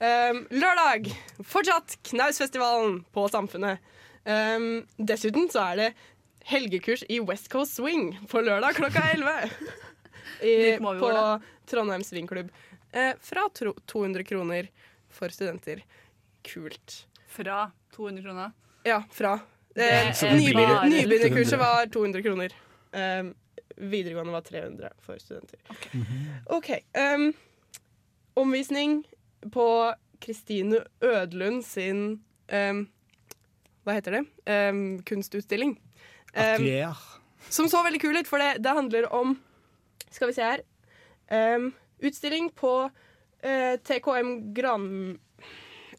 Um, 0.00 0.46
lørdag, 0.48 1.10
fortsatt 1.44 1.98
Knausfestivalen 2.08 3.02
på 3.12 3.26
Samfunnet. 3.28 3.82
Um, 4.24 4.86
dessuten 4.96 5.50
så 5.52 5.60
er 5.74 5.76
det 5.76 5.88
helgekurs 6.48 7.02
i 7.12 7.18
West 7.20 7.50
Coast 7.52 7.76
Swing 7.76 8.14
på 8.30 8.40
lørdag 8.40 8.78
klokka 8.78 9.02
11. 9.12 9.50
I, 10.40 10.54
på 10.80 10.94
Trondheims. 10.96 11.44
Trondheim 11.68 12.06
Swingklubb. 12.08 12.48
Eh, 12.92 13.12
fra 13.20 13.48
tro 13.54 13.72
200 13.86 14.24
kroner 14.24 14.68
for 15.10 15.28
studenter. 15.28 15.82
Kult. 16.42 17.06
Fra 17.30 17.70
200 17.96 18.22
kroner. 18.24 18.52
Ja, 18.84 19.02
fra. 19.12 19.36
Det 19.74 19.86
Eh, 19.86 20.08
er 20.10 20.36
Nybegynnerkurset 20.88 21.58
var 21.58 21.86
200 21.86 22.22
kroner. 22.22 22.52
Um, 22.92 23.34
videregående 23.76 24.32
var 24.34 24.40
300 24.42 24.90
for 25.00 25.18
studenter. 25.18 25.58
OK. 26.46 26.70
um, 26.98 27.32
omvisning 28.34 29.04
på 29.52 29.94
Kristine 30.20 30.82
Ødlund 31.00 31.62
sin 31.64 32.02
um, 32.52 32.88
Hva 33.86 33.94
heter 33.96 34.18
det? 34.18 34.24
Um, 34.50 34.98
kunstutstilling. 35.06 35.76
Um, 36.34 36.42
Atelier. 36.42 36.98
som 37.48 37.68
så 37.70 37.82
veldig 37.86 38.00
kul 38.02 38.16
ut, 38.18 38.28
for 38.28 38.38
det, 38.42 38.58
det 38.62 38.74
handler 38.76 39.06
om 39.14 39.38
Skal 40.10 40.28
vi 40.28 40.34
se 40.34 40.42
her. 40.42 40.60
Utstilling 42.02 42.50
på 42.56 42.74
eh, 43.42 43.76
TKM 43.84 44.30
Gran... 44.56 45.18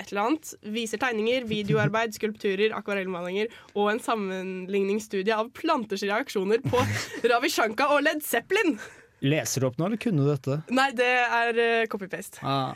Et 0.01 0.09
eller 0.09 0.21
annet. 0.23 0.53
Viser 0.73 0.97
tegninger, 0.97 1.43
videoarbeid, 1.45 2.15
skulpturer, 2.15 2.71
akvarellmalinger 2.73 3.51
og 3.77 3.91
en 3.91 3.99
sammenligningsstudie 4.01 5.35
av 5.35 5.51
planters 5.53 6.01
reaksjoner 6.07 6.63
på 6.65 6.79
Ravi 7.29 7.51
Shankar 7.53 7.93
og 7.93 8.01
Led 8.07 8.23
Zeppelin. 8.25 8.79
Leser 9.21 9.61
du 9.61 9.67
opp 9.67 9.77
nå, 9.77 9.91
eller 9.91 10.01
kunne 10.01 10.23
du 10.25 10.31
dette? 10.31 10.57
Nei, 10.73 10.87
det 10.97 11.11
er 11.21 11.59
uh, 11.59 11.83
copy-paste. 11.91 12.41
Ah. 12.41 12.71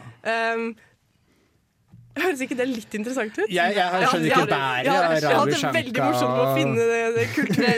Um, 0.54 0.76
Høres 2.16 2.40
ikke 2.46 2.56
det 2.56 2.68
litt 2.70 2.94
interessant 2.96 3.34
ut? 3.42 3.50
Jeg- 3.52 3.74
jeg 3.76 4.06
skjønner 4.08 4.30
ikke 4.30 4.46
bæret 4.48 4.86
Jeg 4.86 4.94
hadde- 4.94 5.10
av 5.10 5.16
jeg 5.16 5.24
hadde 5.26 5.34
Ravi 5.36 5.52
det 5.52 5.74
veldig 5.76 6.04
morsomt 6.06 6.36
med 6.36 6.44
å 6.46 6.54
finne 6.56 6.76
det, 6.76 7.02
det 7.16 7.26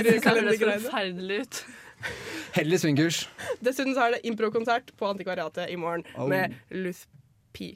Det 0.04 0.82
forferdelig 0.84 1.40
ut. 1.42 1.62
Heldig 2.58 2.80
svingkurs. 2.82 3.24
Dessuten 3.64 3.94
så 3.96 4.08
er 4.08 4.16
det 4.18 4.22
improkonsert 4.30 4.94
på 4.98 5.10
Antikvariatet 5.12 5.70
i 5.74 5.76
morgen 5.80 6.04
Oh. 6.18 6.28
med 6.30 6.54
Luth 6.72 7.06
P. 7.54 7.76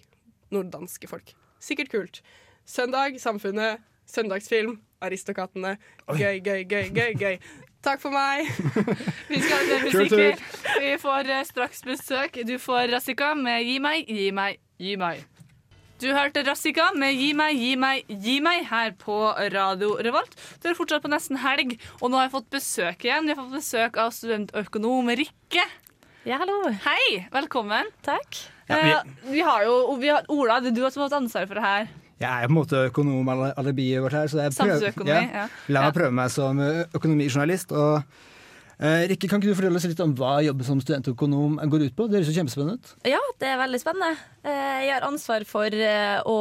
Norddanske 0.52 1.08
folk. 1.10 1.34
Sikkert 1.62 1.92
kult. 1.94 2.22
Søndag 2.66 3.20
Samfunnet. 3.22 3.82
Søndagsfilm. 4.10 4.80
Aristokattene. 5.02 5.78
Gøy, 6.14 6.42
gøy, 6.46 6.64
gøy, 6.70 6.90
gøy. 6.94 7.14
gøy 7.18 7.38
Takk 7.82 7.98
for 8.04 8.14
meg. 8.14 8.46
Vi 9.30 9.40
skal 9.42 9.64
til 9.66 9.86
musikk. 9.88 10.42
vi. 10.78 10.84
Vi 10.84 10.92
får 11.02 11.30
eh, 11.34 11.44
straks 11.50 11.82
besøk. 11.82 12.36
Du 12.46 12.58
får 12.62 12.92
Rassika 12.94 13.32
med 13.34 13.64
Gi 13.66 13.80
meg, 13.82 14.06
gi 14.06 14.28
meg, 14.32 14.60
gi 14.78 14.96
meg. 15.02 15.24
Du 16.02 16.08
hørte 16.18 16.42
Rassika 16.42 16.88
med 16.98 17.14
Gi 17.14 17.28
meg, 17.38 17.60
gi 17.62 17.76
meg, 17.78 18.08
gi 18.10 18.40
meg 18.42 18.64
her 18.72 18.96
på 18.98 19.16
Radio 19.54 19.92
Revolt. 20.02 20.34
Du 20.58 20.72
er 20.72 20.74
fortsatt 20.74 21.04
på 21.04 21.12
nesten 21.14 21.38
helg, 21.44 21.76
og 22.00 22.10
nå 22.10 22.18
har 22.18 22.26
jeg 22.26 22.34
fått 22.34 22.48
besøk 22.56 23.06
igjen. 23.06 23.28
Vi 23.30 23.36
har 23.36 23.38
fått 23.38 23.54
besøk 23.60 24.00
av 24.02 24.10
studentøkonom 24.16 25.12
Rikke. 25.20 25.68
Ja, 26.26 26.40
hallo. 26.42 26.72
Hei, 26.88 27.28
velkommen. 27.30 27.94
Takk. 28.02 28.40
Ja, 28.66 28.80
vi... 28.82 29.36
vi 29.36 29.46
har 29.46 29.68
jo 29.68 29.76
vi 30.02 30.10
har, 30.10 30.26
Ola, 30.34 30.58
det 30.64 30.72
er 30.72 30.80
du 30.80 30.82
som 30.88 31.04
har 31.04 31.12
hatt 31.12 31.20
ansvar 31.20 31.46
for 31.52 31.62
det 31.62 31.68
her. 31.68 31.94
Jeg 32.22 32.30
er 32.32 32.50
på 32.50 32.56
en 32.56 32.58
måte 32.58 32.82
økonom-alibiet 32.90 34.02
vårt 34.02 34.18
her, 34.18 34.34
så 34.34 34.42
jeg 34.42 34.58
prøver, 34.58 35.06
ja. 35.06 35.46
la 35.70 35.86
meg 35.86 35.96
prøve 36.00 36.18
meg 36.18 36.34
som 36.34 36.66
økonomijournalist. 36.98 37.78
Og, 37.78 38.02
eh, 38.02 38.31
Rikke, 38.82 39.28
kan 39.30 39.38
ikke 39.38 39.52
du 39.52 39.58
fortelle 39.60 39.78
oss 39.78 39.86
litt 39.86 40.00
om 40.02 40.13
hva 40.17 40.39
jobben 40.41 40.65
som 40.65 40.80
studentøkonom 40.82 41.60
går 41.70 41.84
ut 41.86 41.96
på? 41.98 42.08
Det 42.10 42.17
høres 42.17 42.32
jo 42.32 42.38
kjempespennende 42.39 42.80
ut. 42.80 42.94
Ja, 43.06 43.20
det 43.38 43.52
er 43.52 43.60
veldig 43.62 43.80
spennende. 43.84 44.15
Eh, 44.41 44.78
Jeg 44.88 44.96
har 44.96 45.06
ansvar 45.06 45.46
for 45.46 45.70
eh, 45.70 46.17
å 46.26 46.38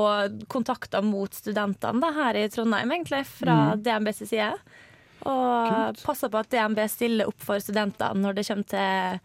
kontakte 0.49 1.03
mot 1.05 1.37
studentene 1.37 2.15
her 2.17 2.39
i 2.41 2.47
Trondheim, 2.49 2.95
egentlig, 2.97 3.27
fra 3.29 3.59
Mm. 3.77 3.83
DNB 3.85 4.13
sin 4.17 4.27
side. 4.31 4.55
Og 5.29 5.99
passe 6.01 6.31
på 6.33 6.39
at 6.41 6.49
DNB 6.49 6.79
stiller 6.89 7.29
opp 7.29 7.37
for 7.45 7.61
studentene 7.61 8.17
når 8.23 8.39
det 8.39 8.47
kommer 8.49 8.65
til 8.73 9.21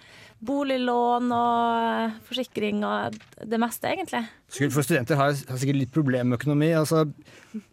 boliglån 0.45 1.31
og 1.31 2.17
forsikring 2.27 2.83
og 2.83 3.15
det 3.47 3.59
meste, 3.63 3.87
egentlig. 3.95 4.25
For 4.51 4.83
studenter 4.83 5.15
har, 5.15 5.31
har 5.31 5.57
sikkert 5.61 5.79
litt 5.79 5.93
problem 5.95 6.33
med 6.33 6.41
økonomi. 6.41 6.73
Altså, 6.75 7.05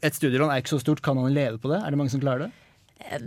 et 0.07 0.15
studielån 0.15 0.55
er 0.55 0.63
ikke 0.63 0.77
så 0.77 0.81
stort. 0.85 1.03
Kan 1.03 1.19
man 1.19 1.35
leve 1.35 1.59
på 1.59 1.69
det? 1.75 1.83
Er 1.83 1.91
det 1.91 1.99
mange 1.99 2.15
som 2.15 2.23
klarer 2.23 2.47
det? 2.47 2.53
Eh, 3.03 3.19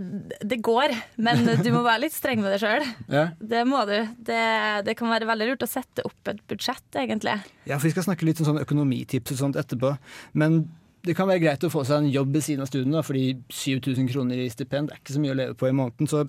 Det 0.46 0.58
går, 0.64 0.94
men 1.18 1.44
du 1.66 1.70
må 1.76 1.84
være 1.86 2.06
litt 2.06 2.16
streng 2.16 2.42
med 2.44 2.56
deg 2.56 2.64
sjøl. 2.64 2.88
Ja. 3.12 3.26
Det 3.40 3.66
må 3.68 3.84
du. 3.90 3.98
Det, 4.28 4.40
det 4.88 4.96
kan 5.00 5.12
være 5.12 5.28
veldig 5.30 5.52
lurt 5.52 5.66
å 5.68 5.70
sette 5.70 6.06
opp 6.08 6.32
et 6.32 6.42
budsjett, 6.50 6.88
egentlig. 7.02 7.38
Ja, 7.68 7.78
for 7.78 7.88
Vi 7.90 7.94
skal 7.96 8.08
snakke 8.10 8.28
litt 8.28 8.42
om 8.44 8.50
sånn 8.50 8.62
økonomitips 8.64 9.36
og 9.36 9.42
sånt 9.44 9.60
etterpå. 9.62 9.96
Men 10.34 10.64
det 11.06 11.14
kan 11.18 11.30
være 11.30 11.44
greit 11.44 11.64
å 11.68 11.70
få 11.70 11.84
seg 11.86 12.02
en 12.02 12.10
jobb 12.10 12.32
ved 12.34 12.44
siden 12.48 12.64
av 12.66 12.70
studiene, 12.72 13.04
fordi 13.06 13.26
7000 13.54 14.08
kroner 14.10 14.40
i 14.42 14.50
stipend 14.50 14.90
er 14.90 14.98
ikke 15.02 15.14
så 15.14 15.22
mye 15.22 15.36
å 15.36 15.38
leve 15.38 15.58
på 15.60 15.70
i 15.70 15.76
måneden. 15.76 16.10
Så 16.10 16.24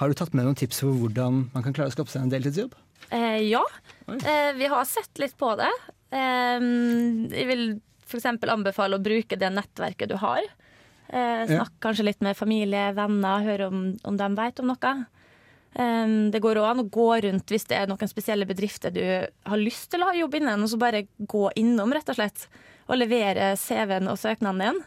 har 0.00 0.08
du 0.12 0.16
tatt 0.18 0.34
med 0.36 0.44
noen 0.46 0.58
tips 0.60 0.82
for 0.84 0.92
hvordan 0.96 1.46
man 1.54 1.64
kan 1.64 1.76
klare 1.76 1.92
å 1.92 1.94
skaffe 1.94 2.12
seg 2.12 2.26
en 2.26 2.32
deltidsjobb? 2.32 2.74
Eh, 3.10 3.40
ja, 3.48 3.62
eh, 4.12 4.50
vi 4.58 4.68
har 4.70 4.84
sett 4.88 5.18
litt 5.22 5.36
på 5.40 5.54
det. 5.58 5.70
Eh, 6.12 6.60
jeg 7.32 7.46
vil 7.48 7.64
f.eks. 8.10 8.26
anbefale 8.28 8.98
å 8.98 9.02
bruke 9.02 9.38
det 9.40 9.50
nettverket 9.54 10.10
du 10.12 10.16
har. 10.20 10.44
Eh, 11.12 11.40
Ja. 11.40 11.46
Snakk 11.46 11.78
kanskje 11.82 12.06
litt 12.06 12.20
med 12.22 12.36
familie, 12.38 12.92
venner, 12.94 13.42
høre 13.42 13.66
om, 13.70 13.80
om 14.04 14.16
de 14.16 14.28
vet 14.36 14.60
om 14.62 14.70
noe. 14.70 14.92
Um, 15.70 16.30
det 16.34 16.40
går 16.42 16.58
òg 16.58 16.66
an 16.66 16.82
å 16.82 16.88
gå 16.90 17.08
rundt 17.22 17.52
hvis 17.52 17.68
det 17.70 17.76
er 17.78 17.86
noen 17.86 18.10
spesielle 18.10 18.42
bedrifter 18.42 18.90
du 18.90 19.04
har 19.46 19.60
lyst 19.60 19.92
til 19.92 20.02
å 20.02 20.08
ha 20.08 20.16
jobb 20.18 20.34
innen, 20.40 20.64
og 20.64 20.70
så 20.70 20.78
bare 20.80 21.04
gå 21.18 21.44
innom, 21.60 21.92
rett 21.94 22.10
og 22.10 22.18
slett. 22.18 22.48
Og 22.90 22.98
levere 22.98 23.52
CV-en 23.54 24.10
og 24.10 24.18
søknaden 24.18 24.64
din. 24.64 24.80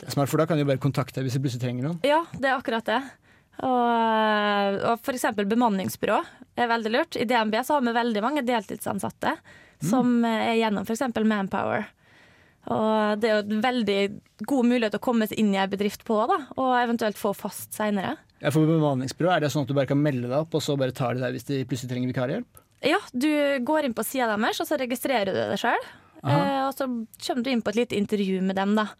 Det 0.00 0.08
er 0.08 0.16
smart, 0.16 0.28
for 0.28 0.42
da 0.42 0.48
kan 0.50 0.58
du 0.58 0.66
bare 0.66 0.82
kontakte 0.82 1.20
deg 1.20 1.28
hvis 1.28 1.38
du 1.38 1.44
plutselig 1.44 1.62
trenger 1.62 1.86
noen. 1.86 2.00
Ja, 2.06 2.24
det 2.34 2.50
er 2.50 2.58
akkurat 2.58 2.88
det. 2.90 2.98
Og, 3.64 4.80
og 4.90 5.12
eksempel 5.14 5.46
bemanningsbyrå 5.48 6.18
er 6.58 6.68
veldig 6.74 6.92
lurt. 6.92 7.16
I 7.16 7.24
DNB 7.28 7.54
så 7.64 7.78
har 7.78 7.86
vi 7.86 7.94
veldig 7.96 8.24
mange 8.24 8.42
deltidsansatte 8.44 9.36
som 9.84 10.18
er 10.26 10.56
gjennom 10.58 10.84
f.eks. 10.84 11.06
Manpower. 11.22 11.86
Og 12.66 13.20
det 13.22 13.30
er 13.30 13.36
jo 13.36 13.42
en 13.46 13.64
veldig 13.64 13.98
god 14.50 14.66
mulighet 14.66 14.96
å 14.98 15.02
komme 15.02 15.28
seg 15.30 15.38
inn 15.38 15.52
i 15.54 15.60
ei 15.62 15.68
bedrift 15.70 16.02
på, 16.06 16.18
da, 16.30 16.40
og 16.58 16.72
eventuelt 16.80 17.18
få 17.20 17.30
fast 17.36 17.76
seinere. 17.76 18.16
Ja, 18.42 18.50
for 18.52 18.68
bemanningsbyrå, 18.68 19.30
Er 19.32 19.44
det 19.44 19.52
sånn 19.54 19.64
at 19.64 19.70
du 19.70 19.76
bare 19.76 19.88
kan 19.88 20.02
melde 20.02 20.28
deg 20.28 20.38
opp, 20.38 20.54
og 20.58 20.64
så 20.64 20.76
bare 20.78 20.94
tar 20.96 21.14
de 21.14 21.22
deg 21.22 21.36
hvis 21.36 21.46
de 21.48 21.62
plutselig 21.68 21.92
trenger 21.92 22.12
vikarhjelp? 22.12 22.62
Ja, 22.84 22.98
du 23.12 23.30
går 23.64 23.86
inn 23.86 23.96
på 23.96 24.04
sida 24.04 24.28
deres, 24.34 24.60
og 24.60 24.68
så 24.68 24.78
registrerer 24.80 25.32
du 25.32 25.38
deg 25.38 25.60
sjøl. 25.60 25.86
Eh, 26.26 26.62
og 26.66 26.74
så 26.74 26.88
kommer 26.88 27.44
du 27.46 27.52
inn 27.52 27.62
på 27.64 27.72
et 27.72 27.80
lite 27.80 27.96
intervju 27.98 28.42
med 28.44 28.58
dem, 28.58 28.74
da. 28.76 28.90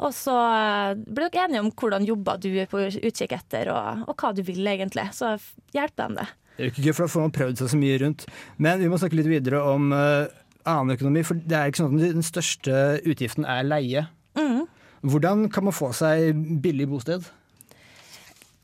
Og 0.00 0.14
så 0.16 0.32
eh, 0.32 0.94
blir 1.04 1.28
dere 1.28 1.48
enige 1.48 1.64
om 1.66 1.72
hvordan 1.76 2.06
jobber 2.08 2.40
du 2.40 2.48
er 2.54 2.70
på 2.70 2.80
utkikk 2.88 3.34
etter, 3.36 3.72
og, 3.74 4.06
og 4.08 4.14
hva 4.16 4.32
du 4.36 4.40
vil 4.46 4.64
egentlig. 4.70 5.10
Så 5.16 5.34
hjelper 5.76 6.14
de 6.14 6.22
det. 6.22 6.28
Det 6.56 6.64
er 6.64 6.68
jo 6.68 6.72
ikke 6.74 6.86
gøy, 6.86 6.94
for 6.94 7.04
da 7.04 7.12
får 7.12 7.26
man 7.26 7.34
prøvd 7.36 7.60
seg 7.60 7.72
så 7.72 7.80
mye 7.80 7.98
rundt. 8.02 8.24
Men 8.60 8.80
vi 8.82 8.88
må 8.92 8.98
snakke 9.00 9.16
litt 9.20 9.28
videre 9.30 9.60
om 9.74 9.92
eh, 9.96 10.39
annen 10.68 10.96
økonomi, 10.96 11.22
for 11.26 11.40
det 11.40 11.56
er 11.56 11.70
ikke 11.70 11.82
sånn 11.82 11.98
at 11.98 12.14
den 12.16 12.26
største 12.26 12.74
utgiften 13.08 13.46
er 13.48 13.66
leie. 13.66 14.06
Mm. 14.38 14.66
Hvordan 15.00 15.46
kan 15.52 15.66
man 15.66 15.76
få 15.76 15.92
seg 15.96 16.34
billig 16.62 16.88
bosted? 16.90 17.24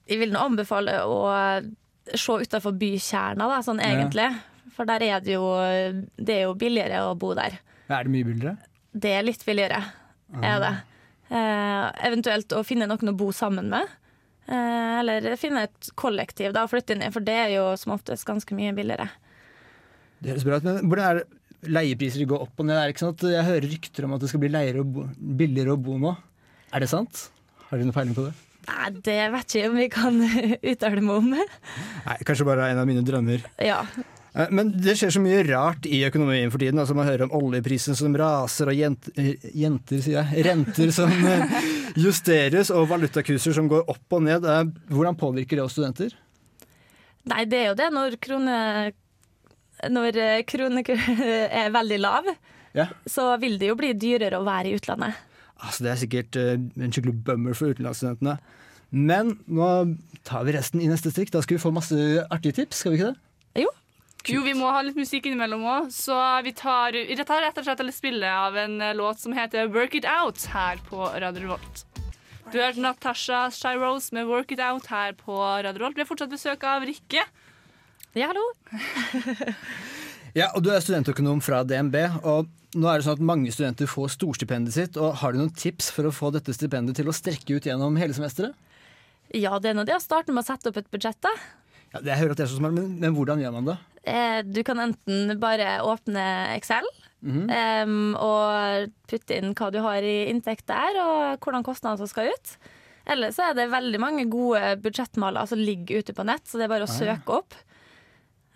Jeg 0.06 0.20
vil 0.20 0.34
nå 0.34 0.42
anbefale 0.46 0.98
å 1.08 1.22
se 2.14 2.36
utafor 2.44 2.76
bykjerna, 2.78 3.48
da, 3.50 3.62
sånn 3.64 3.80
Ja. 3.82 4.30
For 4.76 4.84
der 4.84 5.00
er 5.00 5.20
det 5.24 5.32
jo 5.32 5.46
Det 6.20 6.34
er 6.34 6.42
jo 6.42 6.54
billigere 6.54 7.00
å 7.08 7.16
bo 7.16 7.32
der. 7.34 7.58
Er 7.88 8.04
det 8.04 8.12
mye 8.12 8.24
billigere? 8.24 8.56
Det 8.92 9.10
er 9.10 9.22
litt 9.22 9.44
billigere, 9.44 9.82
er 10.42 10.60
det. 10.60 10.74
Eh, 11.30 12.06
eventuelt 12.06 12.52
å 12.52 12.62
finne 12.64 12.86
noen 12.86 13.08
å 13.08 13.16
bo 13.16 13.32
sammen 13.32 13.68
med. 13.68 13.88
Eh, 14.46 14.98
eller 15.00 15.36
finne 15.36 15.64
et 15.66 15.88
kollektiv 15.98 16.52
da, 16.52 16.64
og 16.64 16.70
flytte 16.70 16.94
inn 16.94 17.02
i, 17.02 17.10
for 17.10 17.20
det 17.20 17.34
er 17.34 17.48
jo 17.56 17.64
som 17.76 17.96
oftest 17.96 18.26
ganske 18.28 18.54
mye 18.54 18.74
billigere. 18.76 19.08
Det 20.20 20.30
høres 20.32 20.46
bra 20.46 20.56
ut, 20.60 20.64
men 20.64 20.86
hvordan 20.86 21.08
er 21.08 21.18
det 21.20 21.26
leiepriser 21.70 22.26
går 22.28 22.46
opp 22.46 22.62
og 22.62 22.68
ned? 22.68 22.78
Er 22.80 22.92
ikke 22.92 23.04
sånn 23.04 23.30
Jeg 23.32 23.46
hører 23.46 23.68
rykter 23.70 24.06
om 24.08 24.16
at 24.16 24.24
det 24.24 24.30
skal 24.32 24.42
bli 24.42 24.50
leiere 24.52 24.82
og 24.82 24.90
bo, 24.94 25.06
billigere 25.16 25.76
å 25.76 25.80
bo 25.80 25.98
nå. 26.02 26.16
Er 26.74 26.82
det 26.84 26.90
sant? 26.90 27.28
Har 27.68 27.78
dere 27.78 27.88
noe 27.88 27.96
peiling 27.96 28.16
på 28.16 28.26
det? 28.28 28.34
Nei, 28.66 28.90
det 29.06 29.20
vet 29.30 29.54
ikke 29.54 29.70
om 29.70 29.76
vi 29.78 29.88
kan 29.92 30.20
uttale 30.72 31.02
meg 31.04 31.16
om. 31.20 31.32
Nei, 31.38 32.18
Kanskje 32.26 32.46
bare 32.48 32.70
en 32.72 32.82
av 32.82 32.88
mine 32.88 33.04
drømmer. 33.06 33.44
Ja. 33.62 33.80
Eh, 34.34 34.50
Men 34.50 34.72
det 34.74 34.96
skjer 34.98 35.14
så 35.14 35.22
mye 35.22 35.44
rart 35.46 35.86
i 35.86 36.02
økonomien 36.08 36.50
for 36.52 36.62
tiden. 36.62 36.80
Altså 36.82 36.96
Man 36.98 37.06
hører 37.08 37.28
om 37.28 37.34
oljeprisen 37.38 37.96
som 37.98 38.14
raser, 38.18 38.72
og 38.72 38.76
jent, 38.76 39.08
eh, 39.14 39.34
jenter, 39.54 40.02
sier 40.02 40.18
jeg, 40.24 40.44
renter 40.48 40.90
som 40.94 41.10
eh, 41.30 41.56
justeres, 41.96 42.72
og 42.74 42.88
valutakurser 42.90 43.54
som 43.56 43.70
går 43.70 43.86
opp 43.92 44.18
og 44.18 44.26
ned. 44.26 44.46
Hvordan 44.90 45.18
påvirker 45.20 45.60
det 45.60 45.64
oss 45.68 45.78
studenter? 45.78 46.14
Nei, 47.26 47.44
det 47.50 47.58
er 47.62 47.68
jo 47.72 47.78
det 47.78 47.88
når 47.94 48.18
krone 48.22 48.56
Når 49.92 50.16
eh, 50.22 50.42
kronekur 50.48 51.00
er 51.62 51.72
veldig 51.74 51.98
lav, 52.00 52.28
Ja. 52.76 52.86
så 53.08 53.34
vil 53.40 53.58
det 53.60 53.68
jo 53.70 53.76
bli 53.78 53.92
dyrere 53.96 54.38
å 54.40 54.44
være 54.46 54.70
i 54.72 54.76
utlandet. 54.76 55.14
Altså 55.60 55.84
Det 55.84 55.90
er 55.92 56.00
sikkert 56.02 56.36
eh, 56.40 56.54
en 56.56 56.92
skikkelig 56.92 57.16
bummer 57.24 57.54
for 57.56 57.72
utenlandsstudentene. 57.72 58.38
Men 58.96 59.34
nå 59.48 59.68
tar 60.24 60.44
vi 60.46 60.52
resten 60.56 60.80
i 60.80 60.88
neste 60.88 61.10
strikk. 61.12 61.32
Da 61.34 61.40
skal 61.44 61.56
vi 61.58 61.62
få 61.62 61.72
masse 61.74 61.96
artige 62.30 62.60
tips, 62.62 62.82
skal 62.84 62.92
vi 62.94 63.00
ikke 63.00 63.12
det? 63.12 63.20
Jo, 64.26 64.40
vi 64.42 64.56
må 64.58 64.66
ha 64.74 64.80
litt 64.82 64.96
musikk 64.98 65.28
innimellom 65.28 65.62
òg, 65.70 65.84
så 65.94 66.16
vi 66.42 66.50
tar, 66.58 66.96
vi 67.06 67.14
tar 67.22 67.44
rett 67.44 67.58
og 67.60 67.66
slett 67.68 67.78
et 67.84 67.94
spille 67.94 68.26
av 68.26 68.56
en 68.58 68.80
eh, 68.82 68.94
låt 68.98 69.20
som 69.22 69.34
heter 69.36 69.68
Work 69.70 69.94
It 69.94 70.08
Out 70.10 70.48
her 70.50 70.80
på 70.88 70.98
Radio 71.14 71.44
Revolt. 71.44 71.84
Du 72.50 72.58
hørte 72.58 72.82
Natasha 72.82 73.44
Shyrose 73.54 74.10
med 74.16 74.26
Work 74.26 74.50
It 74.56 74.62
Out 74.62 74.88
her 74.90 75.14
på 75.18 75.36
Radio 75.38 75.78
Revolt. 75.78 75.94
Vi 75.94 76.02
har 76.02 76.10
fortsatt 76.10 76.32
besøk 76.34 76.66
av 76.66 76.82
Rikke. 76.88 77.22
Ja, 78.16 78.30
hallo. 78.32 78.44
Ja, 80.36 80.50
og 80.52 80.60
Du 80.66 80.68
er 80.68 80.82
studentøkonom 80.84 81.38
fra 81.40 81.62
DNB. 81.64 81.94
og 82.28 82.50
nå 82.76 82.88
er 82.90 82.98
det 83.00 83.06
sånn 83.06 83.16
at 83.16 83.22
Mange 83.24 83.52
studenter 83.54 83.88
får 83.88 84.10
storstipendet 84.18 84.74
sitt. 84.74 84.96
og 85.00 85.14
Har 85.22 85.32
du 85.32 85.38
noen 85.40 85.52
tips 85.56 85.88
for 85.94 86.04
å 86.08 86.12
få 86.12 86.28
dette 86.34 86.52
stipendet 86.52 86.98
til 86.98 87.08
å 87.08 87.14
strekke 87.16 87.56
ut 87.56 87.64
gjennom 87.64 87.96
hele 87.96 88.12
semesteret? 88.16 88.52
Ja, 89.32 89.54
det 89.58 89.70
er 89.72 89.78
nå 89.78 89.86
det 89.88 89.96
å 89.96 90.02
starte 90.04 90.34
med 90.36 90.44
å 90.44 90.46
sette 90.46 90.68
opp 90.68 90.76
et 90.82 90.90
budsjett, 90.92 91.16
da. 91.24 91.32
Ja, 91.94 92.02
det 92.04 92.10
jeg 92.12 92.20
hører 92.20 92.34
at 92.34 92.42
det 92.42 92.44
er 92.44 92.50
så 92.52 92.58
smart, 92.60 92.74
men, 92.76 92.90
men 93.00 93.16
hvordan 93.16 93.40
gjør 93.40 93.54
man 93.56 93.70
det? 93.70 93.76
Eh, 94.12 94.42
Du 94.44 94.60
kan 94.66 94.78
enten 94.84 95.32
bare 95.40 95.78
åpne 95.88 96.26
Excel 96.58 96.84
Mhm. 97.24 97.46
em, 97.50 97.94
og 98.20 98.90
putte 99.08 99.38
inn 99.40 99.54
hva 99.56 99.70
du 99.72 99.80
har 99.82 100.04
i 100.04 100.28
inntekt 100.30 100.66
der, 100.68 101.00
og 101.00 101.40
hvordan 101.40 101.64
kostnader 101.64 101.96
som 102.04 102.10
skal 102.12 102.28
ut. 102.28 102.52
Eller 103.08 103.32
så 103.32 103.48
er 103.50 103.54
det 103.56 103.70
veldig 103.72 103.98
mange 104.02 104.28
gode 104.30 104.76
budsjettmaler 104.84 105.48
som 105.48 105.58
ligger 105.58 106.04
ute 106.04 106.12
på 106.14 106.26
nett, 106.28 106.44
så 106.44 106.58
det 106.60 106.66
er 106.68 106.74
bare 106.76 106.84
å 106.86 106.90
Ah. 106.92 106.98
søke 107.00 107.38
opp. 107.40 107.54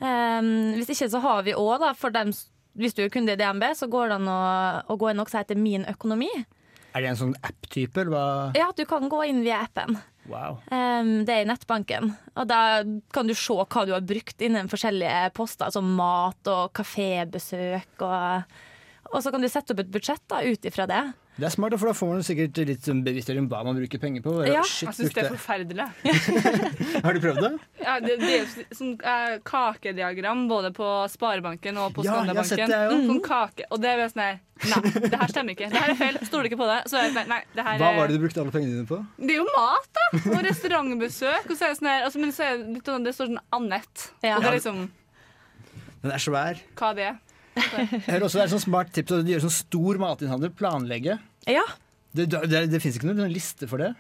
Em, 0.01 0.49
hvis 0.79 0.95
ikke 0.95 1.11
så 1.13 1.21
har 1.25 1.45
vi 1.45 1.57
òg, 1.57 1.85
for 1.99 2.15
dem 2.15 2.33
Hvis 2.79 2.95
du 2.95 3.03
er 3.03 3.11
kunde 3.11 3.35
i 3.35 3.37
DNB, 3.37 3.65
så 3.75 3.89
går 3.91 4.09
det 4.09 4.17
an 4.21 4.29
å, 4.31 4.41
å 4.89 4.97
gå 4.97 5.11
inn 5.11 5.21
og 5.21 5.29
si 5.29 5.57
Min 5.59 5.85
økonomi. 5.91 6.31
Er 6.95 7.03
det 7.03 7.11
en 7.11 7.19
sånn 7.19 7.35
app-type. 7.43 8.05
Ja, 8.57 8.71
du 8.75 8.85
kan 8.87 9.09
gå 9.11 9.25
inn 9.27 9.43
via 9.43 9.61
appen. 9.67 9.99
Wow. 10.31 10.61
Um, 10.71 11.25
det 11.27 11.35
er 11.35 11.45
i 11.45 11.49
nettbanken. 11.49 12.13
Og 12.39 12.49
da 12.51 12.83
kan 13.15 13.27
du 13.27 13.35
se 13.35 13.55
hva 13.55 13.85
du 13.87 13.93
har 13.95 14.07
brukt 14.07 14.43
innen 14.43 14.71
forskjellige 14.71 15.33
poster, 15.35 15.71
som 15.75 15.91
mat 15.99 16.51
og 16.51 16.71
kafébesøk. 16.79 18.07
Og, 18.07 18.57
og 19.11 19.19
så 19.23 19.35
kan 19.35 19.43
du 19.43 19.51
sette 19.51 19.75
opp 19.75 19.83
et 19.83 19.93
budsjett 19.93 20.23
da, 20.31 20.43
ut 20.47 20.71
ifra 20.71 20.87
det. 20.91 21.03
Det 21.39 21.47
er 21.47 21.53
smart, 21.55 21.73
for 21.79 21.89
da 21.89 21.95
får 21.97 22.09
man 22.11 22.25
sikkert 22.27 22.59
litt 22.69 22.85
sånn 22.85 23.01
bevissthet 23.07 23.39
om 23.41 23.47
hva 23.49 23.63
man 23.65 23.79
bruker 23.79 24.01
penger 24.03 24.21
på. 24.25 24.33
Ja, 24.45 24.61
Shit, 24.67 24.89
jeg 24.91 24.97
syns 24.99 25.15
det 25.15 25.23
er 25.23 25.31
forferdelig. 25.31 25.87
Har 27.07 27.17
du 27.17 27.21
prøvd 27.23 27.39
det? 27.45 27.51
Ja, 27.81 27.95
det, 28.03 28.17
det 28.21 28.33
er 28.43 28.75
sånn 28.77 28.97
eh, 28.99 29.37
kakediagram 29.47 30.43
både 30.51 30.73
på 30.77 30.89
Sparebanken 31.13 31.79
og 31.81 31.95
på 31.97 32.05
Skandabanken. 32.05 32.67
Ja, 32.75 32.83
også. 32.91 33.07
Sånn 33.09 33.23
kake. 33.25 33.69
Og 33.71 33.81
det 33.81 33.95
er 33.95 34.05
sånn 34.13 34.25
her 34.27 34.39
Nei, 34.61 34.81
det 35.09 35.17
her 35.17 35.31
stemmer 35.33 35.55
ikke. 35.55 35.71
Det 35.73 35.81
her 35.81 35.95
er 35.95 35.97
feil. 35.97 36.19
Stoler 36.29 36.51
ikke 36.51 36.59
på 36.61 36.67
det. 36.69 36.81
Så 36.91 36.99
det 36.99 37.15
sånn, 37.15 37.31
nei, 37.33 37.39
det 37.57 37.65
her 37.65 37.79
Hva 37.81 37.93
var 37.97 38.11
det 38.11 38.19
du 38.19 38.25
brukte 38.27 38.43
alle 38.43 38.53
pengene 38.53 38.75
dine 38.77 38.89
på? 38.91 38.99
Det 39.17 39.33
er 39.33 39.39
jo 39.39 39.47
mat, 39.55 39.87
da! 39.97 40.05
Og 40.35 40.43
restaurantbesøk. 40.45 41.47
Og 41.49 41.55
så 41.57 41.65
er 41.65 41.73
det 41.73 41.79
sånn 41.81 41.89
her 41.89 42.05
altså, 42.11 42.21
Men 42.21 42.35
så 42.37 42.45
er 42.45 42.59
det, 42.61 42.67
litt 42.75 42.91
sånn- 42.93 43.07
det 43.09 43.15
står 43.17 43.31
sånn 43.33 43.41
Annette 43.57 44.11
Ja. 44.21 44.35
Og 44.37 44.45
det 44.45 44.51
er 44.51 44.59
liksom 44.59 44.83
Den 46.03 46.13
er 46.13 46.21
svær. 46.29 46.61
hva 46.77 46.93
det 47.01 47.07
er. 47.15 47.17
Jeg 47.61 48.03
hører 48.07 48.27
også 48.27 48.41
det 48.41 48.47
er 48.47 48.55
sånn 48.55 48.65
smart 48.67 48.95
tips 48.97 49.17
at 49.17 49.27
de 49.27 49.35
gjør 49.35 49.45
sånn 49.47 49.59
stor 49.59 50.01
matinnhandel. 50.03 50.55
Planlegge. 50.57 51.19
Ja. 51.51 51.67
Det, 52.11 52.27
det, 52.27 52.47
det, 52.51 52.65
det 52.73 52.81
fins 52.83 52.99
ikke 52.99 53.11
noen 53.13 53.31
liste 53.33 53.69
for 53.71 53.83
det? 53.83 53.93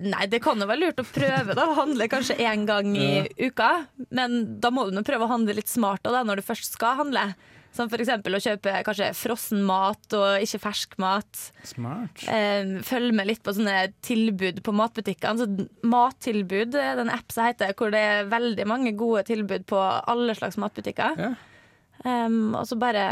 Nei, 0.00 0.24
det 0.30 0.40
kan 0.42 0.58
jo 0.58 0.66
være 0.66 0.86
lurt 0.86 1.02
å 1.02 1.04
prøve 1.06 1.54
da, 1.54 1.66
handle 1.76 2.08
kanskje 2.10 2.38
én 2.42 2.64
gang 2.68 2.94
i 2.96 3.26
uka. 3.38 3.86
Men 4.08 4.56
da 4.62 4.72
må 4.74 4.88
du 4.88 5.02
prøve 5.06 5.26
å 5.26 5.34
handle 5.34 5.54
litt 5.58 5.70
smart 5.70 6.02
da, 6.06 6.24
når 6.26 6.40
du 6.40 6.46
først 6.46 6.78
skal 6.78 6.98
handle. 7.02 7.28
Som 7.76 7.90
f.eks. 7.92 8.08
å 8.08 8.40
kjøpe 8.40 8.72
kanskje 8.86 9.10
frossen 9.12 9.60
mat 9.68 10.14
og 10.16 10.40
ikke 10.40 10.62
fersk 10.62 10.94
mat. 11.02 11.42
Smart. 11.68 12.22
Eh, 12.24 12.78
følg 12.88 13.12
med 13.18 13.28
litt 13.28 13.42
på 13.44 13.52
sånne 13.52 13.90
tilbud 14.06 14.62
på 14.64 14.74
matbutikkene. 14.80 15.44
Så 15.44 15.66
mattilbud 15.84 16.72
den 16.72 16.80
er 16.80 17.02
en 17.04 17.12
app 17.12 17.34
som 17.34 17.44
heter 17.44 17.76
hvor 17.76 17.92
det 17.92 18.00
er 18.00 18.32
veldig 18.32 18.66
mange 18.70 18.94
gode 18.96 19.26
tilbud 19.28 19.68
på 19.68 19.82
alle 19.82 20.38
slags 20.38 20.56
matbutikker. 20.62 21.20
Ja. 21.20 21.34
Um, 22.04 22.54
og 22.58 22.66
så 22.68 22.76
bare 22.78 23.06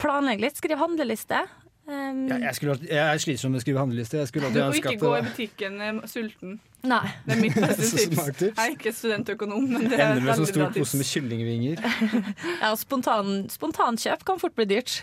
planlegg 0.00 0.40
litt, 0.42 0.56
skriv 0.58 0.78
handleliste. 0.80 1.44
Um, 1.86 2.24
Ja, 2.26 2.40
jeg, 2.48 2.54
skulle, 2.58 2.78
jeg 2.82 2.98
er 2.98 3.20
slitsom 3.22 3.52
med 3.54 3.60
å 3.60 3.64
skrive 3.66 3.82
handleliste. 3.84 4.18
Jeg 4.18 4.30
skulle 4.32 4.48
alltid 4.48 4.62
Og 4.64 4.78
ikke 4.80 4.96
gå 5.02 5.12
i 5.18 5.24
butikken 5.28 5.76
eh, 5.84 6.00
sulten. 6.10 6.56
Nei. 6.86 7.02
Det 7.26 7.34
er 7.36 7.42
mitt 7.44 7.58
beste 7.62 7.90
tips. 7.92 8.14
smart 8.14 8.38
tips. 8.40 8.56
Jeg 8.56 8.72
er 8.72 8.74
ikke 8.74 8.92
studentøkonom, 8.94 9.68
men 9.70 9.84
det 9.90 9.98
er 10.00 10.08
ender 10.16 10.24
med 10.26 10.32
en 10.34 10.40
sånn 10.40 10.50
stor 10.50 10.72
pose 10.74 10.98
med 11.02 11.10
kyllingvinger. 11.12 11.84
Ja, 12.64 12.72
spontan, 12.78 13.44
spontankjøp 13.52 14.24
kan 14.26 14.42
fort 14.42 14.56
bli 14.58 14.66
dyrt. 14.72 15.02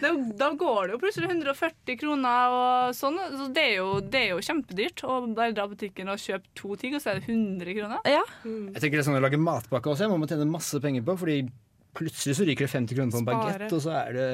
Da, 0.00 0.14
da 0.40 0.46
går 0.56 0.86
det 0.88 0.94
jo 0.94 1.00
plutselig 1.02 1.28
140 1.28 1.96
kroner 2.00 2.54
og 2.56 2.94
sånn. 2.96 3.18
Så 3.36 3.48
det 3.56 3.64
er 3.68 3.74
jo, 3.82 3.88
det 4.00 4.22
er 4.22 4.30
jo 4.34 4.44
kjempedyrt 4.44 5.02
å 5.04 5.18
bare 5.36 5.52
dra 5.56 5.66
på 5.68 5.74
butikken 5.76 6.08
og 6.12 6.20
kjøpe 6.20 6.48
to 6.56 6.76
ting, 6.80 6.94
og 6.96 7.02
så 7.04 7.12
er 7.14 7.20
det 7.20 7.28
100 7.32 7.74
kroner. 7.76 8.00
Ja. 8.08 8.22
Jeg 8.44 8.80
tenker 8.80 8.96
det 8.96 9.02
er 9.04 9.08
sånn 9.10 9.18
å 9.20 9.24
lage 9.24 9.40
matpakke 9.40 9.92
også. 9.92 10.06
Jeg 10.06 10.12
må 10.12 10.16
man 10.22 10.28
tjene 10.32 10.48
masse 10.48 10.80
penger 10.80 11.04
på, 11.04 11.16
fordi 11.20 11.42
plutselig 11.94 12.36
så 12.38 12.44
ryker 12.46 12.66
det 12.66 12.72
50 12.72 12.94
kroner 12.98 13.12
på 13.14 13.18
en 13.22 13.28
bagett, 13.30 13.72
og 13.72 13.80
så 13.84 13.94
er 14.06 14.12
det 14.16 14.28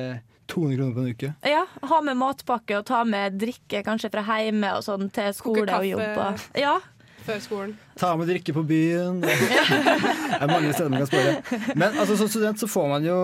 200 0.53 0.77
kroner 0.79 0.95
på 0.95 1.01
en 1.05 1.15
uke. 1.15 1.31
Ja, 1.51 1.63
ha 1.91 2.01
med 2.07 2.17
matpakke 2.21 2.79
og 2.79 2.85
ta 2.87 3.05
med 3.05 3.39
drikke 3.41 3.83
kanskje 3.87 4.11
fra 4.13 4.23
hjemme 4.43 4.75
og 4.77 4.85
sånn 4.87 5.09
til 5.11 5.33
skole 5.35 5.67
og 5.67 5.87
jobb. 5.89 6.45
Ja. 6.59 6.77
Før 7.27 7.41
skolen. 7.43 7.73
Ta 7.99 8.13
med 8.15 8.29
drikke 8.31 8.53
på 8.55 8.63
byen. 8.69 9.17
Det 9.25 9.33
er 10.39 10.47
mange 10.47 10.71
steder 10.77 10.93
man 10.93 11.01
kan 11.03 11.09
spørre. 11.11 11.73
Men 11.75 11.97
altså, 11.99 12.15
som 12.21 12.29
student 12.31 12.61
så 12.63 12.69
får 12.71 12.87
man 12.93 13.07
jo 13.09 13.17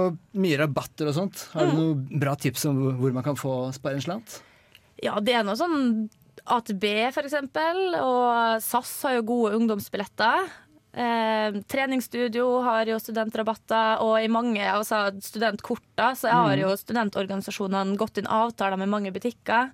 mye 0.42 0.58
rabatter 0.58 1.06
og 1.12 1.14
sånt. 1.14 1.44
Har 1.52 1.68
du 1.70 1.76
noen 1.78 2.18
bra 2.18 2.34
tips 2.34 2.64
om 2.66 2.80
hvor- 2.82 2.96
hvor 2.98 3.14
man 3.14 3.22
kan 3.22 3.38
få 3.38 3.54
spare 3.76 4.00
en 4.00 4.02
slant? 4.08 4.40
ja, 5.02 5.16
det 5.18 5.32
er 5.34 5.42
noe 5.46 5.56
sånn 5.58 6.08
AtB 6.46 6.84
for 7.14 7.22
eksempel, 7.26 7.78
og 7.98 8.60
SAS 8.62 8.90
har 9.02 9.16
jo 9.16 9.22
gode 9.26 9.56
ungdomsbilletter. 9.58 10.44
Eh, 10.92 11.60
treningsstudio 11.72 12.44
har 12.66 12.84
jo 12.90 12.98
studentrabatter, 13.00 14.02
og 14.04 14.18
i 14.20 14.28
mange 14.28 14.60
altså 14.60 15.06
studentkorter 15.24 16.12
så 16.20 16.28
har 16.30 16.56
Mm. 16.56 16.60
jo 16.66 16.76
studentorganisasjonene 16.76 17.96
gått 17.96 18.18
inn 18.18 18.26
avtaler 18.28 18.76
med 18.78 18.88
mange 18.92 19.12
butikker. 19.12 19.70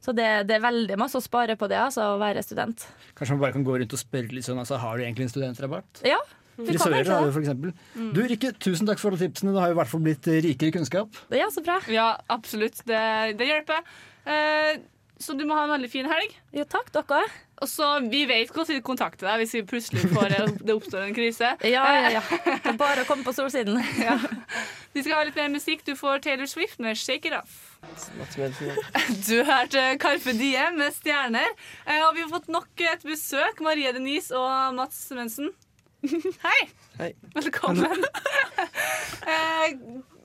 Så 0.00 0.12
det, 0.14 0.46
det 0.48 0.56
er 0.56 0.60
veldig 0.64 0.96
masse 1.00 1.16
å 1.16 1.22
spare 1.24 1.56
på 1.56 1.68
det, 1.68 1.78
altså, 1.80 2.00
å 2.14 2.18
være 2.20 2.42
student. 2.44 2.86
Kanskje 3.16 3.30
man 3.36 3.40
bare 3.40 3.52
kan 3.52 3.64
gå 3.64 3.76
rundt 3.80 3.92
og 3.92 3.98
spørre 4.00 4.32
litt 4.32 4.44
sånn, 4.44 4.58
altså, 4.60 4.76
har 4.78 4.96
du 4.98 5.04
egentlig 5.04 5.28
en 5.28 5.32
studentrabatt? 5.32 6.02
Ja, 6.04 6.18
Du 6.56 6.64
kan 6.66 6.74
Frisører 6.76 7.08
har 7.10 7.24
det. 7.26 7.34
f.eks. 7.34 7.74
Mm. 7.96 8.12
Du 8.14 8.20
Rikke, 8.22 8.52
tusen 8.62 8.86
takk 8.86 9.00
for 9.00 9.10
alle 9.10 9.18
tipsene. 9.18 9.50
Du 9.52 9.58
har 9.58 9.70
i 9.72 9.74
hvert 9.74 9.88
fall 9.90 10.00
blitt 10.04 10.22
rikere 10.22 10.68
i 10.70 10.74
kunnskap. 10.76 11.08
Ja, 11.34 11.48
så 11.50 11.64
bra. 11.66 11.80
Ja, 11.90 12.16
absolutt. 12.30 12.78
Det, 12.86 13.00
det 13.40 13.48
hjelper. 13.48 13.80
Eh, 14.24 14.78
så 15.18 15.34
du 15.36 15.42
må 15.48 15.56
ha 15.58 15.64
en 15.64 15.72
veldig 15.74 15.90
fin 15.90 16.06
helg. 16.06 16.36
Jo, 16.54 16.62
takk, 16.64 16.92
dere. 16.94 17.24
Og 17.62 17.68
så, 17.70 17.86
Vi 18.10 18.24
vet 18.26 18.50
hvordan 18.50 18.74
vi 18.74 18.82
kontakter 18.84 19.28
deg 19.28 19.42
hvis 19.44 19.54
vi 19.54 19.62
plutselig 19.68 20.08
får, 20.10 20.34
det 20.66 20.74
oppstår 20.74 21.04
en 21.06 21.14
krise. 21.14 21.52
Ja, 21.62 21.84
ja, 21.94 22.10
ja. 22.16 22.22
Det 22.44 22.70
er 22.72 22.78
bare 22.80 23.04
å 23.04 23.08
komme 23.08 23.26
på 23.26 23.34
solsiden. 23.36 23.78
Ja. 24.02 24.16
Vi 24.94 25.02
skal 25.04 25.18
ha 25.20 25.22
litt 25.28 25.38
mer 25.38 25.52
musikk. 25.54 25.84
Du 25.86 25.94
får 25.98 26.22
Taylor 26.26 26.50
Swift 26.50 26.80
med 26.82 26.98
'Shake 26.98 27.30
It 27.30 27.36
Off'. 27.38 27.70
Du 29.28 29.36
hørte 29.44 29.82
Carpe 30.00 30.32
Diem 30.38 30.78
med 30.80 30.94
stjerner. 30.96 31.50
Eh, 31.86 32.00
og 32.06 32.14
vi 32.16 32.24
har 32.24 32.30
fått 32.32 32.48
nok 32.48 32.80
et 32.80 33.02
besøk. 33.06 33.60
Marie 33.60 33.92
Denise 33.92 34.34
og 34.38 34.74
Mats 34.74 35.10
Mensen. 35.14 35.50
Hei. 36.46 36.60
Hei. 36.98 37.10
Velkommen. 37.34 38.04
eh, 39.26 39.74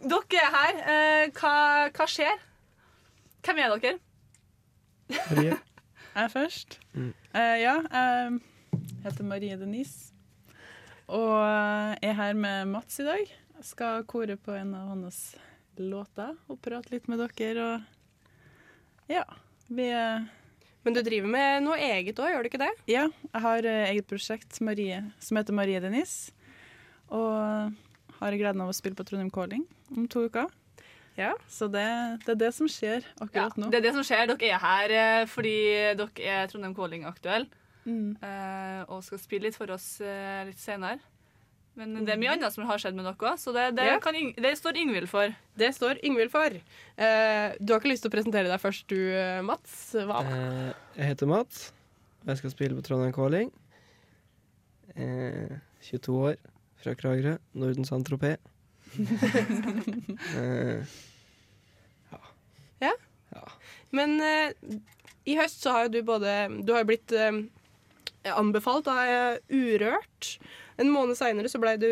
dere 0.04 0.44
er 0.44 0.54
her. 0.56 0.84
Eh, 0.94 1.26
hva, 1.40 1.56
hva 1.96 2.08
skjer? 2.10 2.38
Hvem 3.46 3.60
er 3.64 3.76
dere? 3.80 3.98
Jeg 6.20 6.32
først. 6.34 6.80
Mm. 6.92 7.12
Uh, 7.32 7.58
ja, 7.62 7.76
jeg 7.96 8.40
heter 9.06 9.28
Marie 9.28 9.56
Denise. 9.60 10.10
Og 11.08 11.32
er 12.04 12.18
her 12.18 12.34
med 12.36 12.68
Mats 12.70 13.00
i 13.00 13.06
dag. 13.08 13.30
Jeg 13.60 13.68
skal 13.70 14.04
kore 14.04 14.36
på 14.36 14.52
en 14.54 14.74
av 14.76 14.92
hans 14.92 15.22
låter 15.80 16.36
og 16.52 16.60
prate 16.64 16.92
litt 16.92 17.08
med 17.08 17.24
dere. 17.24 17.70
Og 17.70 19.16
ja, 19.16 19.24
vi 19.72 19.88
er 19.96 20.28
Men 20.84 20.96
du 20.96 21.02
driver 21.04 21.28
med 21.28 21.64
noe 21.66 21.76
eget 21.76 22.20
òg, 22.20 22.30
gjør 22.32 22.44
du 22.44 22.50
ikke 22.52 22.62
det? 22.62 22.72
Ja, 22.88 23.08
jeg 23.34 23.42
har 23.44 23.66
eh, 23.68 23.90
eget 23.92 24.08
prosjekt 24.08 24.62
Marie, 24.64 25.02
som 25.20 25.40
heter 25.40 25.56
Marie 25.56 25.82
Denise. 25.84 26.32
Og 27.12 27.76
har 28.20 28.38
gleden 28.40 28.64
av 28.64 28.72
å 28.72 28.76
spille 28.76 28.96
på 28.96 29.04
Trondheim 29.08 29.32
Calling 29.32 29.66
om 29.96 30.08
to 30.08 30.24
uker. 30.28 30.48
Ja. 31.20 31.34
Så 31.52 31.68
det, 31.72 31.86
det 32.26 32.34
er 32.38 32.42
det 32.46 32.54
som 32.56 32.70
skjer 32.72 33.04
akkurat 33.20 33.58
nå. 33.60 33.68
Det 33.74 33.82
er 33.82 33.88
det 33.90 33.94
som 33.98 34.06
skjer. 34.08 34.30
Dere 34.32 34.54
er 34.56 34.62
her 34.64 34.94
eh, 34.96 35.26
fordi 35.28 35.56
dere 36.00 36.34
er 36.40 36.48
Trondheim 36.52 36.76
Calling 36.78 37.04
aktuell. 37.10 37.50
Mm. 37.90 38.18
eh, 38.22 38.82
og 38.92 39.00
skal 39.04 39.18
spille 39.22 39.48
litt 39.50 39.56
for 39.58 39.72
oss 39.74 39.96
eh, 40.04 40.44
litt 40.50 40.60
senere. 40.62 41.00
Men 41.80 42.04
det 42.04 42.12
er 42.12 42.20
mye 42.20 42.34
annet 42.36 42.52
som 42.52 42.66
har 42.68 42.78
skjedd 42.82 42.96
med 42.98 43.06
dere 43.08 43.16
òg, 43.32 43.38
så 43.40 43.54
det, 43.56 43.70
det, 43.78 43.86
Ja. 43.88 44.00
kan, 44.04 44.14
det 44.14 44.50
står 44.60 44.76
Ingvild 44.82 45.08
for. 45.10 45.32
Det 45.58 45.70
står 45.78 46.02
Ingvild 46.04 46.32
for. 46.34 46.52
Eh, 46.52 47.56
du 47.62 47.72
har 47.72 47.80
ikke 47.80 47.92
lyst 47.94 48.04
til 48.04 48.12
å 48.12 48.16
presentere 48.18 48.52
deg 48.52 48.60
først, 48.62 48.84
du, 48.92 49.00
Mats? 49.48 49.78
Hva? 49.96 50.20
Eh, 50.28 50.74
Jeg 51.00 51.14
heter 51.14 51.30
Mats, 51.32 51.70
og 52.26 52.34
jeg 52.34 52.42
skal 52.42 52.54
spille 52.56 52.76
på 52.78 52.84
Trondheim 52.90 53.16
Calling. 53.16 53.52
Eh, 54.96 55.56
22 55.88 56.18
år, 56.28 56.36
fra 56.84 56.94
Kragerø, 57.00 57.38
Norden 57.56 57.88
Saint-Tropez. 57.88 58.38
Eh, 60.40 60.86
Ja. 62.80 62.94
Men 63.96 64.16
uh, 64.22 64.50
i 65.30 65.36
høst 65.38 65.62
så 65.64 65.74
har 65.76 65.86
jo 65.86 65.94
du 65.94 66.00
både 66.08 66.32
Du 66.66 66.72
har 66.74 66.82
jo 66.82 66.90
blitt 66.90 67.14
uh, 67.14 67.44
anbefalt 68.34 68.88
av 68.92 69.40
Urørt. 69.52 70.40
En 70.80 70.92
måned 70.94 71.18
seinere 71.20 71.52
så 71.52 71.60
du, 71.78 71.92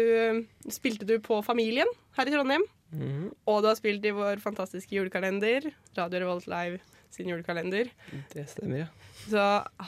spilte 0.71 1.05
du 1.05 1.17
på 1.19 1.41
Familien 1.43 1.89
her 2.17 2.27
i 2.27 2.33
Trondheim. 2.33 2.63
Mm. 2.91 3.33
Og 3.45 3.61
du 3.61 3.67
har 3.67 3.75
spilt 3.75 4.05
i 4.07 4.15
vår 4.15 4.39
fantastiske 4.39 4.95
julekalender, 4.95 5.67
Radio 5.97 6.23
Revolt 6.23 6.47
Live 6.47 6.79
sin 7.11 7.27
julekalender. 7.27 7.91
Det 8.31 8.45
stemmer, 8.47 8.85
ja. 8.85 8.87
Så 9.27 9.43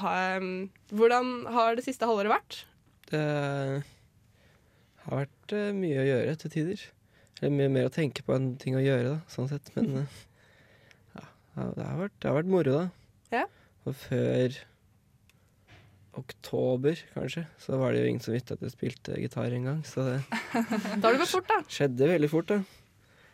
em, 0.10 0.70
hvordan 0.91 1.45
har 1.53 1.78
det 1.78 1.86
siste 1.88 2.07
halvåret 2.07 2.34
vært? 2.34 2.60
Det 3.12 3.24
har 5.05 5.24
vært 5.24 5.55
mye 5.78 6.01
å 6.01 6.07
gjøre 6.10 6.36
til 6.43 6.55
tider. 6.57 6.88
Eller 7.39 7.55
mye 7.55 7.71
mer 7.71 7.87
å 7.87 7.93
tenke 7.93 8.23
på 8.25 8.35
enn 8.35 8.53
ting 8.59 8.75
å 8.75 8.83
gjøre, 8.83 9.15
da, 9.15 9.19
sånn 9.31 9.47
sett. 9.51 9.69
Men 9.77 9.93
eh, 10.01 10.17
ja, 11.15 11.69
det 11.77 11.85
har 11.85 12.01
vært, 12.01 12.17
det 12.19 12.31
har 12.31 12.39
vært 12.41 12.51
moro, 12.51 12.81
da. 12.81 13.37
Ja. 13.37 13.45
Og 13.87 13.95
før 13.95 14.57
oktober, 16.19 16.99
kanskje, 17.13 17.45
så 17.63 17.77
var 17.79 17.93
det 17.93 18.01
jo 18.03 18.09
ingen 18.09 18.23
som 18.23 18.33
visste 18.35 18.57
at 18.57 18.65
jeg 18.65 18.73
spilte 18.73 19.19
gitar 19.21 19.53
engang. 19.55 19.79
Så 19.87 20.03
det 20.07 20.17
Da 20.99 21.05
har 21.05 21.15
det 21.15 21.21
gått 21.21 21.31
fort, 21.31 21.47
da. 21.47 21.61
skjedde 21.71 22.11
veldig 22.11 22.31
fort, 22.31 22.51
da. 22.51 22.59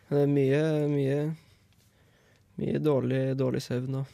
Men 0.06 0.18
det 0.20 0.22
er 0.22 0.32
mye, 0.36 0.62
mye 0.92 1.18
Mye 2.56 2.78
dårlig, 2.80 3.34
dårlig 3.36 3.60
søvn 3.60 3.98
og 3.98 4.06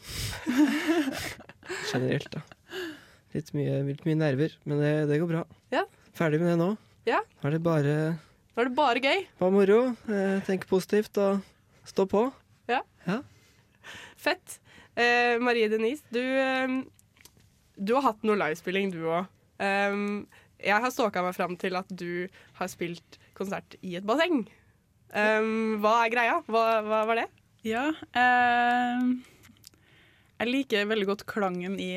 Generelt, 1.92 2.32
da. 2.32 2.40
Litt 3.36 3.52
mye, 3.54 3.76
litt 3.86 4.02
mye 4.08 4.18
nerver, 4.18 4.56
men 4.66 4.80
det, 4.82 4.90
det 5.12 5.20
går 5.22 5.30
bra. 5.30 5.42
Ja. 5.70 5.84
Ferdig 6.16 6.40
med 6.42 6.50
det 6.50 6.56
nå. 6.58 6.72
Ja. 7.06 7.20
Nå 7.38 7.48
er 7.48 7.54
det 7.54 7.60
bare 7.62 7.94
Nå 8.52 8.62
er 8.62 8.68
det 8.68 8.76
bare 8.76 9.00
gøy. 9.00 9.26
bare 9.40 9.54
moro. 9.54 9.78
Eh, 10.12 10.40
tenke 10.44 10.68
positivt 10.68 11.16
og 11.22 11.40
stå 11.88 12.04
på. 12.10 12.26
Ja. 12.68 12.82
Ja. 13.06 13.22
Fett. 14.20 14.58
Eh, 14.96 15.38
Marie 15.40 15.70
Denise, 15.72 16.04
du, 16.12 16.20
eh, 16.20 16.82
du 17.80 17.94
har 17.96 18.02
hatt 18.10 18.22
noe 18.28 18.36
livespilling, 18.36 18.92
du 18.92 19.06
òg. 19.08 19.26
jeg 20.62 20.78
har 20.82 20.90
stalka 20.90 21.22
meg 21.22 21.34
fram 21.34 21.56
til 21.56 21.76
at 21.76 21.86
du 21.88 22.28
har 22.58 22.68
spilt 22.68 23.18
konsert 23.34 23.76
i 23.82 23.96
et 23.96 24.06
basseng. 24.06 24.44
Um, 25.12 25.78
hva 25.82 26.06
er 26.06 26.10
greia? 26.10 26.36
Hva, 26.48 26.80
hva 26.86 27.02
var 27.06 27.20
det? 27.20 27.28
Ja, 27.62 27.90
eh, 28.16 29.02
jeg 30.40 30.48
liker 30.50 30.88
veldig 30.90 31.06
godt 31.06 31.24
klangen 31.30 31.76
i, 31.78 31.92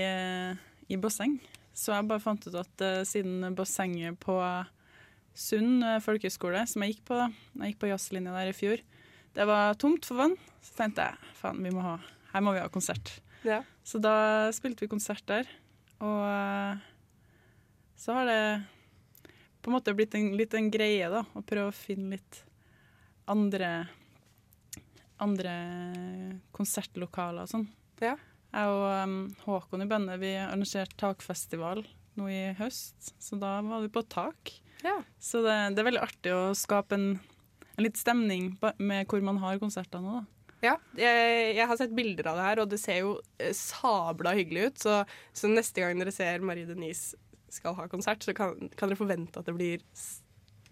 i 0.87 0.97
basseng. 1.01 1.39
Så 1.75 1.95
jeg 1.95 2.07
bare 2.07 2.23
fant 2.23 2.45
ut 2.47 2.57
at 2.59 2.83
eh, 2.85 3.01
siden 3.07 3.55
bassenget 3.57 4.19
på 4.21 4.35
Sund 5.35 5.83
eh, 5.83 6.01
folkehøgskole, 6.03 6.63
som 6.69 6.85
jeg 6.85 6.95
gikk 6.95 7.05
på 7.09 7.19
da, 7.19 7.29
jeg 7.59 7.73
gikk 7.73 7.81
på 7.83 7.91
jazzlinja 7.91 8.35
der 8.35 8.51
i 8.51 8.55
fjor, 8.55 8.83
det 9.35 9.47
var 9.49 9.75
tomt 9.79 10.07
for 10.07 10.21
vann, 10.21 10.37
så 10.63 10.77
tenkte 10.77 11.09
jeg 11.09 11.35
faen, 11.41 11.59
vi 11.65 11.73
må 11.75 11.83
ha, 11.83 11.97
her 12.31 12.43
må 12.45 12.55
vi 12.55 12.63
ha 12.63 12.71
konsert. 12.71 13.17
Ja. 13.43 13.59
Så 13.85 13.99
da 14.01 14.15
spilte 14.55 14.85
vi 14.85 14.91
konsert 14.91 15.25
der, 15.27 15.49
og 15.99 16.23
eh, 16.29 16.87
så 17.99 18.15
har 18.15 18.31
det 18.31 18.39
på 19.59 19.71
en 19.71 19.75
måte 19.75 19.95
blitt 19.97 20.15
en, 20.15 20.31
litt 20.39 20.55
en 20.55 20.71
greie 20.71 21.11
da, 21.11 21.25
å 21.35 21.43
prøve 21.43 21.71
å 21.71 21.75
finne 21.75 22.15
litt 22.15 22.41
andre 23.31 23.87
andre 25.23 25.51
konsertlokaler 26.55 27.45
og 27.45 27.51
sånn. 27.51 27.67
Ja. 28.03 28.15
Jeg 28.55 28.71
og 28.71 28.85
um, 29.03 29.15
Håkon 29.45 29.83
i 29.83 29.89
bandet 29.89 30.19
vi 30.21 30.33
arrangerte 30.39 30.97
takfestival 30.99 31.83
nå 32.15 32.29
i 32.31 32.41
høst, 32.59 33.13
så 33.19 33.39
da 33.39 33.57
var 33.65 33.83
vi 33.83 33.91
på 33.91 34.03
tak. 34.11 34.53
Ja. 34.83 34.99
Så 35.21 35.41
det, 35.45 35.55
det 35.75 35.81
er 35.81 35.89
veldig 35.89 36.03
artig 36.03 36.33
å 36.35 36.53
skape 36.57 36.97
en, 36.97 37.07
en 37.75 37.85
litt 37.85 37.99
stemning 37.99 38.53
med 38.77 39.11
hvor 39.11 39.23
man 39.25 39.39
har 39.43 39.61
konserter 39.61 40.03
nå. 40.03 40.19
da. 40.19 40.25
Ja, 40.63 40.75
jeg, 40.97 41.55
jeg 41.57 41.67
har 41.69 41.77
sett 41.77 41.93
bilder 41.95 42.31
av 42.31 42.39
det 42.39 42.45
her, 42.47 42.61
og 42.63 42.69
det 42.71 42.79
ser 42.81 43.01
jo 43.03 43.15
eh, 43.37 43.53
sabla 43.55 44.33
hyggelig 44.37 44.69
ut. 44.69 44.83
Så, 44.85 44.99
så 45.35 45.51
neste 45.51 45.83
gang 45.83 45.99
dere 46.01 46.13
ser 46.15 46.45
Marie 46.45 46.67
Denise 46.69 47.19
skal 47.53 47.75
ha 47.77 47.87
konsert, 47.91 48.23
så 48.25 48.33
kan, 48.35 48.55
kan 48.75 48.89
dere 48.89 48.99
forvente 48.99 49.39
at 49.39 49.47
det 49.47 49.55
blir 49.55 49.83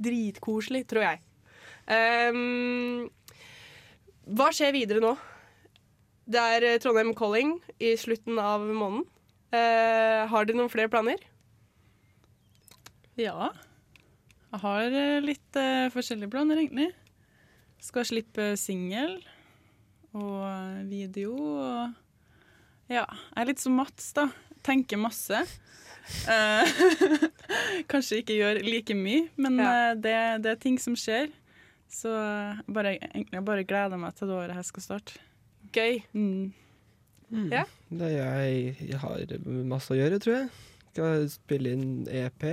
dritkoselig, 0.03 0.85
tror 0.89 1.05
jeg. 1.05 1.21
Um, 1.83 3.09
hva 4.39 4.49
skjer 4.55 4.73
videre 4.75 5.03
nå? 5.03 5.13
Det 6.23 6.39
er 6.39 6.65
eh, 6.67 6.79
Trondheim 6.81 7.11
Calling 7.17 7.57
i 7.83 7.93
slutten 7.99 8.39
av 8.39 8.63
måneden. 8.63 9.05
Uh, 9.53 10.23
har 10.31 10.47
dere 10.47 10.57
noen 10.57 10.71
flere 10.71 10.89
planer? 10.89 11.19
Ja. 13.19 13.51
Jeg 14.53 14.61
har 14.61 14.93
eh, 14.93 15.19
litt 15.25 15.57
uh, 15.57 15.89
forskjellige 15.93 16.29
planer, 16.29 16.59
egentlig. 16.61 16.91
Skal 17.81 18.05
slippe 18.05 18.53
singel 18.59 19.17
og 20.13 20.43
eh, 20.45 20.83
video 20.87 21.33
og 21.35 21.99
Ja. 22.91 23.07
Jeg 23.07 23.41
er 23.41 23.49
litt 23.49 23.63
som 23.63 23.73
Mats, 23.79 24.11
da. 24.13 24.27
Tenker 24.63 25.01
masse. 25.01 25.39
Uh, 26.27 26.67
kanskje 27.91 28.19
ikke 28.21 28.35
gjør 28.35 28.59
like 28.63 28.95
mye, 28.95 29.29
men 29.39 29.59
eh, 29.63 29.93
det, 29.97 30.15
det 30.43 30.51
er 30.51 30.59
ting 30.61 30.77
som 30.79 30.95
skjer. 30.99 31.31
Så 31.91 32.11
eh, 32.11 32.61
bare, 32.73 32.97
egentlig 32.99 33.39
jeg 33.39 33.47
bare 33.47 33.65
gleder 33.67 33.99
meg 34.01 34.15
til 34.17 34.29
det 34.29 34.37
året 34.37 34.57
her 34.57 34.67
skal 34.67 34.85
starte. 34.85 35.17
Gøy. 35.73 36.03
Mm. 36.13 36.53
Ja. 37.49 37.63
Det 37.89 38.11
er 38.11 38.15
jeg, 38.19 38.77
jeg 38.91 39.01
har 39.01 39.35
masse 39.69 39.95
å 39.95 39.97
gjøre, 39.97 40.21
tror 40.21 40.37
jeg. 40.37 40.49
Skal 40.93 41.27
spille 41.33 41.73
inn 41.73 41.87
EP 42.11 42.45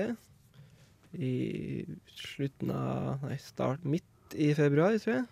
i 1.15 1.85
slutten 2.15 2.71
av 2.75 3.25
Nei, 3.27 3.37
start 3.43 3.85
midt 3.85 4.35
i 4.39 4.53
februar, 4.55 4.97
tror 5.03 5.17
jeg. 5.21 5.29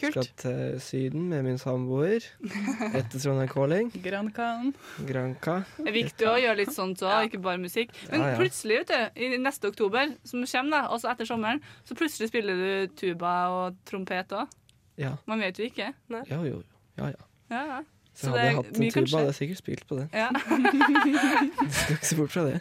Kult. 0.00 0.14
Skal 0.14 0.28
til 0.40 0.78
Syden 0.80 1.26
med 1.28 1.44
min 1.44 1.58
samboer 1.60 2.24
etter 2.96 3.20
Trondheim 3.20 3.50
Calling. 3.52 3.90
Grancan. 4.00 4.70
Granca. 5.04 5.58
Det 5.76 5.90
er 5.90 5.96
viktig 5.98 6.28
å 6.30 6.38
gjøre 6.40 6.56
litt 6.62 6.72
sånt 6.72 7.02
òg, 7.04 7.26
ikke 7.28 7.42
bare 7.44 7.60
musikk. 7.60 7.92
Men 8.08 8.24
Ja, 8.24 8.30
ja. 8.32 8.38
plutselig, 8.40 8.78
vet 8.80 8.94
du, 8.94 9.20
i 9.26 9.28
neste 9.44 9.68
oktober, 9.68 10.14
som 10.24 10.46
kommer, 10.48 10.70
da, 10.78 10.82
altså 10.96 11.10
etter 11.12 11.28
sommeren, 11.28 11.60
så 11.84 11.98
plutselig 12.00 12.30
spiller 12.32 12.56
du 12.64 12.96
tuba 12.96 13.34
og 13.52 13.76
trompet 13.90 14.32
òg. 14.40 14.56
Ja. 15.00 15.14
Man 15.28 15.44
vet 15.44 15.60
jo 15.60 15.68
ikke. 15.68 15.92
Jo, 16.32 16.40
jo. 16.48 16.62
Ja, 16.96 17.12
ja. 17.12 17.26
Ja, 17.52 17.62
ja. 17.74 17.80
Så 18.20 18.32
hadde 18.34 18.46
jeg 18.46 18.56
hatt 18.58 18.70
en 18.70 18.90
tuba, 18.94 19.04
hadde 19.16 19.30
jeg 19.30 19.38
sikkert 19.38 19.60
spilt 19.62 19.84
på 19.88 20.00
det. 20.00 20.06
Ja. 20.12 20.28
Skal 21.80 21.94
ikke 21.96 22.10
se 22.10 22.18
bort 22.18 22.34
fra 22.34 22.46
det. 22.48 22.58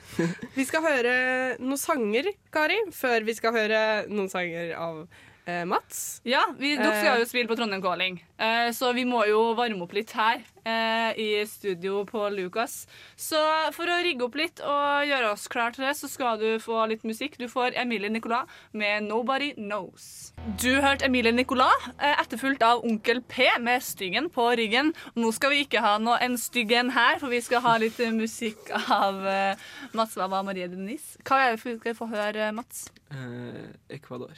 Vi 0.56 0.68
skal 0.70 0.86
høre 0.86 1.16
noen 1.60 1.82
sanger, 1.82 2.30
Kari, 2.56 2.80
før 2.96 3.28
vi 3.28 3.36
skal 3.38 3.56
høre 3.58 3.82
noen 4.12 4.32
sanger 4.32 4.72
av 4.80 5.04
eh, 5.50 5.66
Mats. 5.70 6.22
Ja, 6.28 6.46
vi, 6.60 6.76
dere 6.78 6.94
skal 7.00 7.24
jo 7.24 7.28
spille 7.30 7.50
på 7.50 7.58
Trondheim 7.58 7.82
Calling, 7.84 8.22
eh, 8.38 8.70
så 8.76 8.94
vi 8.94 9.06
må 9.10 9.24
jo 9.30 9.50
varme 9.58 9.82
opp 9.86 9.96
litt 9.98 10.14
her 10.18 10.44
eh, 10.64 11.12
i 11.20 11.28
studio 11.50 12.04
på 12.10 12.28
Lukas. 12.34 12.84
Så 13.18 13.40
for 13.76 13.90
å 13.90 14.00
rigge 14.06 14.26
opp 14.28 14.38
litt 14.40 14.62
og 14.64 15.10
gjøre 15.10 15.34
oss 15.34 15.48
klar 15.52 15.74
til 15.76 15.88
det, 15.88 15.96
så 15.98 16.10
skal 16.12 16.40
du 16.42 16.60
få 16.62 16.86
litt 16.92 17.06
musikk. 17.08 17.40
Du 17.42 17.48
får 17.52 17.78
Emilie 17.80 18.12
Nicolas 18.14 18.50
med 18.72 19.04
'Nobody 19.04 19.54
Knows'. 19.58 20.32
Du 20.62 20.82
hørte 20.82 21.06
Emilie 21.06 21.32
Nicolas, 21.32 21.90
eh, 21.98 22.16
etterfulgt 22.22 22.64
av 22.64 22.84
Onkel 22.86 23.22
P 23.22 23.50
med 23.60 23.82
'Styggen 23.82 24.30
på 24.30 24.50
ryggen'. 24.56 24.94
Nå 25.16 25.32
skal 25.34 25.50
vi 25.50 25.66
ikke 25.66 25.82
ha 25.82 25.98
noe 25.98 26.18
en 26.22 26.38
stygg 26.38 26.72
en 26.72 26.92
her, 26.92 27.20
for 27.20 27.30
vi 27.30 27.42
skal 27.42 27.62
ha 27.62 27.78
litt 27.78 28.00
eh, 28.00 28.12
musikk 28.12 28.72
av 28.90 29.26
eh, 29.28 29.56
Mats 29.94 30.16
Baba 30.16 30.44
Marie 30.44 30.68
Denise. 30.68 31.18
Hva 31.24 31.44
er 31.44 31.56
det 31.56 31.66
vi 31.66 31.78
skal 31.80 31.96
få 31.96 32.10
høre, 32.14 32.52
Mats? 32.56 32.90
Eh, 33.12 33.76
Ecuador. 33.90 34.38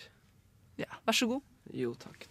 Ja, 0.82 0.89
vær 1.05 1.17
så 1.17 1.29
god. 1.29 1.41
Jo, 1.77 1.93
takk. 2.01 2.27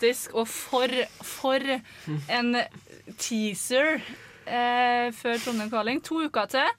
Fantastisk. 0.00 0.34
Og 0.34 0.48
for, 0.48 0.88
for 1.22 1.60
en 2.32 2.56
teaser 3.20 3.98
eh, 4.46 5.10
før 5.12 5.40
Trondheim 5.44 5.70
Calling. 5.72 6.00
To 6.08 6.22
uker 6.24 6.46
til. 6.50 6.70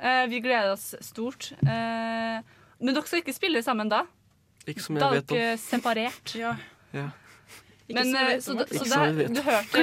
Eh, 0.00 0.24
vi 0.30 0.40
gleder 0.40 0.72
oss 0.76 0.94
stort. 1.04 1.52
Eh, 1.62 2.38
men 2.80 2.94
dere 2.96 3.06
skal 3.06 3.20
ikke 3.24 3.34
spille 3.36 3.62
sammen 3.66 3.90
da? 3.90 4.04
Ikke 4.68 4.82
som 4.84 4.96
jeg 4.96 5.02
da 5.02 5.10
vet 5.16 5.24
om. 5.26 5.36
dere 5.36 5.56
separert. 5.60 6.36
Ja. 6.38 6.54
Men 7.90 8.06
som 8.06 8.14
jeg 8.14 8.36
eh, 8.36 8.40
så, 8.44 8.54
så 8.70 8.84
som 8.86 9.04
jeg 9.04 9.16
vet 9.18 9.34
du, 9.34 9.42
hørte, 9.42 9.82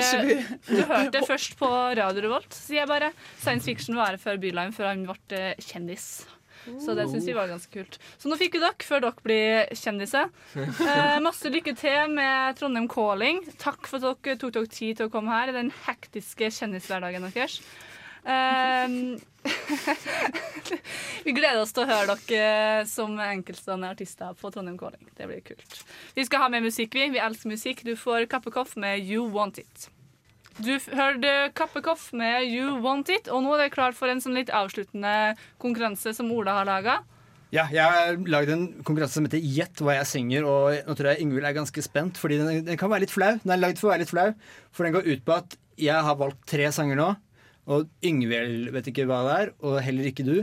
du 0.70 0.82
hørte 0.88 1.22
først 1.28 1.58
på 1.60 1.68
Radio 1.68 2.24
Revolt, 2.24 2.56
sier 2.56 2.86
jeg 2.86 2.90
bare. 2.90 3.12
Science 3.42 3.68
fiction 3.68 4.00
var 4.00 4.16
før 4.22 4.40
Byline, 4.40 4.72
før 4.74 4.94
han 4.94 5.04
ble 5.10 5.20
eh, 5.36 5.60
kjendis. 5.68 6.08
Så 6.84 6.96
det 6.98 7.08
syns 7.12 7.28
vi 7.28 7.36
var 7.38 7.50
ganske 7.52 7.72
kult. 7.74 7.98
Så 8.20 8.30
nå 8.32 8.38
fikk 8.40 8.58
vi 8.58 8.64
dere, 8.64 8.88
før 8.88 9.04
dere 9.08 9.26
blir 9.26 9.76
kjendiser. 9.78 10.32
Eh, 10.88 11.18
masse 11.24 11.50
lykke 11.52 11.74
til 11.78 12.14
med 12.14 12.58
Trondheim 12.58 12.88
Calling. 12.92 13.42
Takk 13.62 13.88
for 13.90 14.02
at 14.02 14.22
dere 14.26 14.40
tok 14.40 14.54
dere 14.56 14.70
tid 14.72 15.00
til 15.00 15.10
å 15.10 15.12
komme 15.14 15.34
her 15.34 15.52
i 15.52 15.56
den 15.56 15.72
hektiske 15.86 16.50
kjendishverdagen 16.54 17.26
deres. 17.28 17.60
Eh, 18.28 18.88
vi 21.26 21.36
gleder 21.36 21.62
oss 21.62 21.74
til 21.76 21.86
å 21.86 21.90
høre 21.92 22.18
dere 22.28 22.86
som 22.90 23.18
enkeltstående 23.24 23.92
artister 23.96 24.38
på 24.40 24.52
Trondheim 24.54 24.80
Calling. 24.80 25.08
Det 25.18 25.30
blir 25.30 25.44
kult. 25.46 25.84
Vi 26.18 26.26
skal 26.28 26.46
ha 26.46 26.50
mer 26.54 26.66
musikk, 26.66 26.96
vi. 26.98 27.10
Vi 27.16 27.24
elsker 27.24 27.54
musikk. 27.54 27.86
Du 27.88 27.96
får 28.00 28.28
Kappekoff 28.32 28.76
med 28.80 29.04
You 29.04 29.30
Want 29.34 29.62
It. 29.64 29.90
Du 30.58 30.72
hørte 30.98 31.32
Kappekoff 31.54 32.08
med 32.18 32.48
You 32.50 32.80
Want 32.82 33.12
It, 33.14 33.28
og 33.30 33.44
nå 33.46 33.52
er 33.54 33.68
det 33.68 33.74
klart 33.76 33.98
for 33.98 34.10
en 34.10 34.22
sånn 34.24 34.34
litt 34.38 34.50
avsluttende 34.50 35.36
konkurranse 35.62 36.16
som 36.18 36.32
Ola 36.34 36.56
har 36.60 36.66
laga. 36.70 36.96
Ja, 37.54 37.68
jeg 37.72 37.84
har 37.86 38.18
lagd 38.28 38.50
en 38.52 38.64
konkurranse 38.84 39.20
som 39.20 39.28
heter 39.28 39.40
Gjett 39.40 39.80
hva 39.86 39.94
jeg 40.00 40.10
synger, 40.10 40.48
og 40.50 40.80
nå 40.88 40.96
tror 40.98 41.12
jeg 41.14 41.24
Ingvild 41.24 41.46
er 41.48 41.56
ganske 41.56 41.84
spent, 41.86 42.18
fordi 42.20 42.40
den, 42.42 42.66
den 42.68 42.80
kan 42.82 42.90
være 42.92 43.06
litt 43.06 43.14
flau. 43.14 43.36
Den 43.44 43.54
er 43.54 43.62
lagd 43.62 43.80
for 43.80 43.88
å 43.88 43.94
være 43.94 44.04
litt 44.04 44.12
flau, 44.12 44.34
for 44.76 44.88
den 44.88 44.98
går 44.98 45.08
ut 45.14 45.24
på 45.30 45.36
at 45.38 45.56
jeg 45.80 46.08
har 46.10 46.18
valgt 46.20 46.42
tre 46.50 46.72
sanger 46.76 46.98
nå, 47.00 47.12
og 47.70 47.86
Yngvild 48.10 48.72
vet 48.74 48.90
ikke 48.90 49.06
hva 49.08 49.22
det 49.28 49.38
er, 49.44 49.54
og 49.62 49.78
heller 49.86 50.10
ikke 50.10 50.26
du. 50.26 50.36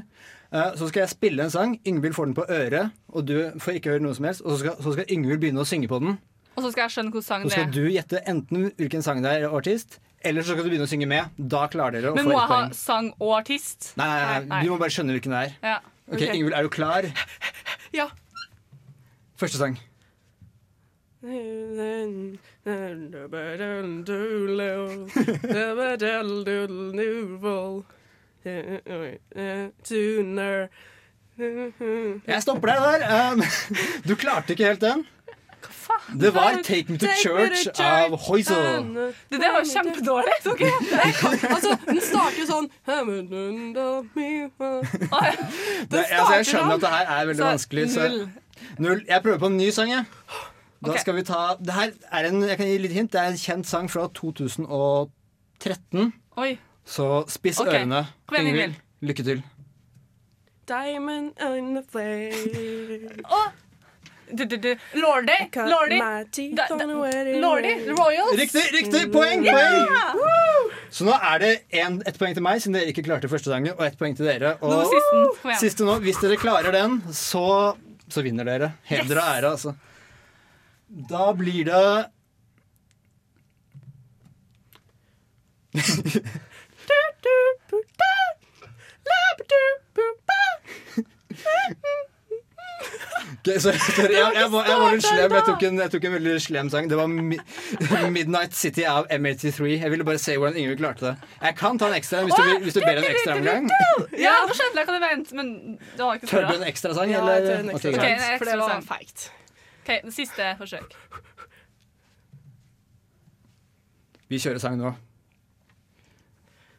Eh, 0.54 0.70
Så 0.78 0.88
skal 0.92 1.02
jeg 1.04 1.12
spille 1.16 1.42
en 1.44 1.52
sang, 1.52 1.74
Yngvild 1.82 2.14
får 2.16 2.30
den 2.30 2.38
på 2.38 2.46
øret, 2.46 2.94
og 3.10 3.26
du 3.26 3.34
får 3.58 3.80
ikke 3.80 3.96
høre 3.96 4.06
noe 4.06 4.14
som 4.16 4.30
helst, 4.30 4.44
og 4.46 4.54
så 4.54 4.62
skal, 4.62 4.78
så 4.78 4.94
skal 4.94 5.10
Yngvild 5.10 5.42
begynne 5.42 5.64
å 5.64 5.68
synge 5.68 5.90
på 5.90 5.98
den. 6.06 6.16
Og 6.54 6.62
så 6.62 6.70
skal 6.72 6.84
jeg 6.84 6.94
skjønne 6.96 7.10
hvilken 7.14 7.26
sang 7.26 7.44
Så 7.46 7.54
skal 7.54 7.66
er. 7.66 7.72
du 7.74 7.84
gjette 7.90 8.20
enten 8.30 8.68
hvilken 8.78 9.02
sang 9.06 9.22
det 9.24 9.32
er, 9.38 9.46
og 9.48 9.58
artist, 9.62 9.98
eller 10.24 10.44
så 10.44 10.54
skal 10.54 10.64
du 10.64 10.70
begynne 10.72 10.86
å 10.88 10.90
synge 10.90 11.08
med. 11.10 11.32
Da 11.36 11.64
klarer 11.72 11.98
dere 11.98 12.12
å 12.12 12.18
Men 12.18 12.28
få 12.28 12.32
må 12.32 12.38
jeg 12.38 12.50
ha 12.52 12.60
sang 12.78 13.10
og 13.18 13.34
artist? 13.40 13.90
Nei, 14.00 14.06
nei, 14.08 14.38
nei, 14.50 14.60
du 14.64 14.70
må 14.72 14.78
bare 14.80 14.94
skjønne 14.94 15.16
hvilken 15.16 15.34
det 15.34 15.42
er. 15.48 15.56
Ja. 15.62 15.78
Ok, 16.12 16.22
Ingvild, 16.28 16.54
er 16.56 16.62
du 16.68 16.70
klar? 16.72 17.10
Ja. 17.94 18.08
Første 19.38 19.58
sang. 19.60 19.76
Jeg 31.34 32.42
stopper 32.44 32.70
deg 32.70 32.78
der. 32.84 33.00
Um, 33.32 33.42
du 34.08 34.14
klarte 34.18 34.54
ikke 34.54 34.68
helt 34.68 34.82
den. 34.84 35.06
Det 36.20 36.34
var 36.34 36.50
'Take 36.62 36.92
Me 36.92 36.98
To 36.98 37.06
Church' 37.06 37.80
av 37.80 38.18
Hoizo. 38.26 38.54
Det 38.54 39.14
der 39.30 39.52
var 39.52 39.64
kjempedårlig. 39.74 40.32
Okay? 40.46 40.70
ok? 41.28 41.44
altså, 41.56 41.76
den 41.86 42.00
starter 42.00 42.40
jo 42.40 42.46
sånn 42.46 42.70
Det, 45.90 46.04
altså, 46.10 46.34
jeg 46.34 46.46
skjønner 46.46 46.74
at 46.74 46.80
det 46.80 46.88
her 46.88 47.06
er 47.06 47.26
veldig 47.26 47.42
Så, 47.42 47.44
vanskelig. 47.44 47.90
Så 47.90 48.00
null. 48.00 48.28
null. 48.78 49.04
Jeg 49.08 49.22
prøver 49.22 49.38
på 49.38 49.46
en 49.46 49.56
ny 49.56 49.70
sang, 49.70 49.90
jeg. 49.90 50.04
Da 50.86 50.98
skal 51.00 51.16
vi 51.16 51.22
ta 51.22 51.56
det 51.60 51.74
her 51.74 51.90
er 52.12 52.28
en, 52.28 52.42
Jeg 52.42 52.56
kan 52.56 52.66
gi 52.66 52.78
litt 52.78 52.92
hint. 52.92 53.12
Det 53.12 53.20
er 53.20 53.26
en 53.32 53.40
kjent 53.40 53.66
sang 53.66 53.90
fra 53.90 54.08
2013. 54.14 56.12
Oi. 56.36 56.58
Så 56.84 57.24
spiss 57.28 57.60
ørene. 57.60 58.06
Ingvild, 58.38 58.74
lykke 59.00 59.24
til. 59.24 59.42
Diamond 60.68 61.32
on 61.40 61.74
the 61.74 61.82
flame. 61.92 63.24
Du, 64.32 64.44
du, 64.44 64.56
du. 64.56 64.76
Lordy. 64.94 65.36
Lordy. 65.54 65.98
Lordy. 67.40 67.74
Royals. 67.90 68.36
Riktig! 68.38 68.62
riktig, 68.72 69.12
Poeng! 69.12 69.44
Ja! 69.44 69.54
poeng 70.12 70.72
Så 70.90 71.04
nå 71.04 71.14
er 71.16 71.38
det 71.42 71.50
en, 71.80 72.00
ett 72.06 72.18
poeng 72.18 72.34
til 72.36 72.44
meg, 72.44 72.60
siden 72.62 72.78
dere 72.78 72.92
ikke 72.92 73.04
klarte 73.06 73.28
første 73.30 73.50
sangen, 73.52 73.74
og 73.76 73.84
ett 73.86 73.98
poeng 74.00 74.14
til 74.16 74.28
dere. 74.28 74.54
Og 74.62 74.70
Nå 74.72 74.84
siste, 74.88 75.56
siste 75.60 75.86
nå. 75.86 75.98
Hvis 76.04 76.20
dere 76.22 76.38
klarer 76.40 76.72
den, 76.74 77.00
så, 77.12 77.74
så 78.08 78.24
vinner 78.24 78.46
dere. 78.48 78.72
Heder 78.88 79.20
og 79.20 79.26
ære, 79.26 79.54
altså. 79.56 79.74
Da 81.10 81.32
blir 81.36 81.64
det 81.68 81.84
Ok, 93.34 93.48
sorry, 93.60 93.78
sorry. 93.78 94.12
Jeg, 94.14 94.32
jeg, 94.36 94.48
var, 94.52 94.66
jeg 94.68 94.78
var 94.80 94.92
litt 94.94 95.04
slem. 95.04 95.32
Jeg 95.36 95.44
tok, 95.48 95.62
en, 95.68 95.78
jeg 95.82 95.90
tok 95.94 96.04
en 96.08 96.14
veldig 96.16 96.34
slem 96.44 96.70
sang. 96.72 96.88
Det 96.90 96.96
var 96.98 97.08
mi 97.12 97.38
Midnight 98.16 98.54
City 98.56 98.84
av 98.88 99.08
M83. 99.12 99.68
Jeg 99.82 99.90
ville 99.92 100.06
bare 100.08 100.20
se 100.22 100.36
hvordan 100.38 100.56
Ingrid 100.60 100.78
klarte 100.80 101.06
det. 101.10 101.14
Jeg 101.42 101.56
kan 101.58 101.80
ta 101.80 101.88
en 101.90 101.96
ekstra 101.98 102.22
hvis 102.24 102.36
du, 102.38 102.52
hvis 102.64 102.76
du 102.78 102.80
ber 102.84 103.00
en 103.02 103.08
ekstra 103.10 103.36
omgang. 103.38 103.68
Ja, 104.20 104.34
nå 104.48 104.56
skjønte 104.56 104.80
jeg 104.80 104.88
hva 104.88 104.96
du 104.96 105.04
mente, 105.04 105.36
men 105.40 105.52
det 105.80 106.00
var 106.04 106.20
ikke 106.20 106.30
Tør 106.32 106.48
du 106.48 106.54
en 106.58 106.66
ekstra 106.70 106.94
sang, 106.96 107.12
Ja, 107.12 107.20
eller? 107.20 107.48
jeg 107.50 107.64
en 107.66 107.72
ekstra 107.74 107.90
Ok, 107.90 107.98
sang, 107.98 108.00
greit. 108.00 108.20
Ok, 108.20 108.28
en 108.32 108.38
for 108.38 108.50
det 108.50 108.56
ekstra 108.58 108.68
var 108.74 108.88
feigt. 108.94 109.26
Ok, 109.84 109.92
det 110.08 110.14
Siste 110.16 110.50
forsøk. 110.62 110.98
Vi 114.32 114.38
kjører 114.40 114.62
sang 114.62 114.78
nå. 114.80 114.94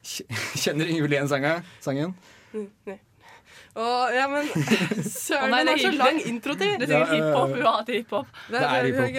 Kjenner 0.62 0.90
Ingvild 0.90 1.14
igjen 1.16 1.30
sanga- 1.30 1.60
sangen? 1.82 2.14
Mm, 2.54 2.70
nei. 2.90 2.98
Å, 3.76 3.86
ja, 4.16 4.28
men 4.32 4.46
søren, 5.04 5.52
nei, 5.52 5.58
den 5.66 5.72
har 5.74 5.80
så 5.82 5.90
er 5.90 5.96
lang 6.00 6.20
intro 6.22 6.54
introtid. 6.56 6.76
Det 6.80 6.86
er 6.88 6.92
sikkert 6.94 7.16
hiphop. 7.18 7.50
Hun 7.52 7.66
hater 7.68 7.94
hiphop. 7.98 8.28
Det 8.48 8.62
er 8.64 8.86
hiphop. 8.88 9.10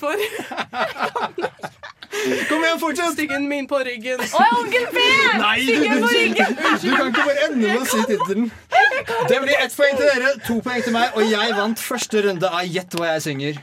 For. 0.00 0.16
Kom 2.50 2.64
igjen, 2.64 2.78
fortsett! 2.82 3.12
Styggen 3.14 3.48
min 3.48 3.66
på 3.70 3.78
ryggen. 3.86 4.20
Å, 4.20 4.44
Onkel 4.58 4.86
P! 4.92 4.98
Nei, 5.40 5.56
du, 5.64 5.72
du, 5.78 5.88
på 5.88 5.96
du, 6.02 6.14
ryggen! 6.18 6.56
du 6.58 6.88
kan 6.90 7.08
ikke 7.08 7.24
bare 7.30 7.46
ende 7.46 7.62
med 7.62 7.80
å 7.80 7.88
si 7.88 8.04
tittelen. 8.10 8.50
Det 9.30 9.40
blir 9.46 9.56
ett 9.56 9.76
poeng 9.78 9.96
til 9.96 10.04
dere, 10.10 10.34
to 10.44 10.58
poeng 10.64 10.84
til 10.84 10.96
meg, 10.96 11.14
og 11.16 11.24
jeg 11.30 11.56
vant 11.56 11.80
første 11.80 12.26
runde 12.28 12.50
av 12.50 12.66
Gjett 12.66 12.98
hva 12.98 13.14
jeg 13.14 13.26
synger. 13.30 13.62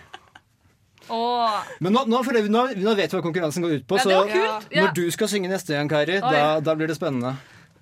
Men 1.10 1.94
nå, 1.94 2.06
nå, 2.08 2.24
det- 2.34 2.50
nå, 2.52 2.64
nå 2.76 2.96
vet 2.96 3.12
vi 3.12 3.18
hva 3.18 3.24
konkurransen 3.24 3.64
går 3.64 3.78
ut 3.80 3.88
på, 3.88 3.98
Ja, 3.98 4.04
så. 4.04 4.62
Ja. 4.72 4.82
når 4.88 4.94
du 4.94 5.12
skal 5.12 5.28
synge 5.28 5.50
neste 5.50 5.74
gang, 5.76 5.88
Kari, 5.90 6.18
Oi. 6.22 6.32
da, 6.32 6.60
da 6.60 6.76
blir 6.76 6.88
det 6.88 6.98
spennende. 6.98 7.36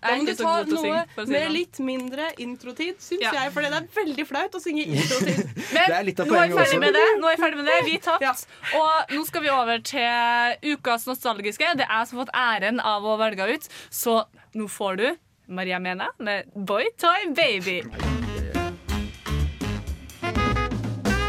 Da 0.06 0.12
må 0.16 0.26
du 0.28 0.36
ta 0.36 0.62
noe 0.64 0.78
synge, 0.78 1.26
si 1.26 1.32
med 1.34 1.52
litt 1.52 1.80
mindre 1.80 2.28
introtid, 2.38 3.00
syns 3.02 3.22
Ja. 3.22 3.32
jeg. 3.34 3.52
For 3.54 3.62
det 3.62 3.72
er 3.74 3.88
veldig 3.96 4.28
flaut 4.28 4.52
å 4.54 4.62
synge 4.62 4.86
introtid. 4.94 5.38
Men 5.74 5.90
Det 5.90 5.96
er 5.98 6.26
nå 6.30 6.36
er 6.36 6.46
jeg 6.46 6.54
ferdig 6.54 6.62
også. 6.62 6.80
med 6.80 6.94
det. 6.94 7.06
Nå 7.18 7.26
er 7.32 7.36
vi 7.36 7.42
ferdig 7.42 7.58
med 7.58 7.66
det. 7.66 7.86
Vi 7.86 7.98
tapt. 7.98 8.46
Og 8.76 9.10
nå 9.18 9.26
skal 9.26 9.42
vi 9.42 9.50
over 9.50 9.80
til 9.80 10.76
ukas 10.76 11.08
nostalgiske. 11.08 11.74
Det 11.78 11.88
er 11.90 11.98
jeg 11.98 12.08
som 12.08 12.18
har 12.20 12.26
fått 12.26 12.36
æren 12.36 12.80
av 12.84 13.02
å 13.04 13.18
velge 13.18 13.50
ut. 13.56 13.68
Så 13.90 14.26
nå 14.54 14.70
får 14.70 14.98
du 14.98 15.18
Maria 15.48 15.80
Mena 15.80 16.10
med 16.20 16.46
Boy 16.56 16.86
Toy 17.00 17.34
Baby. 17.34 17.82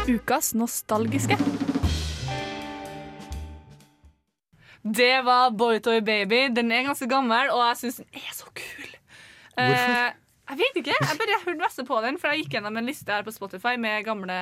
Ukas 0.07 0.53
nostalgiske. 0.53 1.35
Det 4.93 5.25
var 5.25 5.51
Boy 5.51 5.79
Toy 5.83 5.99
Baby. 6.05 6.47
Den 6.55 6.71
er 6.71 6.85
ganske 6.87 7.09
gammel, 7.09 7.51
og 7.51 7.63
jeg 7.69 7.81
syns 7.81 7.99
den 8.03 8.21
er 8.21 8.31
så 8.35 8.47
kul. 8.55 8.93
Hvorfor? 9.57 9.97
Eh, 9.97 10.15
jeg 10.47 10.59
vet 10.61 10.79
ikke. 10.79 10.95
Jeg 10.95 11.19
bare 11.19 11.39
hørte 11.43 11.59
masse 11.59 11.83
på 11.87 11.99
den, 12.05 12.19
for 12.21 12.31
jeg 12.31 12.45
gikk 12.45 12.57
gjennom 12.57 12.79
en 12.79 12.87
liste 12.87 13.11
her 13.11 13.25
på 13.25 13.33
Spotify 13.35 13.75
med 13.81 14.05
gamle 14.07 14.37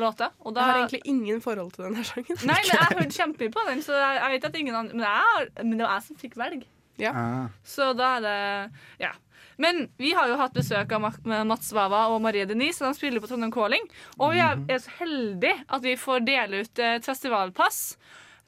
låter. 0.00 0.32
Og 0.40 0.54
da 0.54 0.60
Jeg 0.60 0.72
har 0.72 0.78
egentlig 0.78 1.02
ingen 1.04 1.40
forhold 1.44 1.72
til 1.72 1.86
denne 1.86 2.04
sangen. 2.04 2.38
Nei, 2.48 2.58
men 2.58 2.70
jeg 2.74 2.98
hørte 2.98 3.16
kjempemye 3.16 3.54
på 3.54 3.64
den, 3.68 3.82
så 3.86 3.98
jeg, 3.98 4.20
jeg 4.20 4.34
vet 4.34 4.44
at 4.50 4.60
ingen 4.60 4.74
andre 4.74 4.94
Men, 4.94 5.06
jeg, 5.06 5.50
men 5.64 5.74
det 5.78 5.86
var 5.86 5.98
jeg 5.98 6.06
som 6.08 6.20
fikk 6.20 6.38
velge. 6.40 6.66
Ja. 7.00 7.12
Ah. 7.16 7.50
Så 7.64 7.92
da 7.96 8.16
er 8.18 8.24
det 8.26 8.38
Ja. 9.06 9.12
Men 9.60 9.90
vi 10.00 10.14
har 10.16 10.24
jo 10.30 10.38
hatt 10.40 10.54
besøk 10.56 10.92
av 10.96 11.02
Mats 11.44 11.72
Wawa 11.76 12.06
og 12.14 12.22
Marie 12.24 12.46
Denise, 12.48 12.80
og 12.80 12.94
de 12.94 12.96
spiller 12.96 13.20
på 13.20 13.28
Trondheim 13.28 13.52
Calling. 13.52 13.84
Og 14.16 14.32
vi 14.32 14.40
er, 14.40 14.56
er 14.72 14.78
så 14.80 14.94
heldige 15.02 15.58
at 15.68 15.84
vi 15.84 15.98
får 16.00 16.24
dele 16.24 16.62
ut 16.64 16.80
et 16.80 17.04
festivalpass 17.04 17.98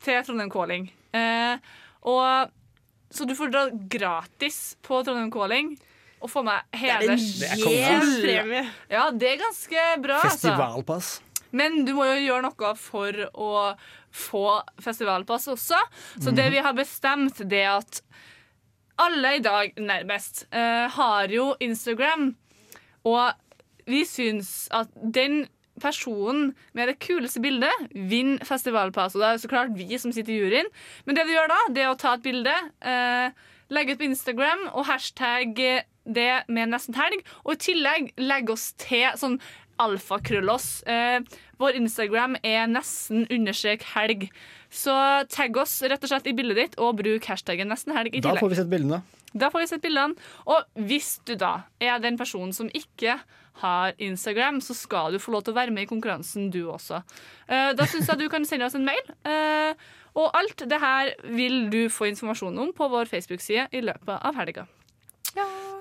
til 0.01 0.25
Trondheim 0.25 0.49
Calling. 0.51 0.89
Eh, 1.13 1.73
og, 2.09 2.53
så 3.13 3.27
du 3.29 3.35
får 3.37 3.53
dra 3.53 3.67
gratis 3.93 4.61
på 4.85 5.03
Trondheim 5.05 5.33
Calling 5.33 5.75
og 6.23 6.31
få 6.31 6.45
med 6.47 6.79
hele 6.79 7.17
Det 7.19 7.49
er 7.49 7.57
en 7.57 7.73
jævla 7.73 8.21
premie. 8.23 8.65
Ja, 8.93 9.09
det 9.11 9.33
er 9.33 9.41
ganske 9.43 9.87
bra, 10.05 10.21
altså. 10.23 10.49
Festivalpass. 10.49 11.13
Men 11.53 11.83
du 11.85 11.93
må 11.97 12.07
jo 12.09 12.21
gjøre 12.23 12.47
noe 12.47 12.75
for 12.81 13.25
å 13.35 13.53
få 14.13 14.47
festivalpass 14.81 15.51
også. 15.53 15.81
Så 16.23 16.33
det 16.33 16.49
vi 16.55 16.63
har 16.65 16.77
bestemt, 16.77 17.43
det 17.49 17.65
er 17.67 17.75
at 17.83 18.01
alle 19.03 19.37
i 19.37 19.43
dag, 19.45 19.75
nærmest, 19.81 20.47
eh, 20.53 20.89
har 20.95 21.33
jo 21.33 21.53
Instagram. 21.61 22.31
Og 23.05 23.33
vi 23.87 24.05
syns 24.07 24.69
at 24.71 24.89
den 24.95 25.47
personen 25.81 26.53
med 26.77 26.91
det 26.91 26.99
kuleste 27.03 27.41
bildet 27.41 27.95
vinner 27.95 28.45
festivalpass. 28.45 29.17
Og 29.17 29.23
det 29.23 29.31
er 29.31 29.41
så 29.43 29.53
klart 29.53 29.73
vi 29.77 29.99
som 29.99 30.13
sitter 30.13 30.35
i 30.35 30.43
juryen. 30.43 30.69
Men 31.07 31.17
det 31.17 31.27
vi 31.29 31.37
gjør 31.37 31.53
da, 31.53 31.61
det 31.73 31.87
er 31.87 31.93
å 31.93 31.99
ta 31.99 32.17
et 32.17 32.27
bilde, 32.27 32.55
eh, 32.85 33.33
legge 33.73 33.95
ut 33.95 34.03
på 34.03 34.11
Instagram 34.11 34.69
og 34.73 34.87
hashtag 34.91 35.57
det 36.05 36.33
med 36.49 36.73
nesten 36.73 36.97
helg. 36.99 37.23
Og 37.45 37.55
i 37.55 37.63
tillegg 37.71 38.13
legge 38.21 38.53
oss 38.57 38.73
til 38.81 39.09
sånn 39.17 39.39
alfakrølloss. 39.83 40.83
Eh, 40.87 41.21
vår 41.61 41.79
Instagram 41.79 42.37
er 42.43 42.67
nesten 42.71 43.27
understrek 43.31 43.87
helg. 43.95 44.29
Så 44.73 44.95
tagg 45.29 45.57
oss 45.61 45.75
rett 45.85 46.01
og 46.01 46.09
slett 46.09 46.31
i 46.31 46.35
bildet 46.37 46.59
ditt, 46.59 46.79
og 46.81 46.97
bruk 47.03 47.29
hashtaggen 47.29 47.69
nesten 47.69 47.93
helg 47.97 48.15
i 48.15 48.23
tillegg. 48.23 48.41
Da 48.41 48.45
får 48.45 48.55
vi 48.55 48.61
sett 48.63 48.73
bildene. 48.73 49.03
Da 49.33 49.49
får 49.53 49.65
vi 49.65 49.69
sett 49.71 49.85
bildene. 49.85 50.33
Og 50.49 50.85
hvis 50.89 51.15
du 51.29 51.35
da 51.41 51.55
er 51.81 52.01
den 52.01 52.17
personen 52.21 52.57
som 52.57 52.71
ikke 52.73 53.19
har 53.61 53.93
Instagram, 54.01 54.63
så 54.65 54.75
skal 54.77 55.13
du 55.13 55.21
få 55.21 55.35
lov 55.35 55.45
til 55.45 55.53
å 55.53 55.61
være 55.61 55.75
med 55.77 55.85
i 55.85 55.91
konkurransen, 55.91 56.49
du 56.53 56.65
også. 56.73 57.03
Eh, 57.49 57.73
da 57.77 57.89
syns 57.89 58.09
jeg 58.09 58.23
du 58.23 58.31
kan 58.33 58.49
sende 58.49 58.69
oss 58.69 58.77
en 58.79 58.89
mail. 58.89 59.13
Eh, 59.29 59.77
og 60.17 60.33
alt 60.37 60.65
det 60.69 60.81
her 60.81 61.13
vil 61.37 61.67
du 61.73 61.83
få 61.93 62.09
informasjon 62.11 62.57
om 62.65 62.73
på 62.77 62.89
vår 62.93 63.13
Facebook-side 63.13 63.69
i 63.77 63.85
løpet 63.85 64.17
av 64.17 64.41
helga. 64.41 64.67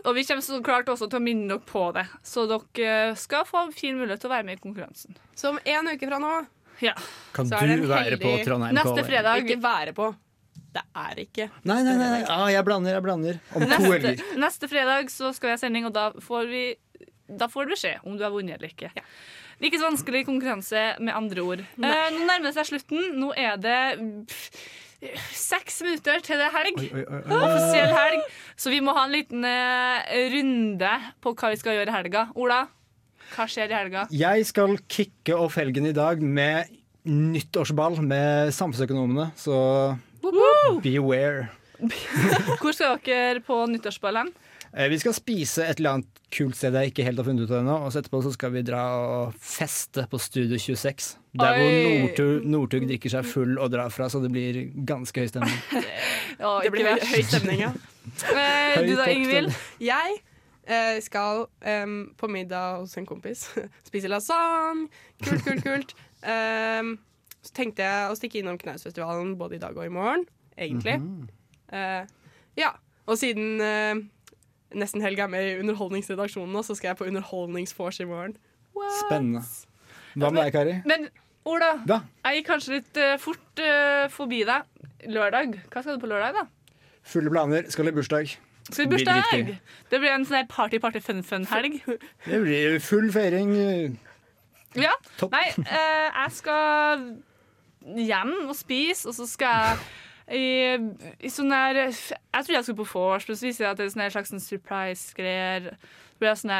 Og 0.01 0.15
vi 0.17 0.23
kommer 0.25 0.41
så 0.41 0.57
klart 0.65 0.89
også 0.89 1.07
til 1.11 1.19
å 1.19 1.23
minne 1.23 1.47
dere 1.51 1.61
på 1.67 1.83
det, 1.93 2.07
så 2.25 2.47
dere 2.49 3.13
skal 3.19 3.45
få 3.45 3.67
fin 3.75 3.99
mulighet 3.99 4.23
til 4.23 4.31
å 4.31 4.33
være 4.33 4.47
med 4.47 4.57
i 4.57 4.63
konkurransen. 4.63 5.17
Så 5.37 5.51
om 5.51 5.59
en 5.61 5.91
uke 5.91 6.09
fra 6.09 6.17
nå 6.21 6.31
Ja. 6.82 6.95
Kan 7.36 7.49
så 7.49 7.59
er 7.59 7.71
det 7.71 7.79
du 7.82 7.88
en 7.88 7.91
være 7.91 8.17
på 8.21 8.36
Trondheim 8.45 8.75
Neste 8.75 8.89
Calling? 8.89 9.09
fredag 9.09 9.43
Ikke 9.45 9.57
være 9.63 9.95
på. 9.97 10.11
Det 10.71 10.82
er 10.95 11.19
ikke. 11.25 11.49
Nei, 11.67 11.82
nei, 11.84 11.97
nei. 11.99 12.07
nei. 12.13 12.21
Ah, 12.32 12.47
jeg 12.51 12.63
blander, 12.63 12.95
jeg 12.95 13.03
blander. 13.03 13.41
Om 13.53 13.65
to 13.67 13.79
helger. 13.84 14.15
Neste, 14.15 14.39
neste 14.39 14.69
fredag 14.71 15.11
så 15.11 15.34
skal 15.36 15.51
vi 15.51 15.55
ha 15.57 15.59
sending, 15.59 15.88
og 15.89 15.93
da 15.95 16.09
får 16.23 16.47
vi 16.51 16.63
da 17.32 17.47
får 17.51 17.67
du 17.67 17.73
beskjed 17.75 18.07
om 18.07 18.17
du 18.19 18.25
har 18.25 18.34
vunnet 18.34 18.57
eller 18.57 18.71
ikke. 18.71 18.91
Er 18.91 19.67
ikke 19.67 19.79
så 19.79 19.88
vanskelig 19.88 20.23
konkurranse, 20.27 20.86
med 20.99 21.15
andre 21.15 21.43
ord. 21.45 21.59
Eh, 21.61 22.07
nå 22.15 22.25
nærmer 22.25 22.49
det 22.49 22.55
seg 22.57 22.71
slutten. 22.71 23.11
Nå 23.21 23.29
er 23.38 23.59
det 23.61 23.77
pff, 24.27 24.63
seks 25.38 25.82
minutter 25.86 26.21
til 26.25 26.41
det 26.41 26.47
er 26.47 26.55
helg. 26.55 26.82
Oi, 26.82 26.89
oi, 26.91 27.05
oi, 27.05 27.21
oi. 27.21 27.39
Offisiell 27.39 27.95
helg. 27.95 28.27
Så 28.59 28.73
vi 28.73 28.82
må 28.84 28.95
ha 28.97 29.05
en 29.07 29.15
liten 29.15 29.45
eh, 29.47 30.13
runde 30.34 30.93
på 31.21 31.36
hva 31.38 31.53
vi 31.53 31.61
skal 31.61 31.77
gjøre 31.77 31.93
i 31.93 31.97
helga. 31.99 32.27
Ola? 32.36 32.63
Hva 33.32 33.47
skjer 33.49 33.71
i 33.71 33.77
helga? 33.77 34.05
Jeg 34.11 34.45
skal 34.49 34.77
kicke 34.91 35.36
off 35.38 35.55
helgen 35.59 35.88
i 35.89 35.95
dag 35.95 36.21
med 36.21 36.71
nyttårsball 37.07 37.97
med 38.05 38.51
samfunnsøkonomene, 38.53 39.32
så 39.39 39.55
beware. 40.84 41.47
Hvor 42.61 42.75
skal 42.75 42.99
dere 43.07 43.41
på 43.45 43.63
nyttårsball 43.71 44.19
hen? 44.21 44.29
Eh, 44.71 44.88
Vi 44.91 44.99
skal 45.01 45.15
spise 45.17 45.65
et 45.65 45.79
eller 45.82 45.97
annet 45.97 46.19
kult 46.32 46.55
sted 46.55 46.75
jeg 46.77 46.91
ikke 46.93 47.03
helt 47.03 47.19
har 47.19 47.25
funnet 47.27 47.43
ut 47.47 47.51
av 47.51 47.59
ennå. 47.63 47.77
Og 47.88 47.91
så 47.91 47.99
etterpå 48.03 48.21
så 48.23 48.32
skal 48.36 48.53
vi 48.53 48.61
dra 48.67 48.84
og 49.01 49.34
feste 49.41 50.05
på 50.11 50.19
Studio 50.21 50.59
26. 50.61 51.09
Der 51.41 51.57
hvor 51.57 51.71
Oi. 51.73 51.97
Northug 52.05 52.45
Northug 52.53 52.86
drikker 52.88 53.11
seg 53.15 53.27
full 53.27 53.57
og 53.59 53.71
drar 53.73 53.91
fra, 53.91 54.07
så 54.11 54.21
det 54.23 54.32
blir 54.32 54.61
ganske 54.88 55.25
høy 55.25 55.32
stemning. 55.32 55.57
Det 56.41 56.71
blir 56.73 56.88
høy, 56.88 57.01
høy 57.05 57.21
stemning, 57.27 57.59
ja. 57.67 57.71
Eh, 58.32 58.79
du 58.88 58.95
da, 58.97 59.03
Ingvild? 59.13 59.51
Jeg 59.84 60.15
eh, 60.68 61.01
skal 61.01 61.45
um, 61.84 62.14
på 62.18 62.28
middag 62.28 62.82
hos 62.82 62.97
en 62.97 63.05
kompis. 63.05 63.47
Spise 63.88 64.12
lasagne. 64.12 64.89
Kult, 65.24 65.45
kult, 65.47 65.64
kult. 65.68 65.95
Um, 66.22 66.99
så 67.41 67.49
tenkte 67.57 67.82
jeg 67.82 68.09
å 68.12 68.14
stikke 68.14 68.38
innom 68.38 68.59
Knausfestivalen 68.62 69.32
både 69.39 69.55
i 69.57 69.62
dag 69.64 69.74
og 69.74 69.88
i 69.88 69.89
morgen, 69.89 70.28
egentlig. 70.53 70.93
Eh, 71.74 72.03
ja. 72.62 72.70
Og 73.09 73.18
siden 73.18 73.57
uh, 73.57 73.97
nesten 74.78 75.01
helg 75.01 75.24
er 75.24 75.32
med 75.34 75.47
i 75.47 75.55
Underholdningsredaksjonen 75.64 76.53
nå, 76.53 76.62
så 76.62 76.76
skal 76.78 76.91
jeg 76.91 76.99
på 76.99 77.07
Underholdningsvors 77.09 78.03
i 78.05 78.07
morgen. 78.12 78.38
Spennende. 78.99 79.41
Hva 80.14 80.30
med 80.30 80.43
deg, 80.43 80.53
Kari? 80.53 80.78
Men 80.86 81.09
Ola, 81.49 81.72
da? 81.89 82.03
jeg 82.28 82.43
gikk 82.43 82.51
kanskje 82.51 82.78
litt 82.78 83.01
uh, 83.01 83.18
fort 83.26 83.66
forbi 84.14 84.43
deg. 84.45 84.70
Lørdag. 85.09 85.57
Hva 85.74 85.82
skal 85.82 85.97
du 85.97 86.05
på 86.05 86.14
lørdag, 86.14 86.38
da? 86.38 86.78
Fulle 87.01 87.34
planer, 87.34 87.66
skal 87.74 87.89
i 87.89 87.97
bursdag. 87.97 88.38
Skal 88.70 88.86
vi 88.86 88.95
Blir 88.95 89.05
bursdag? 89.05 89.57
Det 89.89 89.99
blir 89.99 90.12
en 90.14 90.26
sånn 90.26 90.38
her 90.41 90.47
party-party-fun-fun-helg. 90.51 91.80
Det 92.28 92.39
blir 92.43 92.78
full 92.84 93.09
feiring. 93.12 93.97
Ja. 94.78 94.93
Topp. 95.20 95.34
Nei, 95.34 95.47
eh, 95.66 96.07
jeg 96.14 96.32
skal 96.38 97.01
hjem 97.97 98.36
og 98.47 98.55
spise, 98.55 99.09
og 99.09 99.18
så 99.18 99.26
skal 99.28 99.57
jeg 99.66 99.82
i, 100.32 100.45
i 101.28 101.32
sånn 101.34 101.49
der 101.51 101.80
Jeg 101.89 101.95
trodde 101.97 102.53
jeg 102.59 102.64
skulle 102.70 102.86
på 102.86 102.91
vors, 102.93 103.26
men 103.28 103.36
så 103.39 103.47
viser 103.49 103.66
det 103.66 103.72
at 103.74 103.80
det 103.82 103.86
er 103.89 103.93
sånn 103.95 104.03
her 104.05 104.14
slags 104.14 104.32
sånn 104.32 104.43
surprise-greier. 104.45 105.72
Så 105.74 106.22
blir 106.22 106.30
jeg 106.32 106.41
sånn 106.43 106.53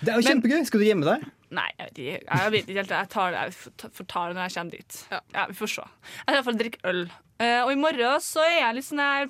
Det 0.00 0.10
er 0.10 0.16
jo 0.16 0.22
Men- 0.24 0.28
kjempegøy. 0.30 0.64
Skal 0.66 0.80
du 0.80 0.86
gjemme 0.88 1.04
deg? 1.06 1.28
Nei, 1.54 1.68
jeg 1.78 1.86
vet 1.86 1.98
ikke. 2.02 2.22
Jeg 2.40 2.50
vet 2.56 2.64
ikke 2.66 2.80
helt. 2.80 2.94
Jeg 2.96 3.08
tar 3.12 3.30
det, 3.30 3.42
jeg 3.44 3.52
får- 3.52 4.06
ta 4.08 4.26
det 4.26 4.34
når 4.34 4.42
jeg 4.48 4.54
kommer 4.56 4.70
dit. 4.72 5.06
Ja, 5.12 5.46
Vi 5.46 5.54
får 5.54 5.68
se. 5.70 5.82
Jeg 5.84 6.24
skal 6.24 6.34
i 6.34 6.36
hvert 6.40 6.44
fall 6.48 6.58
drikke 6.64 6.80
øl. 6.90 7.04
Eh, 7.38 7.60
og 7.62 7.70
i 7.70 7.78
morgen 7.78 8.20
så 8.20 8.40
er 8.42 8.58
jeg 8.58 8.74
litt 8.74 8.84
sånn 8.88 8.98
her 9.04 9.28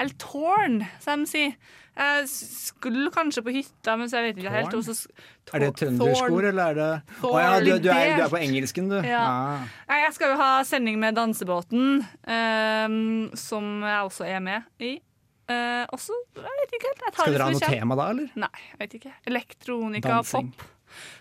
Jeg 0.00 0.08
er 0.08 0.16
tårn, 0.16 0.80
som 1.04 1.24
de 1.26 1.28
sier. 1.28 1.56
Jeg 2.00 2.28
skulle 2.30 3.10
kanskje 3.12 3.42
på 3.44 3.52
hytta, 3.52 3.96
men 4.00 4.08
så 4.08 4.20
jeg 4.20 4.30
vet 4.30 4.38
ikke 4.40 4.52
helt. 4.54 4.76
Også, 4.78 4.94
Og 5.50 5.56
Er 5.58 5.64
det 5.66 5.68
trønderskor, 5.76 6.46
eller 6.48 6.70
er 6.70 6.78
det 6.78 7.26
Å 7.26 7.32
ja, 7.36 7.50
du, 7.60 7.70
du, 7.82 7.90
er, 7.92 8.14
du 8.16 8.24
er 8.24 8.32
på 8.32 8.40
engelsken, 8.40 8.88
du. 8.88 8.96
Ja. 9.04 9.20
Ah. 9.20 10.00
Jeg 10.06 10.14
skal 10.16 10.32
jo 10.32 10.40
ha 10.40 10.48
sending 10.64 10.96
med 11.02 11.18
Dansebåten, 11.18 12.00
um, 12.24 13.28
som 13.36 13.70
jeg 13.84 14.08
også 14.08 14.28
er 14.30 14.40
med 14.46 14.70
i. 14.80 14.96
Uh, 15.50 15.84
også, 15.92 16.16
jeg 16.38 16.58
vet 16.62 16.76
ikke 16.78 16.92
helt. 16.92 17.04
Jeg 17.04 17.12
tar 17.12 17.24
Skal 17.24 17.34
det 17.34 17.38
dere 17.40 17.48
ha 17.50 17.56
noe 17.58 17.72
tema 17.74 18.00
da, 18.00 18.10
eller? 18.14 18.36
Nei, 18.46 18.66
jeg 18.70 18.84
vet 18.84 19.00
ikke. 19.02 19.16
Elektronika, 19.28 20.14
Dansing. 20.16 20.52
pop. 20.56 20.68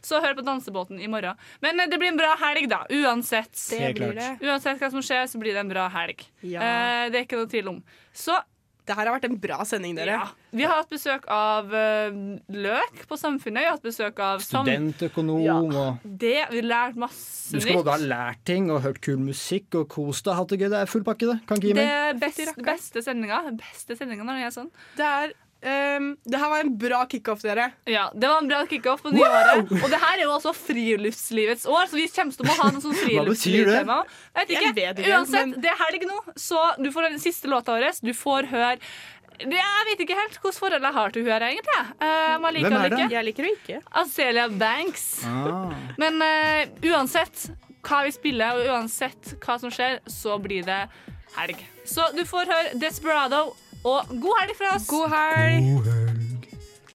Så 0.02 0.20
hør 0.24 0.36
på 0.38 0.46
Dansebåten 0.46 1.00
i 1.02 1.08
morgen. 1.12 1.38
Men 1.62 1.80
eh, 1.80 1.90
det 1.90 2.00
blir 2.02 2.14
en 2.14 2.20
bra 2.20 2.36
helg, 2.42 2.70
da. 2.72 2.84
Uansett. 2.90 3.54
Det 3.70 3.94
klart. 3.98 4.42
Uansett 4.42 4.82
hva 4.82 4.92
som 4.94 5.04
skjer, 5.06 5.28
så 5.30 5.42
blir 5.42 5.58
det 5.58 5.64
en 5.66 5.72
bra 5.72 5.88
helg. 5.94 6.24
Ja. 6.42 6.64
Eh, 6.64 7.04
det 7.12 7.22
er 7.22 7.28
ikke 7.28 7.42
noe 7.42 7.52
tvil 7.52 7.74
om. 7.76 7.84
Så 8.16 8.38
Det 8.90 8.96
her 8.98 9.06
har 9.06 9.14
vært 9.20 9.28
en 9.30 9.36
bra 9.38 9.60
sending, 9.70 9.94
dere. 10.00 10.16
ja, 10.18 10.28
vi 10.58 10.66
har 10.66 10.80
hatt 10.80 10.90
besøk 10.90 11.28
av 11.30 11.70
uh, 11.70 12.16
Løk 12.50 13.04
på 13.10 13.18
Samfunnet. 13.22 13.62
Vi 13.62 13.68
har 13.70 13.76
hatt 13.78 13.86
besøk 13.86 14.18
av 14.26 14.42
Studentøkonom 14.42 15.44
Ja. 15.46 15.58
og 15.62 16.00
Det, 16.04 16.34
vi 16.50 16.62
har 16.64 16.68
lært 16.72 16.98
masse 16.98 17.54
nytt. 17.54 17.62
Du 17.62 17.68
skal 17.68 17.78
både 17.84 17.94
ha 17.94 18.00
lært 18.16 18.42
ting 18.50 18.72
og 18.74 18.82
hørt 18.88 18.98
kul 19.06 19.20
musikk 19.22 19.78
og 19.78 19.88
kost 19.94 20.26
deg. 20.26 20.34
Hatt 20.40 20.50
det 20.56 20.60
gøy. 20.64 20.70
Det 20.74 20.82
er 20.82 20.90
full 20.90 21.06
pakke, 21.06 21.30
det. 21.30 21.38
Kan 21.46 21.62
ikke 21.62 21.70
gi 21.70 21.78
Det 21.78 21.86
er 21.86 22.18
best, 22.26 22.64
beste 22.66 23.06
sendinga. 23.06 23.44
Beste 23.62 23.96
sendinga 24.00 24.26
når 24.26 24.42
det 24.42 24.50
er 24.50 24.58
sånn. 24.58 24.72
Det 24.98 25.06
er 25.06 25.38
ehm, 25.62 26.16
Det 26.26 26.40
her 26.40 26.50
var 26.50 26.60
en 26.64 26.78
bra 26.78 27.06
kickoff, 27.06 27.42
dere. 27.42 27.72
Ja, 27.86 28.10
Det 28.14 28.28
var 28.28 28.38
en 28.42 28.48
bra 28.48 28.66
kickoff 28.66 29.02
på 29.04 29.12
nyåret. 29.12 29.72
Og 29.84 29.90
det 29.90 30.00
her 30.00 30.18
er 30.18 30.24
jo 30.24 30.32
også 30.38 30.54
friluftslivets 30.56 31.66
år, 31.68 31.86
så 31.92 31.96
vi 32.00 32.08
kommer 32.08 32.32
til 32.36 32.46
å 32.46 32.58
ha 32.62 32.72
noe 32.72 32.82
sånn 32.82 32.98
friluftslivstema. 33.04 34.00
Jeg 34.36 34.48
vet 34.48 34.50
ikke. 34.58 34.74
Jeg 34.84 34.96
vet 34.98 35.06
Uansett, 35.14 35.48
men- 35.50 35.62
det 35.62 35.72
er 35.72 35.80
helg 35.86 36.06
nå, 36.08 36.20
så 36.36 36.76
du 36.82 36.92
får 36.92 37.10
den 37.10 37.20
siste 37.20 37.48
låta 37.48 37.76
vår. 37.78 38.00
Du 38.04 38.14
får 38.14 38.48
høre 38.50 38.78
det- 39.40 39.56
Jeg 39.56 39.86
vet 39.88 40.00
ikke 40.04 40.16
helt 40.20 40.34
hvilket 40.36 40.60
forhold 40.60 40.82
jeg 40.82 40.94
har 40.94 41.10
til 41.12 41.24
hun 41.24 41.32
her, 41.32 41.40
egentlig. 41.40 41.80
Uh, 42.02 42.40
jeg 42.44 42.54
liker 42.54 42.70
Hvem 42.70 42.74
er 42.84 42.90
det? 42.90 43.00
ikke. 43.00 43.10
Jeg 43.12 43.26
liker 43.26 43.44
henne 43.44 43.58
ikke. 43.64 43.82
Azelia 43.96 44.48
Banks. 44.50 45.24
Ah. 45.26 45.74
Men 45.98 46.22
uh, 46.22 46.66
uansett 46.84 47.50
hva 47.82 48.04
vi 48.04 48.12
spiller, 48.12 48.52
og 48.60 48.68
uansett 48.68 49.40
hva 49.40 49.58
som 49.60 49.70
skjer, 49.72 50.00
så 50.08 50.36
blir 50.44 50.66
det 50.66 50.90
helg. 51.38 51.56
Så 51.86 52.14
du 52.16 52.26
får 52.26 52.46
høre 52.52 52.74
Desperado, 52.80 53.56
og 53.84 54.00
god 54.08 54.36
helg 54.42 54.56
fra 54.58 54.76
oss. 54.76 54.88
God 54.88 55.10
helg. 55.16 55.78
God 55.78 55.92
helg. 55.92 56.09